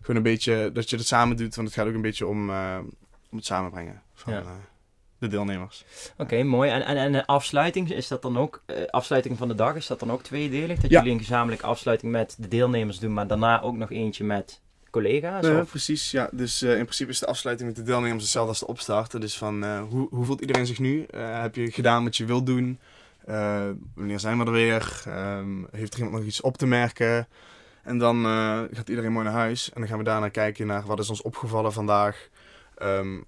Gewoon 0.00 0.16
een 0.16 0.22
beetje 0.22 0.70
dat 0.72 0.90
je 0.90 0.96
het 0.96 1.06
samen 1.06 1.36
doet, 1.36 1.54
want 1.54 1.68
het 1.68 1.76
gaat 1.76 1.86
ook 1.86 1.94
een 1.94 2.00
beetje 2.00 2.26
om, 2.26 2.50
om 3.30 3.36
het 3.36 3.46
samenbrengen. 3.46 4.02
Van, 4.14 4.32
ja 4.32 4.44
de 5.22 5.28
deelnemers. 5.28 5.84
Oké, 6.16 6.42
mooi. 6.42 6.70
En, 6.70 6.82
en, 6.82 6.96
en 6.96 7.12
de 7.12 7.26
afsluiting, 7.26 7.90
is 7.92 8.08
dat 8.08 8.22
dan 8.22 8.38
ook, 8.38 8.62
uh, 8.66 8.76
afsluiting 8.86 9.38
van 9.38 9.48
de 9.48 9.54
dag, 9.54 9.74
is 9.74 9.86
dat 9.86 10.00
dan 10.00 10.12
ook 10.12 10.22
tweedelig? 10.22 10.80
Dat 10.80 10.90
jullie 10.90 11.12
een 11.12 11.18
gezamenlijke 11.18 11.66
afsluiting 11.66 12.12
met 12.12 12.36
de 12.38 12.48
deelnemers 12.48 12.98
doen, 12.98 13.12
maar 13.12 13.26
daarna 13.26 13.62
ook 13.62 13.76
nog 13.76 13.90
eentje 13.90 14.24
met 14.24 14.60
collega's? 14.90 15.46
Ja, 15.46 15.64
precies. 15.64 16.10
Ja. 16.10 16.28
Dus 16.32 16.62
uh, 16.62 16.70
in 16.70 16.82
principe 16.82 17.10
is 17.10 17.18
de 17.18 17.26
afsluiting 17.26 17.68
met 17.68 17.78
de 17.78 17.84
deelnemers 17.84 18.22
hetzelfde 18.22 18.50
als 18.50 18.60
de 18.60 18.66
opstarten. 18.66 19.20
Dus 19.20 19.38
van, 19.38 19.78
hoe, 19.78 20.08
hoe 20.10 20.24
voelt 20.24 20.40
iedereen 20.40 20.66
zich 20.66 20.78
nu? 20.78 21.06
heb 21.16 21.54
je 21.54 21.70
gedaan 21.70 22.04
wat 22.04 22.16
je 22.16 22.24
wilt 22.24 22.46
doen? 22.46 22.78
wanneer 23.94 24.20
zijn 24.20 24.38
we 24.38 24.44
er 24.44 24.52
weer? 24.52 25.02
Um, 25.08 25.66
heeft 25.70 25.92
er 25.92 25.98
iemand 25.98 26.16
nog 26.16 26.26
iets 26.26 26.40
op 26.40 26.56
te 26.56 26.66
merken? 26.66 27.28
En 27.82 27.98
dan 27.98 28.24
gaat 28.72 28.88
iedereen 28.88 29.12
mooi 29.12 29.24
naar 29.24 29.34
huis. 29.34 29.72
En 29.72 29.80
dan 29.80 29.88
gaan 29.88 29.98
we 29.98 30.04
daarna 30.04 30.28
kijken 30.28 30.66
naar 30.66 30.86
wat 30.86 30.98
is 30.98 31.10
ons 31.10 31.22
opgevallen 31.22 31.72
vandaag. 31.72 32.28
Um, 32.82 33.24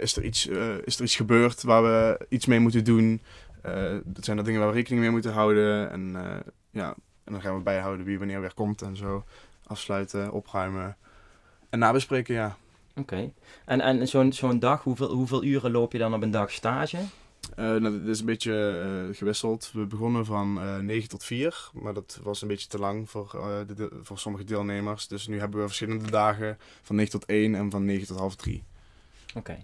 is, 0.00 0.16
er 0.16 0.24
iets, 0.24 0.46
uh, 0.46 0.74
is 0.84 0.96
er 0.96 1.04
iets 1.04 1.16
gebeurd 1.16 1.62
waar 1.62 1.82
we 1.82 2.26
iets 2.28 2.46
mee 2.46 2.60
moeten 2.60 2.84
doen? 2.84 3.22
Uh, 3.66 3.96
dat 4.04 4.24
zijn 4.24 4.38
er 4.38 4.44
dingen 4.44 4.60
waar 4.60 4.68
we 4.68 4.74
rekening 4.74 5.02
mee 5.02 5.10
moeten 5.10 5.32
houden. 5.32 5.90
En, 5.90 6.12
ja, 6.70 6.94
en 7.24 7.32
dan 7.32 7.40
gaan 7.40 7.56
we 7.56 7.62
bijhouden 7.62 8.06
wie 8.06 8.18
wanneer 8.18 8.40
weer 8.40 8.54
komt 8.54 8.82
en 8.82 8.96
zo. 8.96 9.24
Afsluiten, 9.66 10.32
opruimen 10.32 10.96
en 11.70 11.78
nabespreken, 11.78 12.34
ja. 12.34 12.56
Oké. 12.96 13.32
En, 13.64 13.80
en 13.80 14.08
zo'n 14.08 14.32
zo'n 14.32 14.58
dag, 14.58 14.82
hoeveel, 14.82 15.12
hoeveel 15.12 15.44
uren 15.44 15.70
loop 15.70 15.92
je 15.92 15.98
dan 15.98 16.14
op 16.14 16.22
een 16.22 16.30
dag 16.30 16.50
stage? 16.50 16.96
Uh, 16.96 17.56
nou, 17.56 17.80
dat 17.80 18.08
is 18.08 18.20
een 18.20 18.26
beetje 18.26 18.84
uh, 19.08 19.16
gewisseld. 19.16 19.70
We 19.72 19.86
begonnen 19.86 20.24
van 20.24 20.58
uh, 20.62 20.78
9 20.78 21.08
tot 21.08 21.24
4, 21.24 21.70
maar 21.72 21.94
dat 21.94 22.20
was 22.22 22.42
een 22.42 22.48
beetje 22.48 22.68
te 22.68 22.78
lang 22.78 23.10
voor, 23.10 23.30
de, 23.76 23.88
voor 24.02 24.18
sommige 24.18 24.44
deelnemers. 24.44 25.08
Dus 25.08 25.26
nu 25.26 25.38
hebben 25.38 25.60
we 25.60 25.66
verschillende 25.66 26.10
dagen 26.10 26.58
van 26.82 26.96
9 26.96 27.12
tot 27.12 27.24
1 27.24 27.54
en 27.54 27.70
van 27.70 27.84
9 27.84 28.06
tot 28.06 28.18
half 28.18 28.36
3. 28.36 28.62
Oké. 29.38 29.56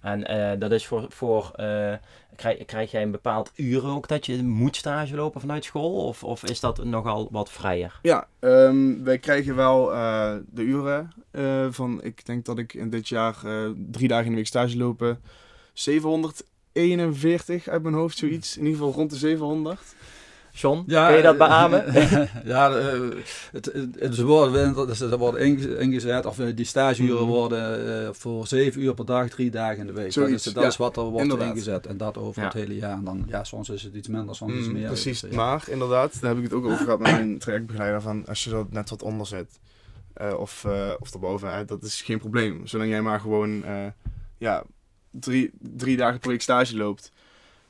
En 0.00 0.30
uh, 0.30 0.60
dat 0.60 0.72
is 0.72 0.86
voor, 0.86 1.06
voor 1.08 1.52
uh, 1.56 1.94
krijg, 2.36 2.64
krijg 2.64 2.90
jij 2.90 3.02
een 3.02 3.10
bepaald 3.10 3.52
uur 3.56 3.86
ook 3.86 4.08
dat 4.08 4.26
je 4.26 4.42
moet 4.42 4.76
stage 4.76 5.14
lopen 5.14 5.40
vanuit 5.40 5.64
school? 5.64 6.06
Of, 6.06 6.24
of 6.24 6.44
is 6.44 6.60
dat 6.60 6.84
nogal 6.84 7.28
wat 7.30 7.50
vrijer? 7.50 7.98
Ja, 8.02 8.28
um, 8.40 9.04
wij 9.04 9.18
krijgen 9.18 9.56
wel 9.56 9.92
uh, 9.92 10.34
de 10.50 10.62
uren 10.62 11.12
van, 11.72 12.02
ik 12.02 12.26
denk 12.26 12.44
dat 12.44 12.58
ik 12.58 12.74
in 12.74 12.90
dit 12.90 13.08
jaar 13.08 13.36
drie 13.90 14.08
dagen 14.08 14.24
in 14.24 14.30
de 14.30 14.36
week 14.36 14.46
stage 14.46 14.76
lopen. 14.76 15.20
741 15.72 17.68
uit 17.68 17.82
mijn 17.82 17.94
hoofd, 17.94 18.18
zoiets. 18.18 18.56
In 18.56 18.64
ieder 18.64 18.78
geval 18.78 18.94
rond 18.94 19.10
de 19.10 19.16
700. 19.16 19.80
John, 20.58 20.82
ja, 20.86 21.06
kun 21.06 21.16
je 21.16 21.22
dat 21.22 21.38
beamen? 21.38 21.84
ja, 22.44 22.70
eh, 22.70 23.00
het, 23.52 23.72
het, 23.98 24.14
ze 24.14 24.24
worden, 24.24 24.96
ze 24.96 25.18
worden 25.18 25.40
ingezet, 25.78 26.26
of 26.26 26.38
eh, 26.38 26.56
die 26.56 26.64
stageuren 26.64 27.22
mm. 27.22 27.28
worden 27.28 27.86
uh, 27.86 28.08
voor 28.12 28.46
zeven 28.46 28.82
uur 28.82 28.94
per 28.94 29.04
dag, 29.04 29.28
drie 29.28 29.50
dagen 29.50 29.78
in 29.78 29.86
de 29.86 29.92
week. 29.92 30.12
Zoiets, 30.12 30.30
dat 30.30 30.46
is, 30.46 30.52
dat 30.52 30.62
ja, 30.62 30.68
is 30.68 30.76
wat 30.76 30.96
er 30.96 31.02
wordt 31.02 31.22
inderdaad. 31.22 31.48
ingezet. 31.48 31.86
En 31.86 31.96
dat 31.96 32.18
over 32.18 32.40
ja. 32.40 32.48
het 32.48 32.56
hele 32.56 32.74
jaar. 32.74 32.96
En 32.96 33.04
dan, 33.04 33.24
ja, 33.28 33.44
soms 33.44 33.68
is 33.68 33.82
het 33.82 33.94
iets 33.94 34.08
minder, 34.08 34.34
soms 34.34 34.52
mm, 34.52 34.58
iets 34.58 34.68
meer. 34.68 34.86
Precies, 34.86 35.20
dus, 35.20 35.34
maar 35.34 35.64
inderdaad, 35.68 36.20
daar 36.20 36.30
heb 36.30 36.38
ik 36.38 36.44
het 36.44 36.52
ook 36.52 36.64
over 36.64 36.84
gehad 36.84 36.98
met 36.98 37.10
mijn 37.10 37.38
trajectbegeleider. 37.38 38.00
Van 38.00 38.26
als 38.26 38.44
je 38.44 38.50
er 38.50 38.66
net 38.70 38.90
wat 38.90 39.02
onder 39.02 39.46
eh, 40.12 40.38
of, 40.38 40.64
uh, 40.66 40.90
of 40.98 41.12
erboven. 41.12 41.66
Dat 41.66 41.82
is 41.82 42.02
geen 42.02 42.18
probleem. 42.18 42.66
Zolang 42.66 42.90
jij 42.90 43.02
maar 43.02 43.20
gewoon 43.20 43.64
ja, 44.38 44.64
drie, 45.10 45.50
drie 45.58 45.96
dagen 45.96 46.20
per 46.20 46.30
week 46.30 46.42
stage 46.42 46.76
loopt. 46.76 47.12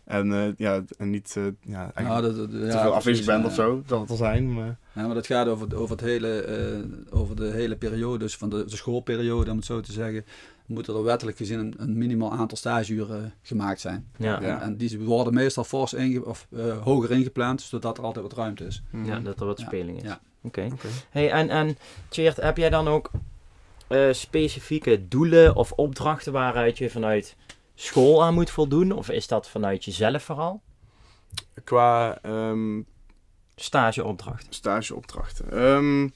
En, 0.07 0.55
ja, 0.57 0.85
en 0.99 1.11
niet 1.11 1.37
ja, 1.61 1.93
nou, 1.95 2.23
dat, 2.23 2.37
dat, 2.37 2.51
te 2.51 2.79
veel 2.81 2.95
afwezig 2.95 3.27
bent 3.27 3.45
of 3.45 3.55
zo. 3.55 3.83
Dat 3.87 4.01
het 4.01 4.11
al 4.11 4.17
zijn. 4.17 4.55
Maar... 4.55 4.77
Ja, 4.93 5.07
maar 5.07 5.15
dat 5.15 5.27
gaat 5.27 5.47
over, 5.47 5.77
over, 5.77 5.97
het 5.97 6.05
hele, 6.05 6.85
over 7.11 7.37
de 7.37 7.51
hele 7.51 7.77
periode, 7.77 8.19
dus 8.19 8.37
van 8.37 8.49
de, 8.49 8.65
de 8.65 8.77
schoolperiode 8.77 9.51
om 9.51 9.57
het 9.57 9.67
zo 9.67 9.81
te 9.81 9.93
zeggen 9.93 10.25
moeten 10.67 10.95
er 10.95 11.03
wettelijk 11.03 11.37
gezien 11.37 11.59
een, 11.59 11.75
een 11.77 11.99
minimaal 11.99 12.33
aantal 12.33 12.57
stageuren 12.57 13.35
gemaakt 13.43 13.81
zijn. 13.81 14.07
Ja. 14.17 14.41
En, 14.41 14.61
en, 14.61 14.77
die 14.77 15.01
worden 15.01 15.35
meestal 15.35 15.65
fors 15.65 15.95
inge 15.95 16.25
of, 16.25 16.47
uh, 16.51 16.83
hoger 16.83 17.11
ingepland, 17.11 17.61
zodat 17.61 17.99
er 17.99 18.05
altijd 18.05 18.25
wat 18.25 18.37
ruimte 18.37 18.65
is. 18.65 18.83
Ja, 19.05 19.21
dat 19.21 19.41
er 19.41 19.47
wat 19.47 19.59
speling 19.59 19.97
is. 19.97 20.03
Ja. 20.03 20.21
Oké. 20.43 20.69
Hey, 21.11 21.31
en, 21.31 21.49
en 21.49 21.77
Tjeerd, 22.09 22.37
heb 22.37 22.57
jij 22.57 22.71
dan 22.71 22.89
ook 22.89 23.11
uh, 23.89 24.13
specifieke 24.13 25.09
doelen 25.09 25.57
of 25.57 25.73
opdrachten 25.73 26.33
waaruit 26.33 26.79
je 26.79 26.91
vanuit 26.91 27.37
school 27.77 28.25
aan 28.25 28.35
moet 28.35 28.51
voldoen? 28.51 28.93
Of 28.93 29.11
is 29.11 29.27
dat 29.27 29.49
vanuit 29.49 29.85
jezelf 29.85 30.23
vooral? 30.23 30.63
Qua... 31.65 32.19
Um, 32.25 32.87
stageopdrachten. 33.57 34.53
Stageopdrachten. 34.53 35.63
Um, 35.63 36.13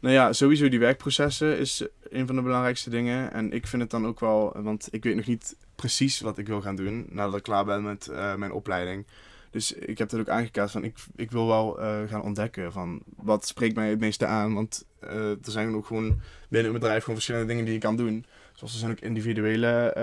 nou 0.00 0.14
ja, 0.14 0.32
sowieso 0.32 0.68
die 0.68 0.78
werkprocessen 0.78 1.58
is 1.58 1.86
een 2.10 2.26
van 2.26 2.36
de 2.36 2.42
belangrijkste 2.42 2.90
dingen. 2.90 3.32
En 3.32 3.52
ik 3.52 3.66
vind 3.66 3.82
het 3.82 3.90
dan 3.90 4.06
ook 4.06 4.20
wel, 4.20 4.52
want 4.62 4.88
ik 4.90 5.04
weet 5.04 5.16
nog 5.16 5.26
niet 5.26 5.56
precies 5.74 6.20
wat 6.20 6.38
ik 6.38 6.46
wil 6.46 6.60
gaan 6.60 6.76
doen 6.76 7.06
nadat 7.10 7.36
ik 7.36 7.42
klaar 7.42 7.64
ben 7.64 7.82
met 7.82 8.08
uh, 8.10 8.34
mijn 8.34 8.52
opleiding. 8.52 9.06
Dus 9.50 9.72
ik 9.72 9.98
heb 9.98 10.08
dat 10.08 10.20
ook 10.20 10.28
aangekaart 10.28 10.70
van 10.70 10.84
ik, 10.84 10.98
ik 11.16 11.30
wil 11.30 11.46
wel 11.46 11.80
uh, 11.80 12.08
gaan 12.08 12.22
ontdekken 12.22 12.72
van 12.72 13.02
wat 13.16 13.46
spreekt 13.46 13.74
mij 13.74 13.90
het 13.90 14.00
meeste 14.00 14.26
aan. 14.26 14.54
Want 14.54 14.84
uh, 15.04 15.30
er 15.30 15.38
zijn 15.40 15.74
ook 15.74 15.86
gewoon 15.86 16.20
binnen 16.48 16.72
een 16.72 16.78
bedrijf 16.78 17.00
gewoon 17.00 17.14
verschillende 17.14 17.46
dingen 17.46 17.64
die 17.64 17.74
je 17.74 17.80
kan 17.80 17.96
doen. 17.96 18.24
Zoals 18.52 18.72
er 18.72 18.78
zijn 18.78 18.90
ook 18.90 19.00
individuele 19.00 19.94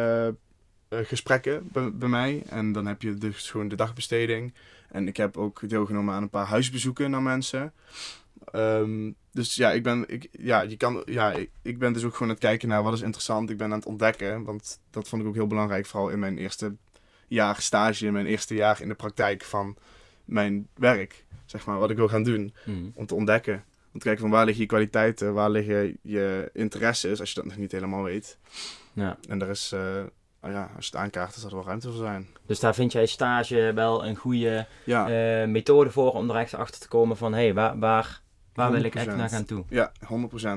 gesprekken 0.90 1.70
bij, 1.72 1.92
bij, 1.94 2.10
mij. 2.10 2.44
En 2.50 2.72
dan 2.72 2.86
heb 2.86 3.02
je 3.02 3.14
dus 3.14 3.52
gewoon 3.52 3.68
de 3.68 3.76
dagbesteding. 3.76 4.54
En 4.90 5.08
ik 5.08 5.18
heb 5.18 5.38
ook 5.38 5.70
deelgenomen 5.70 6.14
aan 6.14 6.22
een 6.22 6.30
paar 6.30 6.46
huisbezoeken 6.46 7.12
naar 7.12 7.22
mensen. 7.22 7.74
Um, 8.54 9.16
dus 9.32 9.56
ja, 9.56 9.72
ik 9.72 9.84
ben, 9.84 10.04
ik, 10.08 10.28
ja, 10.32 10.62
je 10.62 10.78
kan, 10.78 11.04
ja 11.06 11.32
ik, 11.32 11.50
ik, 11.62 11.80
ben 11.80 11.94
dus 11.94 12.04
ook 12.04 12.12
gewoon 12.12 12.28
aan 12.28 12.34
het 12.34 12.44
kijken 12.44 12.68
naar 12.68 12.84
wat 12.84 12.94
is 12.94 13.02
interessant. 13.02 13.50
Ik 13.50 13.58
ben 13.58 13.72
aan 13.72 13.78
het 13.78 13.88
ontdekken, 13.88 14.44
want 14.44 14.80
dat 14.90 15.08
vond 15.08 15.22
ik 15.22 15.28
ook 15.28 15.34
heel 15.34 15.48
belangrijk, 15.48 15.86
vooral 15.86 16.10
in 16.10 16.20
mijn 16.20 16.38
eerste 16.38 16.76
jaar 17.28 17.62
stage, 17.62 18.06
in 18.06 18.14
mijn 18.14 18.26
eerste 18.26 18.56
jaar 18.56 18.82
in 18.82 18.88
de 18.88 18.96
praktijk 18.96 19.44
van 19.44 19.78
mijn 20.26 20.68
werk, 20.74 21.24
zeg 21.46 21.66
maar, 21.66 21.80
wat 21.80 21.90
ik 21.90 21.98
wil 21.98 22.08
gaan 22.08 22.24
doen. 22.24 22.54
Mhm. 22.66 22.78
Om 22.94 23.06
te 23.06 23.16
ontdekken. 23.16 23.64
Om 23.94 24.00
te 24.00 24.06
kijken 24.06 24.22
van 24.22 24.32
waar 24.32 24.46
liggen 24.46 24.64
je 24.64 24.70
kwaliteiten, 24.70 25.34
waar 25.34 25.50
liggen 25.50 25.98
je 26.02 26.50
interesses, 26.54 27.20
als 27.20 27.30
je 27.30 27.36
dat 27.36 27.46
nog 27.46 27.58
niet 27.58 27.72
helemaal 27.72 28.04
weet. 28.04 28.38
Ja. 28.94 29.18
En 29.30 29.42
er 29.42 29.50
is, 29.50 29.72
uh, 29.74 30.04
ja, 30.42 30.72
als 30.76 30.86
je 30.86 30.92
het 30.92 31.02
aankaart, 31.02 31.36
is 31.36 31.44
er 31.44 31.56
wel 31.56 31.66
ruimte 31.66 31.88
voor 31.88 32.06
zijn. 32.06 32.28
Dus 32.46 32.60
daar 32.60 32.76
vind 32.76 32.92
jij 32.92 33.06
stage 33.06 33.72
wel 33.76 34.06
een 34.06 34.16
goede 34.16 34.68
ja. 34.84 35.42
uh, 35.42 35.48
methode 35.48 35.90
voor 35.90 36.12
om 36.12 36.30
er 36.30 36.36
echt 36.36 36.54
achter 36.54 36.82
te 36.82 36.88
komen 36.88 37.18
van, 37.18 37.34
hé, 37.34 37.44
hey, 37.44 37.54
waar, 37.54 37.80
waar 37.80 38.22
Waar 38.58 38.72
wil 38.72 38.84
ik 38.84 38.96
echt 38.96 39.16
naar 39.16 39.30
gaan 39.30 39.46
toe? 39.46 39.64
Ja, 39.70 39.92
100%. 40.04 40.06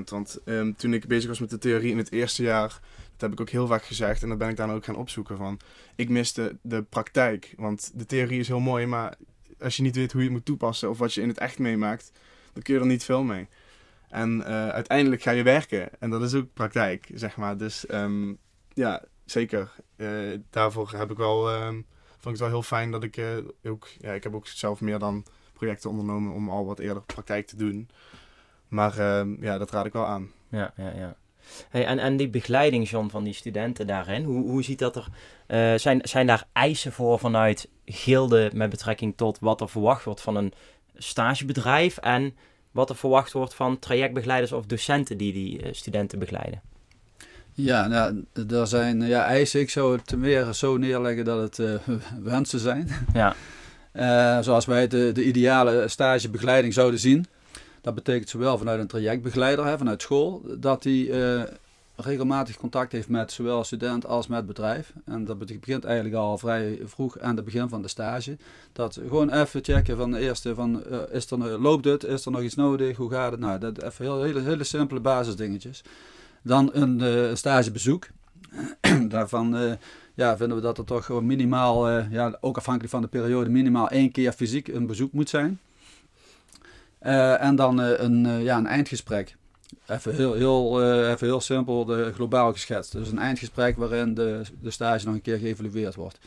Want 0.04 0.38
um, 0.44 0.76
toen 0.76 0.94
ik 0.94 1.06
bezig 1.06 1.28
was 1.28 1.38
met 1.38 1.50
de 1.50 1.58
theorie 1.58 1.90
in 1.90 1.98
het 1.98 2.12
eerste 2.12 2.42
jaar, 2.42 2.68
dat 3.10 3.20
heb 3.20 3.32
ik 3.32 3.40
ook 3.40 3.50
heel 3.50 3.66
vaak 3.66 3.84
gezegd 3.84 4.22
en 4.22 4.28
dat 4.28 4.38
ben 4.38 4.48
ik 4.48 4.56
dan 4.56 4.70
ook 4.70 4.84
gaan 4.84 4.96
opzoeken 4.96 5.36
van, 5.36 5.60
ik 5.96 6.08
miste 6.08 6.58
de 6.62 6.82
praktijk. 6.82 7.54
Want 7.56 7.90
de 7.94 8.06
theorie 8.06 8.40
is 8.40 8.48
heel 8.48 8.60
mooi, 8.60 8.86
maar 8.86 9.16
als 9.58 9.76
je 9.76 9.82
niet 9.82 9.96
weet 9.96 10.12
hoe 10.12 10.20
je 10.20 10.26
het 10.26 10.36
moet 10.36 10.46
toepassen 10.46 10.90
of 10.90 10.98
wat 10.98 11.14
je 11.14 11.22
in 11.22 11.28
het 11.28 11.38
echt 11.38 11.58
meemaakt, 11.58 12.12
dan 12.52 12.62
kun 12.62 12.74
je 12.74 12.80
er 12.80 12.86
niet 12.86 13.04
veel 13.04 13.22
mee. 13.22 13.48
En 14.08 14.38
uh, 14.38 14.68
uiteindelijk 14.68 15.22
ga 15.22 15.30
je 15.30 15.42
werken 15.42 15.88
en 15.98 16.10
dat 16.10 16.22
is 16.22 16.34
ook 16.34 16.52
praktijk, 16.52 17.10
zeg 17.14 17.36
maar. 17.36 17.56
Dus 17.56 17.92
um, 17.92 18.38
ja, 18.72 19.02
zeker. 19.30 19.72
Uh, 19.96 20.38
daarvoor 20.50 20.92
heb 20.96 21.10
ik 21.10 21.16
wel, 21.16 21.54
um, 21.54 21.86
vond 22.10 22.24
ik 22.24 22.30
het 22.30 22.38
wel 22.38 22.48
heel 22.48 22.62
fijn 22.62 22.90
dat 22.90 23.02
ik 23.02 23.16
uh, 23.16 23.26
ook, 23.64 23.88
ja, 24.00 24.12
ik 24.12 24.22
heb 24.22 24.34
ook 24.34 24.46
zelf 24.46 24.80
meer 24.80 24.98
dan 24.98 25.24
projecten 25.52 25.90
ondernomen 25.90 26.32
om 26.32 26.50
al 26.50 26.66
wat 26.66 26.78
eerder 26.78 27.02
praktijk 27.02 27.46
te 27.46 27.56
doen. 27.56 27.88
Maar 28.68 28.98
ehm, 28.98 29.44
ja, 29.44 29.58
dat 29.58 29.70
raad 29.70 29.86
ik 29.86 29.92
wel 29.92 30.06
aan. 30.06 30.30
Ja, 30.48 30.72
ja, 30.76 30.92
ja. 30.96 31.16
Hey, 31.68 31.86
en, 31.86 31.98
en 31.98 32.16
die 32.16 32.28
begeleiding, 32.28 32.88
John, 32.88 33.08
van 33.08 33.24
die 33.24 33.32
studenten 33.32 33.86
daarin, 33.86 34.24
hoe, 34.24 34.50
hoe 34.50 34.62
ziet 34.62 34.78
dat 34.78 34.96
er? 34.96 35.06
Uh, 35.48 35.78
zijn, 35.78 36.00
zijn 36.02 36.26
daar 36.26 36.46
eisen 36.52 36.92
voor 36.92 37.18
vanuit 37.18 37.68
gilde 37.84 38.50
met 38.54 38.70
betrekking 38.70 39.16
tot 39.16 39.38
wat 39.38 39.60
er 39.60 39.68
verwacht 39.68 40.04
wordt 40.04 40.20
van 40.20 40.36
een 40.36 40.52
stagebedrijf 40.94 41.96
en 41.96 42.36
wat 42.70 42.90
er 42.90 42.96
verwacht 42.96 43.32
wordt 43.32 43.54
van 43.54 43.78
trajectbegeleiders 43.78 44.52
of 44.52 44.66
docenten 44.66 45.18
die 45.18 45.32
die 45.32 45.74
studenten 45.74 46.18
begeleiden? 46.18 46.62
Ja, 47.62 47.86
nou, 47.86 48.24
er 48.50 48.66
zijn 48.66 49.00
ja, 49.00 49.24
eisen. 49.24 49.60
Ik 49.60 49.70
zou 49.70 49.96
het 49.96 50.16
meer 50.16 50.52
zo 50.52 50.76
neerleggen 50.76 51.24
dat 51.24 51.40
het 51.40 51.58
uh, 51.58 51.74
wensen 52.30 52.58
zijn. 52.58 52.88
Ja. 53.14 53.34
Uh, 53.92 54.42
zoals 54.46 54.64
wij 54.64 54.88
de, 54.88 55.10
de 55.12 55.24
ideale 55.24 55.88
stagebegeleiding 55.88 56.74
zouden 56.74 57.00
zien. 57.00 57.26
Dat 57.80 57.94
betekent 57.94 58.28
zowel 58.28 58.58
vanuit 58.58 58.80
een 58.80 58.86
trajectbegeleider, 58.86 59.64
hè, 59.64 59.78
vanuit 59.78 60.02
school, 60.02 60.42
dat 60.58 60.84
hij 60.84 60.92
uh, 60.92 61.42
regelmatig 61.96 62.56
contact 62.56 62.92
heeft 62.92 63.08
met 63.08 63.32
zowel 63.32 63.64
student 63.64 64.06
als 64.06 64.26
met 64.26 64.46
bedrijf. 64.46 64.92
En 65.04 65.24
dat 65.24 65.38
begint 65.38 65.84
eigenlijk 65.84 66.16
al 66.16 66.38
vrij 66.38 66.78
vroeg 66.84 67.18
aan 67.18 67.36
het 67.36 67.44
begin 67.44 67.68
van 67.68 67.82
de 67.82 67.88
stage. 67.88 68.36
Dat 68.72 69.00
gewoon 69.08 69.30
even 69.30 69.64
checken 69.64 69.96
van 69.96 70.10
de 70.10 70.18
eerste 70.18 70.54
van, 70.54 70.82
uh, 70.90 70.98
is 71.10 71.30
er, 71.30 71.38
loopt 71.38 71.84
het, 71.84 72.04
is 72.04 72.24
er 72.24 72.32
nog 72.32 72.42
iets 72.42 72.54
nodig, 72.54 72.96
hoe 72.96 73.10
gaat 73.10 73.30
het? 73.30 73.40
Nou, 73.40 73.58
dat 73.58 73.82
even 73.82 74.04
heel, 74.04 74.22
hele, 74.22 74.40
hele 74.40 74.64
simpele 74.64 75.00
basisdingetjes. 75.00 75.82
Dan 76.42 76.70
een 76.72 77.36
stagebezoek. 77.36 78.08
Daarvan 79.08 79.78
ja, 80.20 80.36
vinden 80.36 80.56
we 80.56 80.62
dat 80.62 80.78
er 80.78 80.84
toch 80.84 81.22
minimaal, 81.22 81.90
uh, 81.90 82.10
ja, 82.10 82.38
ook 82.40 82.56
afhankelijk 82.56 82.92
van 82.92 83.02
de 83.02 83.08
periode, 83.08 83.50
minimaal 83.50 83.88
één 83.88 84.10
keer 84.10 84.32
fysiek 84.32 84.68
een 84.68 84.86
bezoek 84.86 85.12
moet 85.12 85.28
zijn. 85.28 85.60
En 86.98 87.56
dan 87.56 87.78
een, 87.78 88.42
ja, 88.42 88.58
een 88.58 88.66
eindgesprek. 88.66 89.36
Even 89.86 90.14
heel, 90.14 90.34
heel, 90.34 90.82
even 91.10 91.26
heel 91.26 91.40
simpel, 91.40 91.84
de, 91.84 92.12
globaal 92.14 92.52
geschetst. 92.52 92.92
Dus 92.92 93.10
een 93.10 93.18
eindgesprek 93.18 93.76
waarin 93.76 94.14
de, 94.14 94.42
de 94.60 94.70
stage 94.70 95.06
nog 95.06 95.14
een 95.14 95.22
keer 95.22 95.38
geëvalueerd 95.38 95.94
wordt. 95.94 96.18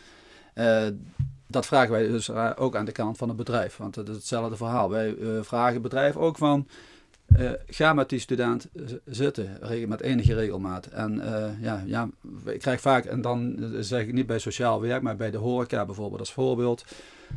dat 1.48 1.66
vragen 1.66 1.92
wij 1.92 2.08
dus 2.08 2.30
ook 2.56 2.76
aan 2.76 2.86
de 2.86 2.92
kant 2.92 3.18
van 3.18 3.28
het 3.28 3.38
bedrijf. 3.38 3.78
Want 3.78 3.96
het 3.96 4.10
is 4.10 4.16
hetzelfde 4.16 4.56
verhaal. 4.56 4.90
Wij 4.90 5.16
vragen 5.42 5.74
het 5.74 5.82
bedrijf 5.82 6.16
ook 6.16 6.38
van 6.38 6.68
uh, 7.40 7.52
ga 7.68 7.94
met 7.94 8.10
die 8.10 8.20
student 8.20 8.68
zitten, 9.06 9.60
met 9.88 10.02
enige 10.02 10.34
regelmaat. 10.34 10.86
En 10.86 11.16
uh, 11.16 11.62
ja, 11.62 11.84
ja, 11.86 12.10
ik 12.46 12.60
krijg 12.60 12.82
vaak, 12.82 13.06
en 13.06 13.22
dan 13.22 13.56
zeg 13.80 14.02
ik 14.02 14.14
niet 14.14 14.28
bij 14.28 14.40
sociaal 14.40 14.82
werk, 14.82 15.02
maar 15.02 15.16
bij 15.16 15.32
de 15.32 15.38
horeca 15.38 15.86
bijvoorbeeld 15.86 16.20
als 16.20 16.34
voorbeeld. 16.34 16.86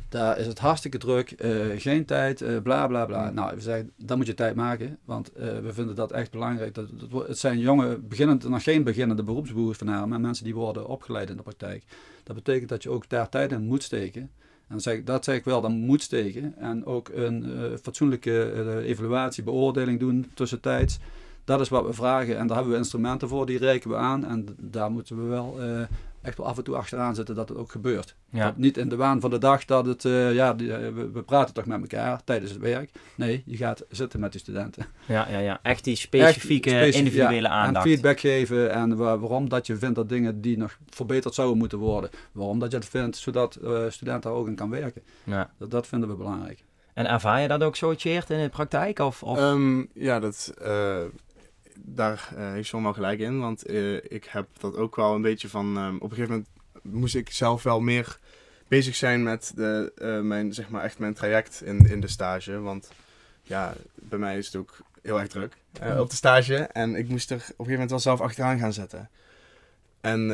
Daar 0.08 0.38
is 0.38 0.46
het 0.46 0.58
hartstikke 0.58 0.98
druk, 0.98 1.34
uh, 1.38 1.64
geen 1.76 2.04
tijd, 2.04 2.62
bla 2.62 2.86
bla 2.86 3.04
bla. 3.04 3.30
Nou, 3.30 3.54
we 3.54 3.60
zeggen, 3.60 3.92
dan 3.96 4.16
moet 4.16 4.26
je 4.26 4.34
tijd 4.34 4.54
maken, 4.54 4.98
want 5.04 5.30
we 5.34 5.72
vinden 5.72 5.94
dat 5.94 6.12
echt 6.12 6.30
belangrijk. 6.30 6.74
Dat, 6.74 6.88
dat, 7.10 7.26
het 7.26 7.38
zijn 7.38 7.58
jonge, 7.58 7.98
beginnend, 7.98 8.48
nog 8.48 8.62
geen 8.62 8.84
beginnende 8.84 9.22
beroepsbeoefenaars, 9.22 10.06
maar 10.06 10.20
mensen 10.20 10.44
die 10.44 10.54
worden 10.54 10.86
opgeleid 10.86 11.30
in 11.30 11.36
de 11.36 11.42
praktijk. 11.42 11.84
Dat 12.22 12.36
betekent 12.36 12.68
dat 12.68 12.82
je 12.82 12.90
ook 12.90 13.08
daar 13.08 13.28
tijd 13.28 13.52
in 13.52 13.62
moet 13.62 13.82
steken. 13.82 14.30
En 14.68 15.04
dat 15.04 15.24
zeg 15.24 15.36
ik 15.36 15.44
wel, 15.44 15.60
dan 15.60 15.72
moet 15.72 16.02
steken. 16.02 16.54
En 16.58 16.86
ook 16.86 17.08
een 17.08 17.44
uh, 17.46 17.76
fatsoenlijke 17.82 18.52
uh, 18.54 18.88
evaluatie, 18.88 19.42
beoordeling 19.42 20.00
doen 20.00 20.30
tussentijds. 20.34 20.98
Dat 21.44 21.60
is 21.60 21.68
wat 21.68 21.86
we 21.86 21.92
vragen 21.92 22.38
en 22.38 22.46
daar 22.46 22.56
hebben 22.56 22.74
we 22.74 22.78
instrumenten 22.78 23.28
voor, 23.28 23.46
die 23.46 23.58
reiken 23.58 23.90
we 23.90 23.96
aan. 23.96 24.24
En 24.24 24.46
daar 24.60 24.90
moeten 24.90 25.16
we 25.16 25.28
wel 25.28 25.56
uh, 25.60 25.80
echt 26.26 26.38
wel 26.38 26.46
af 26.46 26.56
en 26.56 26.64
toe 26.64 26.76
achteraan 26.76 27.14
zitten 27.14 27.34
dat 27.34 27.48
het 27.48 27.58
ook 27.58 27.70
gebeurt. 27.70 28.14
Ja. 28.30 28.54
niet 28.56 28.76
in 28.76 28.88
de 28.88 28.96
waan 28.96 29.20
van 29.20 29.30
de 29.30 29.38
dag 29.38 29.64
dat 29.64 29.86
het, 29.86 30.04
uh, 30.04 30.34
ja, 30.34 30.54
die, 30.54 30.68
uh, 30.68 30.76
we, 30.76 31.10
we, 31.10 31.22
praten 31.22 31.54
toch 31.54 31.66
met 31.66 31.80
elkaar 31.80 32.24
tijdens 32.24 32.50
het 32.50 32.60
werk. 32.60 32.90
Nee, 33.14 33.42
je 33.46 33.56
gaat 33.56 33.84
zitten 33.88 34.20
met 34.20 34.32
die 34.32 34.40
studenten. 34.40 34.86
Ja, 35.06 35.28
ja, 35.28 35.38
ja. 35.38 35.58
echt 35.62 35.84
die 35.84 35.96
specifieke, 35.96 36.78
echt 36.78 36.94
individuele 36.94 37.48
ja, 37.48 37.54
aandacht. 37.54 37.84
En 37.84 37.90
feedback 37.90 38.20
geven 38.20 38.70
en 38.70 38.96
waarom 38.96 39.48
dat 39.48 39.66
je 39.66 39.76
vindt 39.76 39.94
dat 39.94 40.08
dingen 40.08 40.40
die 40.40 40.58
nog 40.58 40.78
verbeterd 40.88 41.34
zouden 41.34 41.58
moeten 41.58 41.78
worden. 41.78 42.10
Waarom 42.32 42.58
dat 42.58 42.70
je 42.70 42.76
het 42.76 42.88
vindt, 42.88 43.16
zodat 43.16 43.58
uh, 43.62 43.78
studenten 43.88 44.30
daar 44.30 44.40
ook 44.40 44.46
in 44.46 44.54
kan 44.54 44.70
werken. 44.70 45.02
Ja. 45.24 45.50
Dat, 45.58 45.70
dat 45.70 45.86
vinden 45.86 46.08
we 46.08 46.14
belangrijk. 46.14 46.64
En 46.94 47.06
ervaar 47.06 47.40
je 47.40 47.48
dat 47.48 47.62
ook 47.62 47.76
zo, 47.76 47.94
Tjeerd, 47.94 48.30
in 48.30 48.42
de 48.42 48.48
praktijk? 48.48 48.98
Of, 48.98 49.22
of? 49.22 49.38
Um, 49.38 49.88
ja, 49.94 50.20
dat 50.20 50.54
daar 51.78 52.30
uh, 52.36 52.50
heeft 52.52 52.68
John 52.68 52.82
wel 52.82 52.92
gelijk 52.92 53.18
in. 53.18 53.40
Want 53.40 53.70
uh, 53.70 53.94
ik 53.94 54.24
heb 54.24 54.48
dat 54.58 54.76
ook 54.76 54.96
wel 54.96 55.14
een 55.14 55.22
beetje 55.22 55.48
van... 55.48 55.76
Um, 55.76 55.96
op 55.96 56.10
een 56.10 56.16
gegeven 56.16 56.30
moment 56.30 56.48
moest 56.82 57.14
ik 57.14 57.30
zelf 57.30 57.62
wel 57.62 57.80
meer 57.80 58.18
bezig 58.68 58.94
zijn 58.94 59.22
met 59.22 59.52
de, 59.54 59.92
uh, 59.98 60.20
mijn, 60.20 60.54
zeg 60.54 60.68
maar 60.68 60.82
echt 60.82 60.98
mijn 60.98 61.14
traject 61.14 61.62
in, 61.62 61.78
in 61.78 62.00
de 62.00 62.08
stage. 62.08 62.60
Want 62.60 62.90
ja, 63.42 63.74
bij 63.94 64.18
mij 64.18 64.38
is 64.38 64.46
het 64.46 64.56
ook 64.56 64.76
heel 65.02 65.20
erg 65.20 65.28
druk 65.28 65.56
op 65.98 66.10
de 66.10 66.16
stage. 66.16 66.56
En 66.56 66.94
ik 66.94 67.08
moest 67.08 67.30
er 67.30 67.36
op 67.36 67.42
een 67.42 67.48
gegeven 67.48 67.72
moment 67.72 67.90
wel 67.90 67.98
zelf 67.98 68.20
achteraan 68.20 68.58
gaan 68.58 68.72
zetten. 68.72 69.10
En 70.00 70.28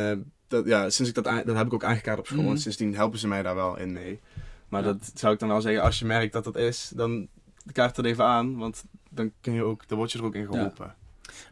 dat, 0.48 0.66
ja, 0.66 0.90
sinds 0.90 1.10
ik 1.10 1.24
dat, 1.24 1.46
dat 1.46 1.56
heb 1.56 1.66
ik 1.66 1.74
ook 1.74 1.84
aangekaart 1.84 2.18
op 2.18 2.26
school. 2.26 2.42
Mm. 2.42 2.50
En 2.50 2.58
sindsdien 2.58 2.94
helpen 2.94 3.18
ze 3.18 3.28
mij 3.28 3.42
daar 3.42 3.54
wel 3.54 3.78
in 3.78 3.92
mee. 3.92 4.20
Maar 4.68 4.82
dat 4.82 5.10
zou 5.14 5.32
ik 5.32 5.38
dan 5.38 5.48
wel 5.48 5.60
zeggen, 5.60 5.82
als 5.82 5.98
je 5.98 6.04
merkt 6.04 6.32
dat 6.32 6.44
dat 6.44 6.56
is, 6.56 6.92
dan 6.94 7.28
kaart 7.72 7.96
het 7.96 8.06
even 8.06 8.24
aan. 8.24 8.56
Want 8.56 8.84
dan, 9.08 9.32
kun 9.40 9.52
je 9.52 9.62
ook, 9.62 9.88
dan 9.88 9.98
word 9.98 10.12
je 10.12 10.18
er 10.18 10.24
ook 10.24 10.34
in 10.34 10.46
geholpen. 10.46 10.94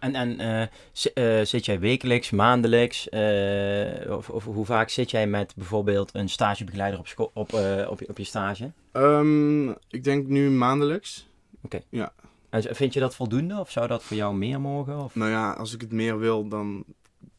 En, 0.00 0.14
en 0.14 0.40
uh, 0.40 1.38
uh, 1.38 1.44
zit 1.44 1.64
jij 1.64 1.80
wekelijks, 1.80 2.30
maandelijks, 2.30 3.08
uh, 3.10 4.16
of, 4.16 4.30
of, 4.30 4.44
hoe 4.44 4.64
vaak 4.64 4.88
zit 4.88 5.10
jij 5.10 5.26
met 5.26 5.54
bijvoorbeeld 5.56 6.10
een 6.14 6.28
stagebegeleider 6.28 6.98
op, 7.00 7.06
school, 7.06 7.30
op, 7.34 7.52
op, 7.88 8.00
op 8.08 8.18
je 8.18 8.24
stage? 8.24 8.70
Um, 8.92 9.68
ik 9.88 10.04
denk 10.04 10.26
nu 10.26 10.50
maandelijks. 10.50 11.28
Oké. 11.62 11.76
Okay. 11.76 11.86
Ja. 11.88 12.12
En 12.50 12.76
vind 12.76 12.94
je 12.94 13.00
dat 13.00 13.14
voldoende 13.14 13.58
of 13.58 13.70
zou 13.70 13.86
dat 13.86 14.02
voor 14.02 14.16
jou 14.16 14.34
meer 14.34 14.60
mogen? 14.60 14.98
Of? 14.98 15.14
Nou 15.14 15.30
ja, 15.30 15.52
als 15.52 15.74
ik 15.74 15.80
het 15.80 15.92
meer 15.92 16.18
wil, 16.18 16.48
dan, 16.48 16.84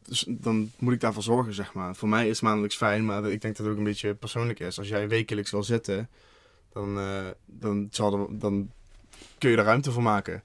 dus, 0.02 0.24
dan 0.28 0.70
moet 0.78 0.92
ik 0.92 1.00
daarvoor 1.00 1.22
zorgen, 1.22 1.54
zeg 1.54 1.72
maar. 1.72 1.96
Voor 1.96 2.08
mij 2.08 2.28
is 2.28 2.40
maandelijks 2.40 2.76
fijn, 2.76 3.04
maar 3.04 3.24
ik 3.24 3.40
denk 3.40 3.56
dat 3.56 3.66
het 3.66 3.74
ook 3.74 3.78
een 3.78 3.84
beetje 3.84 4.14
persoonlijk 4.14 4.60
is. 4.60 4.78
Als 4.78 4.88
jij 4.88 5.08
wekelijks 5.08 5.50
wil 5.50 5.62
zitten, 5.62 6.08
dan, 6.72 6.98
dan, 7.46 7.88
zal 7.90 8.18
er, 8.18 8.38
dan 8.38 8.70
kun 9.38 9.50
je 9.50 9.56
er 9.56 9.64
ruimte 9.64 9.92
voor 9.92 10.02
maken. 10.02 10.42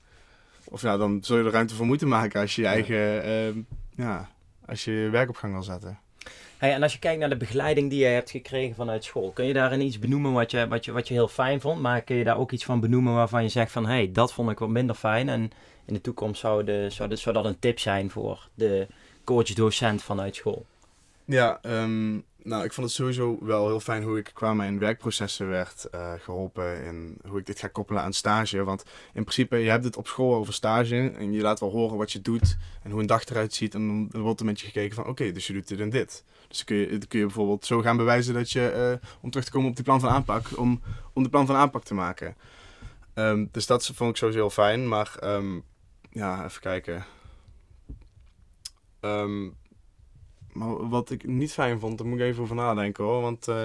Of 0.70 0.82
ja, 0.82 0.98
dan 0.98 1.20
zul 1.22 1.38
je 1.38 1.44
er 1.44 1.52
ruimte 1.52 1.76
voor 1.76 1.86
moeten 1.86 2.08
maken 2.08 2.42
als 2.42 2.56
je 2.56 2.62
je 2.62 2.68
eigen, 2.68 2.96
ja, 2.98 3.48
uh, 3.48 3.56
ja 3.96 4.30
als 4.66 4.84
je, 4.84 4.92
je 4.92 5.10
werk 5.10 5.30
op 5.30 5.36
gang 5.36 5.54
wil 5.54 5.64
zetten. 5.64 6.00
Hey, 6.58 6.74
en 6.74 6.84
als 6.84 6.94
je 6.94 7.00
kijkt 7.00 7.20
naar 7.20 7.30
de 7.30 7.38
begeleiding 7.38 7.90
die 7.90 8.00
je 8.00 8.06
hebt 8.06 8.30
gekregen 8.30 8.76
vanuit 8.76 9.04
school, 9.04 9.32
kun 9.32 9.46
je 9.46 9.54
daarin 9.54 9.82
iets 9.82 10.00
benoemen 10.00 10.32
wat 10.32 10.52
je, 10.52 10.68
wat 10.68 10.86
je, 10.86 10.92
wat 10.92 11.08
je 11.08 11.14
heel 11.14 11.28
fijn 11.28 11.62
vond, 11.62 11.82
maar 11.82 12.02
kun 12.02 12.16
je 12.16 12.24
daar 12.24 12.38
ook 12.38 12.52
iets 12.52 12.66
van 12.66 12.80
benoemen 12.80 13.14
waarvan 13.14 13.44
je 13.44 13.50
zegt 13.50 13.72
van, 13.72 13.86
hé, 13.86 13.94
hey, 13.94 14.12
dat 14.12 14.34
vond 14.34 14.50
ik 14.50 14.60
wat 14.60 14.70
minder 14.70 14.96
fijn 14.96 15.30
en 15.30 15.52
in 15.86 15.94
de 15.94 16.02
toekomst 16.02 16.40
zou, 16.40 16.64
de, 16.64 16.86
zou, 16.90 17.10
de, 17.10 17.16
zou 17.16 17.36
dat 17.36 17.46
een 17.46 17.60
tip 17.60 17.80
zijn 17.80 18.10
voor 18.10 18.50
de 18.54 18.88
coach-docent 19.24 20.04
vanuit 20.04 20.36
school? 20.36 20.66
Ja, 21.26 21.60
um, 21.62 22.24
nou, 22.48 22.64
ik 22.64 22.74
vond 22.74 22.88
het 22.88 22.96
sowieso 22.96 23.38
wel 23.42 23.68
heel 23.68 23.80
fijn 23.80 24.04
hoe 24.04 24.18
ik 24.18 24.32
qua 24.34 24.54
mijn 24.54 24.80
werkprocessen 24.80 25.50
werd 25.50 25.88
uh, 25.96 26.14
geholpen 26.18 26.86
en 26.86 27.18
hoe 27.28 27.40
ik 27.40 27.46
dit 27.46 27.60
ga 27.60 27.68
koppelen 27.68 28.02
aan 28.02 28.14
stage. 28.14 28.64
Want 28.64 28.84
in 29.14 29.24
principe, 29.24 29.58
je 29.58 29.70
hebt 29.70 29.84
het 29.84 29.98
op 29.98 30.08
school 30.08 30.36
over 30.36 30.54
stage 30.54 31.12
en 31.18 31.32
je 31.32 31.42
laat 31.42 31.60
wel 31.60 31.72
horen 31.72 31.98
wat 31.98 32.12
je 32.12 32.22
doet 32.22 32.58
en 32.84 32.92
hoe 32.92 33.00
een 33.00 33.08
dag 33.08 33.26
eruit 33.26 33.54
ziet. 33.54 33.74
En 33.74 34.10
dan 34.10 34.22
wordt 34.22 34.40
er 34.40 34.46
met 34.46 34.60
je 34.60 34.66
gekeken 34.66 34.96
van, 34.96 35.08
oké, 35.08 35.32
dus 35.32 35.48
je 35.48 35.54
doet 35.54 35.68
dit 35.68 35.80
en 35.80 35.90
dit. 35.90 36.24
Dus 36.48 36.64
kun 36.64 36.76
je, 36.76 36.98
kun 37.08 37.20
je 37.20 37.26
bijvoorbeeld 37.26 37.66
zo 37.66 37.82
gaan 37.82 37.98
bewijzen 37.98 38.34
dat 38.34 38.52
je, 38.52 38.98
uh, 39.02 39.10
om 39.22 39.30
terug 39.30 39.46
te 39.46 39.52
komen 39.52 39.70
op 39.70 39.76
die 39.76 39.86
plan 39.86 40.00
van 40.00 40.10
aanpak, 40.10 40.58
om, 40.58 40.82
om 41.14 41.24
de 41.24 41.30
plan 41.30 41.46
van 41.46 41.56
aanpak 41.56 41.84
te 41.84 41.94
maken. 41.94 42.36
Um, 43.14 43.50
dus 43.52 43.66
dat 43.66 43.86
vond 43.86 44.10
ik 44.10 44.18
sowieso 44.18 44.40
heel 44.40 44.50
fijn, 44.50 44.88
maar 44.88 45.16
um, 45.24 45.64
ja, 46.10 46.46
even 46.46 46.62
kijken. 46.62 47.06
Um, 49.02 49.56
maar 50.58 50.90
wat 50.90 51.10
ik 51.10 51.28
niet 51.28 51.54
fijn 51.54 51.80
vond, 51.80 51.98
daar 51.98 52.08
moet 52.08 52.20
ik 52.20 52.26
even 52.26 52.44
over 52.44 52.56
nadenken 52.56 53.04
hoor. 53.04 53.22
Want 53.22 53.48
uh, 53.48 53.64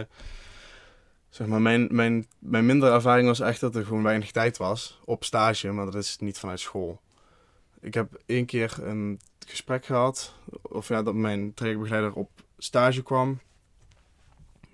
zeg 1.29 1.47
maar, 1.47 1.61
mijn, 1.61 1.89
mijn, 1.91 2.27
mijn 2.39 2.67
mindere 2.67 2.93
ervaring 2.93 3.27
was 3.27 3.41
echt 3.41 3.61
dat 3.61 3.75
er 3.75 3.85
gewoon 3.85 4.03
weinig 4.03 4.31
tijd 4.31 4.57
was 4.57 5.01
op 5.05 5.25
stage, 5.25 5.73
maar 5.73 5.85
dat 5.85 5.95
is 5.95 6.19
niet 6.19 6.39
vanuit 6.39 6.61
school. 6.61 7.01
Ik 7.81 7.95
heb 7.95 8.23
één 8.27 8.47
keer 8.47 8.77
een 8.83 9.21
gesprek 9.47 9.85
gehad, 9.85 10.35
of 10.63 10.89
ja, 10.89 11.03
dat 11.03 11.15
mijn 11.15 11.55
trajectbegeleider 11.55 12.13
op 12.13 12.31
stage 12.59 13.03
kwam. 13.03 13.41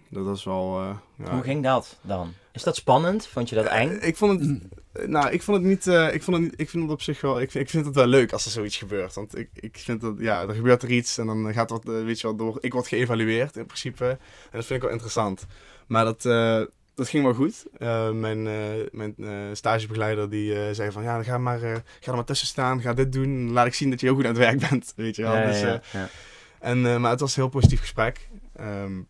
Dat 0.08 0.24
was 0.24 0.44
wel. 0.44 0.80
Uh, 0.80 0.96
ja. 1.26 1.32
Hoe 1.32 1.42
ging 1.42 1.62
dat 1.62 1.98
dan? 2.00 2.34
Is 2.52 2.62
dat 2.62 2.76
spannend? 2.76 3.26
Vond 3.26 3.48
je 3.48 3.54
dat 3.54 3.66
eng? 3.66 3.90
Uh, 3.90 4.06
ik 4.06 4.16
vond 4.16 4.40
het. 4.40 4.60
Nou, 5.08 5.30
ik 5.30 5.42
vond 5.42 5.56
het 5.56 5.66
niet. 5.66 5.86
Ik, 5.86 6.22
vond 6.22 6.36
het 6.36 6.46
niet 6.46 6.60
ik 6.60 6.70
vind 6.70 6.82
het 6.82 6.92
op 6.92 7.02
zich 7.02 7.20
wel. 7.20 7.40
Ik 7.40 7.50
vind, 7.50 7.64
ik 7.64 7.70
vind 7.70 7.86
het 7.86 7.94
wel 7.94 8.06
leuk 8.06 8.32
als 8.32 8.44
er 8.44 8.50
zoiets 8.50 8.76
gebeurt. 8.76 9.14
Want 9.14 9.38
ik, 9.38 9.50
ik 9.54 9.78
vind 9.78 10.00
dat. 10.00 10.14
Ja, 10.18 10.42
er 10.42 10.54
gebeurt 10.54 10.82
er 10.82 10.90
iets 10.90 11.18
en 11.18 11.26
dan 11.26 11.52
gaat 11.52 11.70
wat. 11.70 11.84
weet 11.84 12.20
je 12.20 12.26
wel, 12.26 12.36
door. 12.36 12.58
Ik 12.60 12.72
word 12.72 12.88
geëvalueerd 12.88 13.56
in 13.56 13.66
principe. 13.66 14.04
En 14.04 14.18
dat 14.50 14.64
vind 14.64 14.70
ik 14.70 14.82
wel 14.82 14.90
interessant. 14.90 15.46
Maar 15.86 16.04
dat. 16.04 16.22
dat 16.94 17.08
ging 17.08 17.24
wel 17.24 17.34
goed. 17.34 17.64
mijn 18.14 18.42
mijn 18.90 19.14
stagebegeleider 19.52 20.30
die 20.30 20.74
zei 20.74 20.92
van 20.92 21.02
ja, 21.02 21.22
ga 21.22 21.38
maar, 21.38 21.58
ga 21.58 21.82
er 22.10 22.14
maar 22.14 22.24
tussen 22.24 22.46
staan, 22.46 22.80
ga 22.80 22.92
dit 22.92 23.12
doen. 23.12 23.52
Laat 23.52 23.66
ik 23.66 23.74
zien 23.74 23.90
dat 23.90 24.00
je 24.00 24.06
heel 24.06 24.14
goed 24.14 24.24
aan 24.24 24.34
het 24.34 24.38
werk 24.38 24.68
bent. 24.68 24.92
Weet 24.96 25.16
je 25.16 25.22
wel. 25.22 25.34
Ja, 25.34 25.46
dus, 25.46 25.60
ja, 25.60 25.80
ja. 25.92 26.08
En, 26.58 27.00
maar 27.00 27.10
het 27.10 27.20
was 27.20 27.36
een 27.36 27.42
heel 27.42 27.50
positief 27.50 27.80
gesprek. 27.80 28.28
Um, 28.60 29.08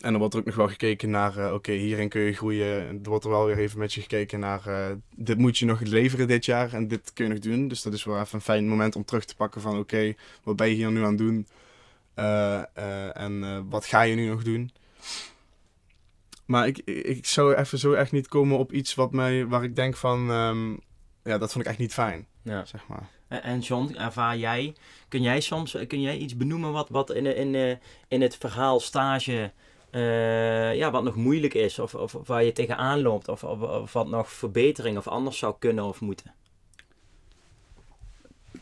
en 0.00 0.10
dan 0.10 0.18
wordt 0.18 0.34
er 0.34 0.40
ook 0.40 0.46
nog 0.46 0.54
wel 0.54 0.68
gekeken 0.68 1.10
naar, 1.10 1.38
uh, 1.38 1.44
oké, 1.44 1.54
okay, 1.54 1.76
hierin 1.76 2.08
kun 2.08 2.20
je 2.20 2.32
groeien. 2.32 2.66
Er 2.66 2.98
wordt 3.02 3.24
er 3.24 3.30
wel 3.30 3.46
weer 3.46 3.58
even 3.58 3.78
met 3.78 3.92
je 3.92 4.00
gekeken 4.00 4.40
naar, 4.40 4.62
uh, 4.66 4.86
dit 5.16 5.38
moet 5.38 5.58
je 5.58 5.64
nog 5.64 5.80
leveren 5.80 6.28
dit 6.28 6.44
jaar 6.44 6.72
en 6.72 6.88
dit 6.88 7.12
kun 7.12 7.26
je 7.26 7.30
nog 7.32 7.40
doen. 7.42 7.68
Dus 7.68 7.82
dat 7.82 7.92
is 7.92 8.04
wel 8.04 8.20
even 8.20 8.34
een 8.34 8.40
fijn 8.40 8.68
moment 8.68 8.96
om 8.96 9.04
terug 9.04 9.24
te 9.24 9.36
pakken 9.36 9.60
van, 9.60 9.72
oké, 9.72 9.80
okay, 9.80 10.16
wat 10.42 10.56
ben 10.56 10.68
je 10.68 10.74
hier 10.74 10.92
nu 10.92 11.02
aan 11.02 11.08
het 11.08 11.18
doen? 11.18 11.46
Uh, 12.18 13.18
en 13.18 13.68
wat 13.68 13.86
ga 13.86 14.02
je 14.02 14.14
nu 14.14 14.28
nog 14.28 14.42
doen? 14.42 14.70
Maar 16.46 16.66
ik, 16.66 16.78
ik 16.84 17.26
zou 17.26 17.54
even 17.54 17.78
zo 17.78 17.92
echt 17.92 18.12
niet 18.12 18.28
komen 18.28 18.58
op 18.58 18.72
iets 18.72 18.94
wat 18.94 19.12
mij, 19.12 19.46
waar 19.46 19.64
ik 19.64 19.76
denk 19.76 19.96
van, 19.96 20.30
um, 20.30 20.80
ja, 21.22 21.38
dat 21.38 21.52
vond 21.52 21.64
ik 21.64 21.70
echt 21.70 21.80
niet 21.80 21.92
fijn, 21.92 22.26
ja. 22.42 22.64
zeg 22.64 22.86
maar. 22.86 23.08
En 23.28 23.60
John, 23.60 23.94
ervaar 23.94 24.36
jij, 24.36 24.74
kun 25.08 25.22
jij 25.22 25.40
soms, 25.40 25.76
kun 25.86 26.00
jij 26.00 26.16
iets 26.16 26.36
benoemen 26.36 26.72
wat, 26.72 26.88
wat 26.88 27.10
in, 27.10 27.36
in, 27.36 27.78
in 28.08 28.22
het 28.22 28.36
verhaal 28.36 28.80
stage... 28.80 29.52
Uh, 29.94 30.74
ja, 30.74 30.90
wat 30.90 31.02
nog 31.02 31.16
moeilijk 31.16 31.54
is, 31.54 31.78
of, 31.78 31.94
of, 31.94 32.16
waar 32.26 32.44
je 32.44 32.52
tegenaan 32.52 33.02
loopt, 33.02 33.28
of, 33.28 33.44
of, 33.44 33.92
wat 33.92 34.08
nog 34.08 34.30
verbetering 34.32 34.96
of 34.96 35.08
anders 35.08 35.38
zou 35.38 35.54
kunnen 35.58 35.84
of 35.84 36.00
moeten? 36.00 36.32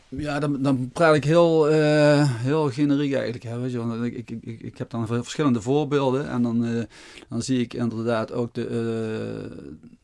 Ja, 0.09 0.39
dan, 0.39 0.61
dan 0.61 0.89
praat 0.89 1.15
ik 1.15 1.23
heel, 1.23 1.71
uh, 1.71 2.41
heel 2.41 2.69
generiek 2.69 3.13
eigenlijk. 3.13 3.43
Hè, 3.43 3.59
weet 3.59 3.71
je, 3.71 3.77
want 3.77 4.03
ik, 4.03 4.13
ik, 4.13 4.29
ik, 4.29 4.61
ik 4.61 4.77
heb 4.77 4.89
dan 4.89 5.07
verschillende 5.07 5.61
voorbeelden 5.61 6.29
en 6.29 6.41
dan, 6.41 6.65
uh, 6.65 6.83
dan 7.29 7.41
zie 7.41 7.59
ik 7.59 7.73
inderdaad 7.73 8.31
ook 8.31 8.53
de, 8.53 8.67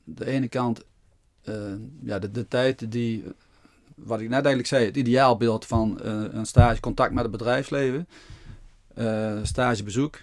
de 0.04 0.26
ene 0.26 0.48
kant 0.48 0.84
ja, 2.04 2.20
de, 2.20 2.32
de 2.32 2.48
tijd 2.48 2.92
die, 2.92 3.24
wat 3.96 4.20
ik 4.20 4.26
net 4.26 4.34
eigenlijk 4.34 4.68
zei, 4.68 4.86
het 4.86 4.98
ideaalbeeld 4.98 5.66
van 5.66 6.00
een 6.04 6.46
stage, 6.46 6.80
contact 6.80 7.14
met 7.14 7.24
het 7.24 7.32
bedrijfsleven, 7.32 8.08
stagebezoek, 9.44 10.20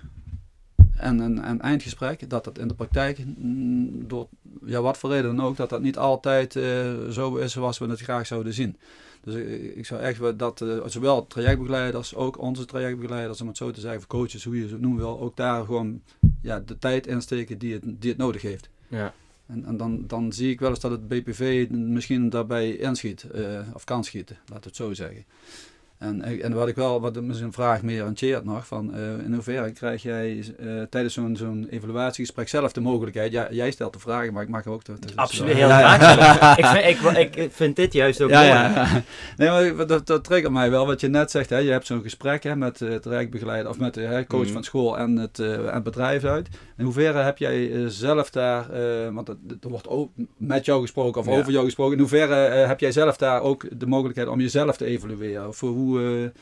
en 0.97 1.19
een, 1.19 1.49
een, 1.49 1.61
eindgesprek, 1.61 2.31
dat 2.31 2.45
dat 2.45 2.59
in 2.59 2.69
de 2.69 2.75
praktijk, 2.75 3.19
door 4.09 4.29
ja, 4.65 4.81
wat 4.81 4.99
voor 4.99 5.11
reden 5.11 5.37
dan 5.37 5.47
ook, 5.47 5.57
dat 5.57 5.71
dat 5.71 5.83
niet 5.83 5.99
altijd 5.99 6.55
uh, 6.55 7.09
zo 7.09 7.37
is 7.37 7.53
zoals 7.53 7.79
we 7.79 7.87
het 7.87 8.01
graag 8.01 8.27
zouden 8.27 8.53
zien. 8.53 8.77
Dus 9.25 9.35
ik, 9.35 9.77
ik 9.77 9.87
zou 9.87 10.01
echt 10.01 10.39
dat 10.39 10.61
uh, 10.61 10.87
zowel 10.87 11.27
trajectbegeleiders, 11.27 12.15
ook 12.15 12.39
onze 12.39 12.65
trajectbegeleiders, 12.65 13.41
om 13.41 13.47
het 13.47 13.57
zo 13.57 13.71
te 13.71 13.81
zeggen, 13.81 13.99
of 13.99 14.07
coaches, 14.07 14.45
hoe 14.45 14.57
je 14.57 14.69
het 14.69 14.81
noemen 14.81 15.01
wil, 15.01 15.21
ook 15.21 15.37
daar 15.37 15.65
gewoon 15.65 16.03
ja, 16.43 16.61
de 16.61 16.79
tijd 16.79 17.07
insteken 17.07 17.59
die 17.59 17.73
het, 17.73 17.83
die 17.85 18.11
het 18.11 18.19
nodig 18.19 18.43
heeft. 18.43 18.69
Ja. 18.89 19.15
En, 19.47 19.65
en 19.65 19.77
dan, 19.77 20.05
dan 20.07 20.33
zie 20.33 20.51
ik 20.51 20.61
wel 20.61 20.71
eens 20.71 20.81
dat 20.81 20.91
het 20.91 21.09
BPV 21.09 21.67
misschien 21.71 22.29
daarbij 22.29 22.77
inschiet, 22.77 23.27
uh, 23.35 23.61
of 23.73 23.85
kan 23.85 24.05
schieten, 24.05 24.37
we 24.47 24.55
het 24.61 24.77
zo 24.77 24.95
zeggen. 24.95 25.25
En, 25.99 26.43
en 26.43 26.53
wat 26.53 26.69
ik 26.69 26.75
wel, 26.75 27.01
wat 27.01 27.17
is 27.17 27.41
een 27.41 27.53
vraag 27.53 27.83
meer 27.83 28.05
aan 28.05 28.15
Tjeerd 28.15 28.45
nog, 28.45 28.67
van 28.67 28.91
uh, 28.95 29.25
in 29.25 29.33
hoeverre 29.33 29.71
krijg 29.71 30.03
jij 30.03 30.45
uh, 30.61 30.83
tijdens 30.83 31.15
zo'n 31.15 31.37
zo'n 31.37 31.67
evaluatiegesprek 31.71 32.49
zelf 32.49 32.73
de 32.73 32.81
mogelijkheid, 32.81 33.33
ja, 33.33 33.49
jij 33.51 33.71
stelt 33.71 33.93
de 33.93 33.99
vragen, 33.99 34.33
maar 34.33 34.43
ik 34.43 34.49
mag 34.49 34.67
ook... 34.67 34.85
De, 34.85 34.93
de, 34.99 35.09
Absoluut, 35.15 35.55
heel 35.55 35.67
graag. 35.67 36.05
Ja, 36.57 36.79
ik, 36.79 36.97
vind, 36.97 37.17
ik, 37.17 37.37
ik, 37.37 37.53
vind 37.53 37.77
dit 37.77 37.93
juist 37.93 38.23
ook 38.23 38.31
ja, 38.31 38.39
mooi. 38.39 38.53
Ja. 38.53 39.03
Nee, 39.37 39.73
maar 39.73 39.87
dat, 39.87 40.07
dat 40.07 40.25
triggert 40.25 40.53
mij 40.53 40.71
wel, 40.71 40.87
wat 40.87 41.01
je 41.01 41.09
net 41.09 41.31
zegt, 41.31 41.51
hè, 41.51 41.59
je 41.59 41.71
hebt 41.71 41.87
zo'n 41.87 42.03
gesprek 42.03 42.43
hè, 42.43 42.57
met 42.57 42.79
het 42.79 43.07
rijkbegeleider 43.07 43.71
of 43.71 43.79
met 43.79 43.95
de 43.95 44.25
coach 44.29 44.47
mm. 44.47 44.53
van 44.53 44.65
school 44.65 44.99
en 44.99 45.17
het, 45.17 45.39
uh, 45.39 45.55
en 45.55 45.75
het 45.75 45.83
bedrijf 45.83 46.25
uit. 46.25 46.49
In 46.77 46.85
hoeverre 46.85 47.19
heb 47.19 47.39
jij 47.39 47.89
zelf 47.89 48.31
daar, 48.31 48.67
want 49.13 49.29
er 49.29 49.37
wordt 49.61 49.89
ook 49.89 50.11
met 50.37 50.65
jou 50.65 50.81
gesproken 50.81 51.21
of 51.21 51.27
ja. 51.27 51.33
over 51.33 51.53
jou 51.53 51.65
gesproken, 51.65 51.93
in 51.93 51.99
hoeverre 51.99 52.35
heb 52.67 52.81
jij 52.81 52.93
zelf 52.93 53.17
daar 53.17 53.43
ook 53.43 53.67
de 53.79 53.87
mogelijkheid 53.87 54.29
om 54.29 54.41
jezelf 54.41 54.77
te 54.77 54.85
evalueren? 54.85 55.49
Of 55.49 55.61
hoe 55.61 55.86
hoe... 55.87 56.33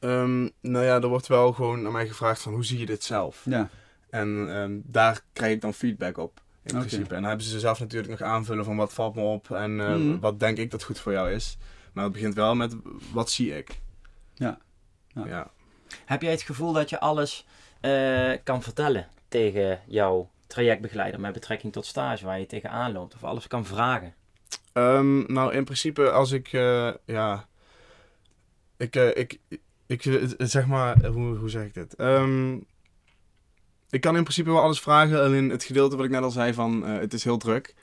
Um, 0.00 0.50
nou 0.60 0.84
ja, 0.84 1.00
er 1.00 1.08
wordt 1.08 1.26
wel 1.26 1.52
gewoon 1.52 1.86
aan 1.86 1.92
mij 1.92 2.06
gevraagd 2.06 2.40
van 2.40 2.52
hoe 2.52 2.64
zie 2.64 2.78
je 2.78 2.86
dit 2.86 3.04
zelf? 3.04 3.42
Ja. 3.44 3.68
En 4.10 4.28
um, 4.28 4.82
daar 4.86 5.20
krijg 5.32 5.52
ik 5.52 5.60
dan 5.60 5.74
feedback 5.74 6.18
op. 6.18 6.42
In 6.62 6.70
okay. 6.74 6.86
principe. 6.86 7.14
En 7.14 7.20
dan 7.20 7.28
hebben 7.28 7.46
ze 7.46 7.58
zelf 7.58 7.80
natuurlijk 7.80 8.10
nog 8.10 8.22
aanvullen 8.22 8.64
van 8.64 8.76
wat 8.76 8.92
valt 8.92 9.14
me 9.14 9.22
op 9.22 9.50
en 9.50 9.70
uh, 9.70 9.94
mm. 9.94 10.20
wat 10.20 10.40
denk 10.40 10.58
ik 10.58 10.70
dat 10.70 10.82
goed 10.82 10.98
voor 10.98 11.12
jou 11.12 11.30
is. 11.30 11.56
Maar 11.92 12.04
het 12.04 12.12
begint 12.12 12.34
wel 12.34 12.54
met 12.54 12.76
wat 13.12 13.30
zie 13.30 13.56
ik. 13.56 13.80
Ja. 14.34 14.58
ja. 15.08 15.26
ja. 15.26 15.50
Heb 16.04 16.22
jij 16.22 16.30
het 16.30 16.42
gevoel 16.42 16.72
dat 16.72 16.90
je 16.90 17.00
alles 17.00 17.46
uh, 17.80 18.32
kan 18.44 18.62
vertellen 18.62 19.08
tegen 19.28 19.80
jouw 19.86 20.30
trajectbegeleider 20.46 21.20
met 21.20 21.32
betrekking 21.32 21.72
tot 21.72 21.86
stage 21.86 22.24
waar 22.24 22.38
je 22.38 22.46
tegenaan 22.46 22.92
loopt? 22.92 23.14
Of 23.14 23.24
alles 23.24 23.46
kan 23.46 23.66
vragen? 23.66 24.14
Um, 24.72 25.24
nou, 25.32 25.52
in 25.52 25.64
principe 25.64 26.10
als 26.10 26.30
ik, 26.32 26.52
uh, 26.52 26.92
ja 27.04 27.46
ik, 28.84 28.96
uh, 28.96 29.16
ik, 29.16 29.38
ik, 29.86 30.02
zeg 30.38 30.66
maar, 30.66 31.06
hoe, 31.06 31.36
hoe 31.36 31.48
zeg 31.48 31.64
ik 31.64 31.74
dit? 31.74 32.00
Um, 32.00 32.66
ik 33.90 34.00
kan 34.00 34.16
in 34.16 34.22
principe 34.22 34.50
wel 34.50 34.60
alles 34.60 34.80
vragen, 34.80 35.22
alleen 35.22 35.50
het 35.50 35.64
gedeelte 35.64 35.96
wat 35.96 36.04
ik 36.04 36.10
net 36.10 36.22
al 36.22 36.30
zei 36.30 36.54
van 36.54 36.90
uh, 36.90 36.98
het 36.98 37.12
is 37.12 37.24
heel 37.24 37.36
druk. 37.36 37.74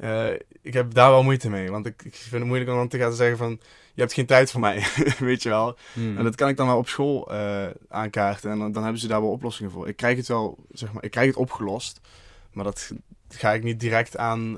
Uh, 0.00 0.32
ik 0.62 0.72
heb 0.72 0.94
daar 0.94 1.10
wel 1.10 1.22
moeite 1.22 1.50
mee, 1.50 1.70
want 1.70 1.86
ik, 1.86 2.02
ik 2.04 2.14
vind 2.14 2.32
het 2.32 2.44
moeilijk 2.44 2.70
om 2.70 2.76
dan 2.76 2.88
te 2.88 2.98
gaan 2.98 3.12
zeggen 3.12 3.38
van 3.38 3.60
je 3.94 4.00
hebt 4.00 4.12
geen 4.12 4.26
tijd 4.26 4.50
voor 4.50 4.60
mij, 4.60 4.86
weet 5.18 5.42
je 5.42 5.48
wel. 5.48 5.76
Hmm. 5.92 6.18
En 6.18 6.24
dat 6.24 6.34
kan 6.34 6.48
ik 6.48 6.56
dan 6.56 6.66
wel 6.66 6.78
op 6.78 6.88
school 6.88 7.30
aankaarten 7.88 8.50
en 8.50 8.58
dan, 8.58 8.72
dan, 8.72 8.82
hebben 8.82 9.00
ze 9.00 9.08
daar 9.08 9.20
wel 9.20 9.30
oplossingen 9.30 9.70
voor. 9.70 9.88
Ik 9.88 9.96
krijg 9.96 10.16
het 10.16 10.28
wel, 10.28 10.58
zeg 10.72 10.92
maar, 10.92 11.04
ik 11.04 11.10
krijg 11.10 11.26
het 11.26 11.36
opgelost, 11.36 12.00
maar 12.52 12.64
dat 12.64 12.92
ga 13.28 13.52
ik 13.52 13.62
niet 13.62 13.80
direct 13.80 14.16
aan 14.16 14.52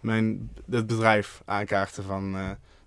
mijn, 0.00 0.50
het 0.70 0.86
bedrijf 0.86 1.42
aankaarten 1.44 2.04
van 2.04 2.30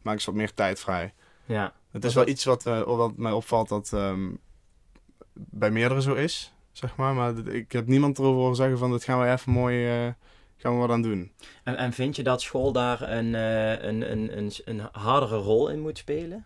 maken 0.02 0.22
ze 0.22 0.26
wat 0.26 0.40
meer 0.40 0.54
tijd 0.54 0.80
vrij. 0.80 1.14
Ja. 1.46 1.74
Het 1.96 2.04
is 2.04 2.14
wel 2.14 2.28
iets 2.28 2.44
wat, 2.44 2.66
eh, 2.66 2.82
wat 2.82 3.18
mij 3.18 3.32
opvalt 3.32 3.70
dat 3.70 3.94
ehm, 3.94 4.32
bij 5.34 5.72
meerdere 5.72 6.02
zo 6.02 6.14
is, 6.14 6.54
zeg 6.72 6.96
maar. 6.96 7.14
Maar 7.14 7.48
ik 7.48 7.72
heb 7.72 7.88
niemand 7.88 8.20
erover 8.20 8.40
horen 8.40 8.56
zeggen 8.56 8.78
van, 8.78 8.92
dat 8.92 9.04
gaan 9.04 9.20
we 9.20 9.32
even 9.32 9.52
mooi, 9.52 9.88
eh, 9.88 10.14
gaan 10.58 10.74
we 10.74 10.80
wat 10.80 10.90
aan 10.90 11.02
doen. 11.02 11.32
En, 11.64 11.78
en 11.78 11.94
vind 11.94 12.16
je 12.16 12.24
dat 12.24 12.42
school 12.42 12.72
daar 12.72 13.02
een, 13.12 13.36
eh, 13.36 13.72
een, 13.72 14.12
een, 14.12 14.38
een, 14.38 14.52
een 14.66 14.82
hardere 14.92 15.36
rol 15.36 15.70
in 15.70 15.80
moet 15.80 15.98
spelen? 15.98 16.46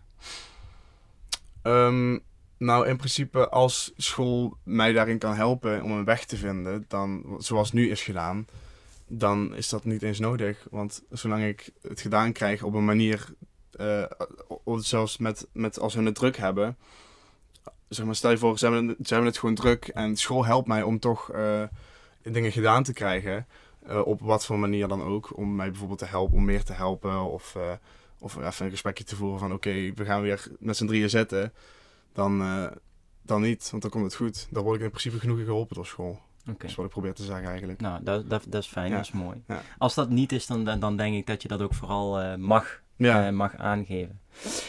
Ehm, 1.62 2.18
nou, 2.56 2.86
in 2.86 2.96
principe, 2.96 3.48
als 3.48 3.92
school 3.96 4.56
mij 4.64 4.92
daarin 4.92 5.18
kan 5.18 5.34
helpen 5.34 5.82
om 5.82 5.90
een 5.90 6.04
weg 6.04 6.24
te 6.24 6.36
vinden, 6.36 6.84
dan, 6.88 7.36
zoals 7.38 7.72
nu 7.72 7.90
is 7.90 8.02
gedaan, 8.02 8.46
dan 9.06 9.54
is 9.54 9.68
dat 9.68 9.84
niet 9.84 10.02
eens 10.02 10.18
nodig. 10.18 10.66
Want 10.70 11.02
zolang 11.10 11.44
ik 11.44 11.70
het 11.82 12.00
gedaan 12.00 12.32
krijg 12.32 12.62
op 12.62 12.74
een 12.74 12.84
manier, 12.84 13.34
eh, 13.80 14.04
o- 14.64 14.78
zelfs 14.78 15.16
met, 15.18 15.46
met 15.52 15.78
als 15.80 15.94
hun 15.94 16.06
het 16.06 16.14
druk 16.14 16.36
hebben, 16.36 16.76
zeg 17.88 18.06
maar, 18.06 18.14
stel 18.14 18.30
je 18.30 18.38
voor, 18.38 18.58
ze 18.58 18.66
hebben, 18.66 18.88
het- 18.88 19.06
ze 19.08 19.14
hebben 19.14 19.30
het 19.30 19.38
gewoon 19.40 19.54
druk 19.54 19.88
en 19.88 20.16
school 20.16 20.44
helpt 20.44 20.68
mij 20.68 20.82
om 20.82 20.98
toch 20.98 21.30
eh, 21.32 21.62
dingen 22.22 22.52
gedaan 22.52 22.82
te 22.82 22.92
krijgen, 22.92 23.46
eh, 23.86 24.06
op 24.06 24.20
wat 24.20 24.46
voor 24.46 24.58
manier 24.58 24.88
dan 24.88 25.02
ook, 25.02 25.36
om 25.36 25.54
mij 25.54 25.68
bijvoorbeeld 25.70 25.98
te 25.98 26.04
helpen, 26.04 26.36
om 26.36 26.44
meer 26.44 26.64
te 26.64 26.72
helpen 26.72 27.20
of... 27.30 27.56
of 28.18 28.36
even 28.36 28.64
een 28.64 28.70
gesprekje 28.70 29.04
te 29.04 29.16
voeren 29.16 29.38
van 29.38 29.52
oké, 29.52 29.92
we 29.94 30.04
gaan 30.04 30.22
weer 30.22 30.46
met 30.58 30.76
z'n 30.76 30.86
drieën 30.86 31.10
zitten, 31.10 31.52
dan, 32.12 32.38
dan 33.22 33.40
niet, 33.40 33.70
want 33.70 33.82
dan 33.82 33.90
komt 33.90 34.04
het 34.04 34.14
goed. 34.14 34.46
Dan 34.50 34.62
word 34.62 34.76
ik 34.76 34.82
in 34.82 34.90
principe 34.90 35.18
genoeg 35.18 35.44
geholpen 35.44 35.74
door 35.76 35.86
school. 35.86 36.18
Dat 36.44 36.62
is 36.62 36.74
wat 36.74 36.84
ik 36.84 36.90
probeer 36.90 37.14
te 37.14 37.24
zeggen 37.24 37.48
eigenlijk. 37.48 37.80
Nou, 37.80 38.02
dat, 38.04 38.30
dat, 38.30 38.44
dat 38.48 38.62
is 38.62 38.68
fijn, 38.68 38.90
Ja. 38.90 38.96
dat 38.96 39.04
is 39.04 39.12
mooi. 39.12 39.42
Ja. 39.46 39.62
Als 39.78 39.94
dat 39.94 40.08
niet 40.10 40.32
is, 40.32 40.46
dan, 40.46 40.64
dan, 40.80 40.96
denk 40.96 41.14
ik 41.14 41.26
dat 41.26 41.42
je 41.42 41.48
dat 41.48 41.60
ook 41.62 41.74
vooral 41.74 42.36
mag, 42.38 42.82
Ja, 43.00 43.26
eh, 43.26 43.32
mag 43.32 43.56
aangeven. 43.56 44.20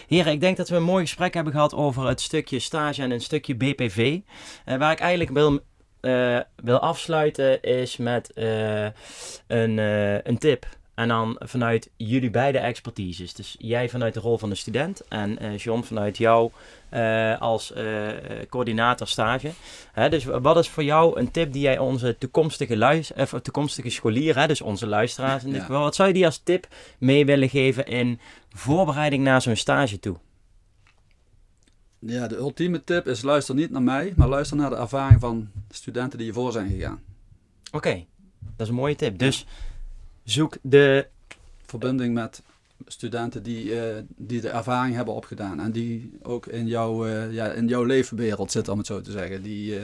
Heren, 0.08 0.32
ik 0.32 0.40
denk 0.40 0.58
dat 0.58 0.70
we 0.70 0.76
een 0.76 0.84
mooi 0.84 1.04
gesprek 1.04 1.34
hebben 1.34 1.54
gehad 1.54 1.74
over 1.74 2.08
het 2.08 2.22
stukje 2.22 2.60
stage 2.60 3.02
en 3.02 3.12
een 3.12 3.22
stukje 3.22 3.56
BPV. 3.56 4.20
Eh, 4.66 4.78
waar 4.78 4.92
ik 4.92 5.00
eigenlijk 5.00 5.32
wil, 5.32 5.60
eh, 6.02 6.40
wil 6.56 6.80
afsluiten 6.80 7.62
is 7.62 7.98
met 7.98 8.32
een, 9.48 9.78
een 10.28 10.38
tip. 10.38 10.66
En 11.02 11.08
dan 11.08 11.36
vanuit 11.39 11.89
jullie 11.97 12.30
beide 12.30 12.58
expertises. 12.58 13.34
Dus 13.34 13.56
jij 13.60 13.89
vanuit 13.89 14.14
de 14.14 14.20
rol 14.20 14.38
van 14.38 14.49
de 14.49 14.56
student 14.56 15.08
en 15.08 15.38
eh 15.39 15.58
John 15.58 15.82
vanuit 15.84 16.18
jou 16.18 16.52
eh, 16.89 17.41
als 17.41 17.74
eh, 17.74 18.08
coördinator 18.49 19.08
stage. 19.08 19.52
Hè, 19.91 20.10
dus 20.10 20.24
wat 20.24 20.58
is 20.58 20.70
voor 20.70 20.84
jou 20.84 21.20
een 21.20 21.32
tip 21.32 21.54
die 21.54 21.62
jij 21.62 21.78
onze 21.78 22.18
toekomstige, 22.18 22.78
luis, 22.78 23.14
of 23.14 23.34
toekomstige 23.41 23.89
scholier, 23.89 24.36
hè, 24.39 24.47
dus 24.47 24.62
onze 24.62 24.88
luisteraars 24.88 25.43
in 25.43 25.49
dit 25.49 25.60
Ja. 25.60 25.66
geval, 25.66 25.82
wat 25.82 25.95
zou 25.95 26.08
je 26.08 26.14
die 26.14 26.26
als 26.26 26.38
tip 26.43 26.68
mee 26.97 27.26
willen 27.26 27.49
geven 27.49 27.86
in 27.86 28.20
voorbereiding 28.49 29.24
naar 29.24 29.41
zo'n 29.41 29.56
stage 29.56 29.99
toe? 29.99 30.16
Ja, 31.99 32.28
de 32.28 32.38
ultieme 32.38 32.84
tip 32.84 33.08
is 33.08 33.22
luister 33.22 33.56
niet 33.56 33.72
naar 33.72 33.82
mij, 33.82 34.14
maar 34.16 34.28
luister 34.28 34.58
naar 34.58 34.70
de 34.70 34.76
ervaring 34.76 35.20
van 35.20 35.49
studenten 35.70 36.18
die 36.18 36.28
hiervoor 36.28 36.52
zijn 36.52 36.70
gegaan. 36.70 37.02
Oké, 37.72 38.06
dat 38.39 38.62
is 38.66 38.68
een 38.68 38.76
mooie 38.76 38.95
tip. 38.95 39.20
Dus 39.20 39.45
zoek 40.24 40.58
de. 40.62 41.08
Verbinding 41.66 42.14
met 42.14 42.42
studenten 42.86 43.44
die, 43.44 43.80
eh, 43.80 44.04
die 44.08 44.42
de 44.42 44.50
ervaring 44.50 44.96
hebben 44.96 45.14
opgedaan 45.14 45.60
en 45.60 45.72
die 45.72 46.18
ook 46.22 46.46
in, 46.46 46.68
jouw 46.68 47.06
eh, 47.06 47.32
ja, 47.32 47.52
in 47.52 47.68
jouw 47.68 47.84
leefwereld 47.84 48.52
zitten, 48.52 48.74
om 48.74 48.80
het 48.80 48.88
zo 48.88 49.02
te 49.02 49.12
zeggen. 49.12 49.42
Die, 49.42 49.80
eh, 49.80 49.84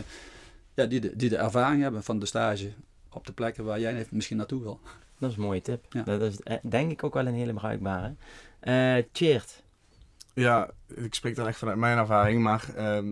ja, 0.74 0.86
die, 0.86 1.00
de, 1.00 1.16
die 1.16 1.30
de 1.30 1.38
ervaring 1.38 1.82
hebben 1.82 2.04
van 2.04 2.20
de 2.20 2.26
stage 2.26 2.72
op 3.10 3.26
de 3.26 3.34
plekken 3.34 3.64
waar 3.64 3.80
jij 3.80 4.06
misschien 4.10 4.38
naartoe 4.38 4.62
wil. 4.62 4.80
Dat 5.20 5.30
is 5.30 5.36
een 5.36 5.42
mooie 5.42 5.62
tip. 5.62 5.86
Ja. 5.90 6.04
Dat 6.04 6.22
is 6.22 6.60
denk 6.64 6.92
ik 6.92 7.04
ook 7.04 7.14
wel 7.14 7.28
een 7.28 7.34
hele 7.34 7.54
bruikbare. 7.54 8.16
Eh 8.60 9.04
Cheert. 9.12 9.64
ja, 10.34 10.70
ik 10.96 11.14
spreek 11.14 11.36
dan 11.36 11.48
echt 11.48 11.58
vanuit 11.58 11.78
mijn 11.78 11.98
ervaring, 11.98 12.42
maar 12.42 12.74
ehm, 12.76 13.12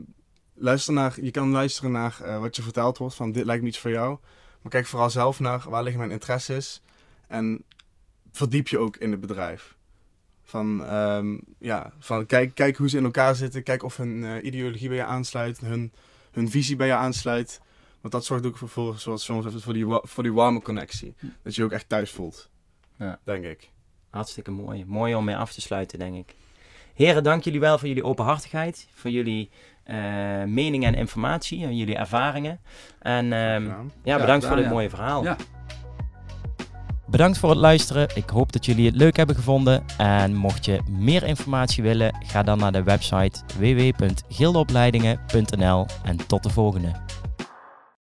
luister 0.54 0.94
naar, 0.94 1.18
je 1.22 1.32
kan 1.32 1.50
luisteren 1.50 1.92
naar 1.92 2.22
eh, 2.22 2.40
wat 2.40 2.56
je 2.56 2.62
verteld 2.62 2.98
wordt 2.98 3.16
van 3.16 3.32
dit 3.32 3.46
lijkt 3.46 3.62
me 3.62 3.68
iets 3.68 3.80
voor 3.80 3.92
jou. 3.92 4.18
Maar 4.62 4.72
kijk 4.72 4.86
vooral 4.86 5.10
zelf 5.10 5.40
naar 5.40 5.70
waar 5.70 5.84
liggen 5.84 6.02
mijn 6.02 6.14
interesses 6.14 6.82
en 7.28 7.64
verdiep 8.32 8.68
je 8.68 8.78
ook 8.78 8.98
in 8.98 9.12
het 9.12 9.20
bedrijf. 9.20 9.76
Van, 10.44 10.86
ehm, 10.86 11.38
ja, 11.60 11.92
van 12.00 12.26
kijk, 12.26 12.56
kijk 12.56 12.78
hoe 12.78 12.90
ze 12.90 12.98
in 12.98 13.04
elkaar 13.04 13.36
zitten, 13.36 13.64
kijk 13.64 13.84
of 13.84 13.98
hun 13.98 14.24
eh, 14.24 14.44
ideologie 14.44 14.88
bij 14.88 14.98
je 14.98 15.04
aansluit, 15.04 15.60
hun, 15.60 15.94
hun 16.32 16.50
visie 16.50 16.76
bij 16.76 16.88
je 16.88 16.94
aansluit. 16.94 17.62
Want 18.02 18.14
dat 18.14 18.26
zorgt 18.26 18.46
ook 18.46 18.58
voor, 18.58 18.70
voor 18.70 18.98
zoals 19.00 19.28
John 19.28 19.42
zegt, 19.42 19.64
voor 19.64 19.74
die, 19.74 19.86
voor 20.02 20.24
die 20.24 20.34
warme 20.34 20.62
connectie. 20.62 21.16
Dat 21.44 21.56
je 21.56 21.62
je 21.62 21.68
ook 21.68 21.74
echt 21.74 21.90
thuis 21.90 22.12
voelt, 22.12 22.50
Ja. 22.98 23.20
denk 23.24 23.46
ik. 23.46 23.70
Hartstikke 24.10 24.52
mooi. 24.52 24.86
Mooi 24.86 25.16
om 25.16 25.26
mee 25.26 25.36
af 25.38 25.54
te 25.54 25.62
sluiten, 25.62 26.00
denk 26.00 26.16
ik. 26.16 26.36
Heren, 26.94 27.24
dank 27.24 27.44
jullie 27.44 27.60
wel 27.60 27.78
voor 27.78 27.88
jullie 27.88 28.04
openhartigheid, 28.04 28.88
voor 28.94 29.12
jullie 29.12 29.50
eh 29.84 30.44
meningen 30.44 30.94
en 30.94 31.00
informatie 31.00 31.64
en 31.66 31.78
jullie 31.78 31.96
ervaringen. 31.96 32.60
En 33.00 33.34
ehm, 33.34 33.64
ja, 34.04 34.18
bedankt 34.20 34.42
Ja, 34.44 34.48
voor 34.48 34.56
dit 34.58 34.66
ja. 34.66 34.72
mooie 34.72 34.90
verhaal. 34.90 35.24
Bedankt 37.08 37.38
voor 37.38 37.50
het 37.50 37.60
luisteren. 37.60 38.08
Ik 38.16 38.30
hoop 38.30 38.52
dat 38.52 38.66
jullie 38.66 38.86
het 38.86 38.96
leuk 38.96 39.18
hebben 39.18 39.36
gevonden. 39.36 39.84
En 39.98 40.36
mocht 40.36 40.66
je 40.66 40.80
meer 40.90 41.24
informatie 41.24 41.84
willen, 41.84 42.18
ga 42.26 42.44
dan 42.44 42.58
naar 42.58 42.72
de 42.72 42.84
website 42.84 43.40
www.gildeopleidingen.nl 43.58 45.86
en 46.04 46.28
tot 46.28 46.44
de 46.44 46.50
volgende. 46.50 46.92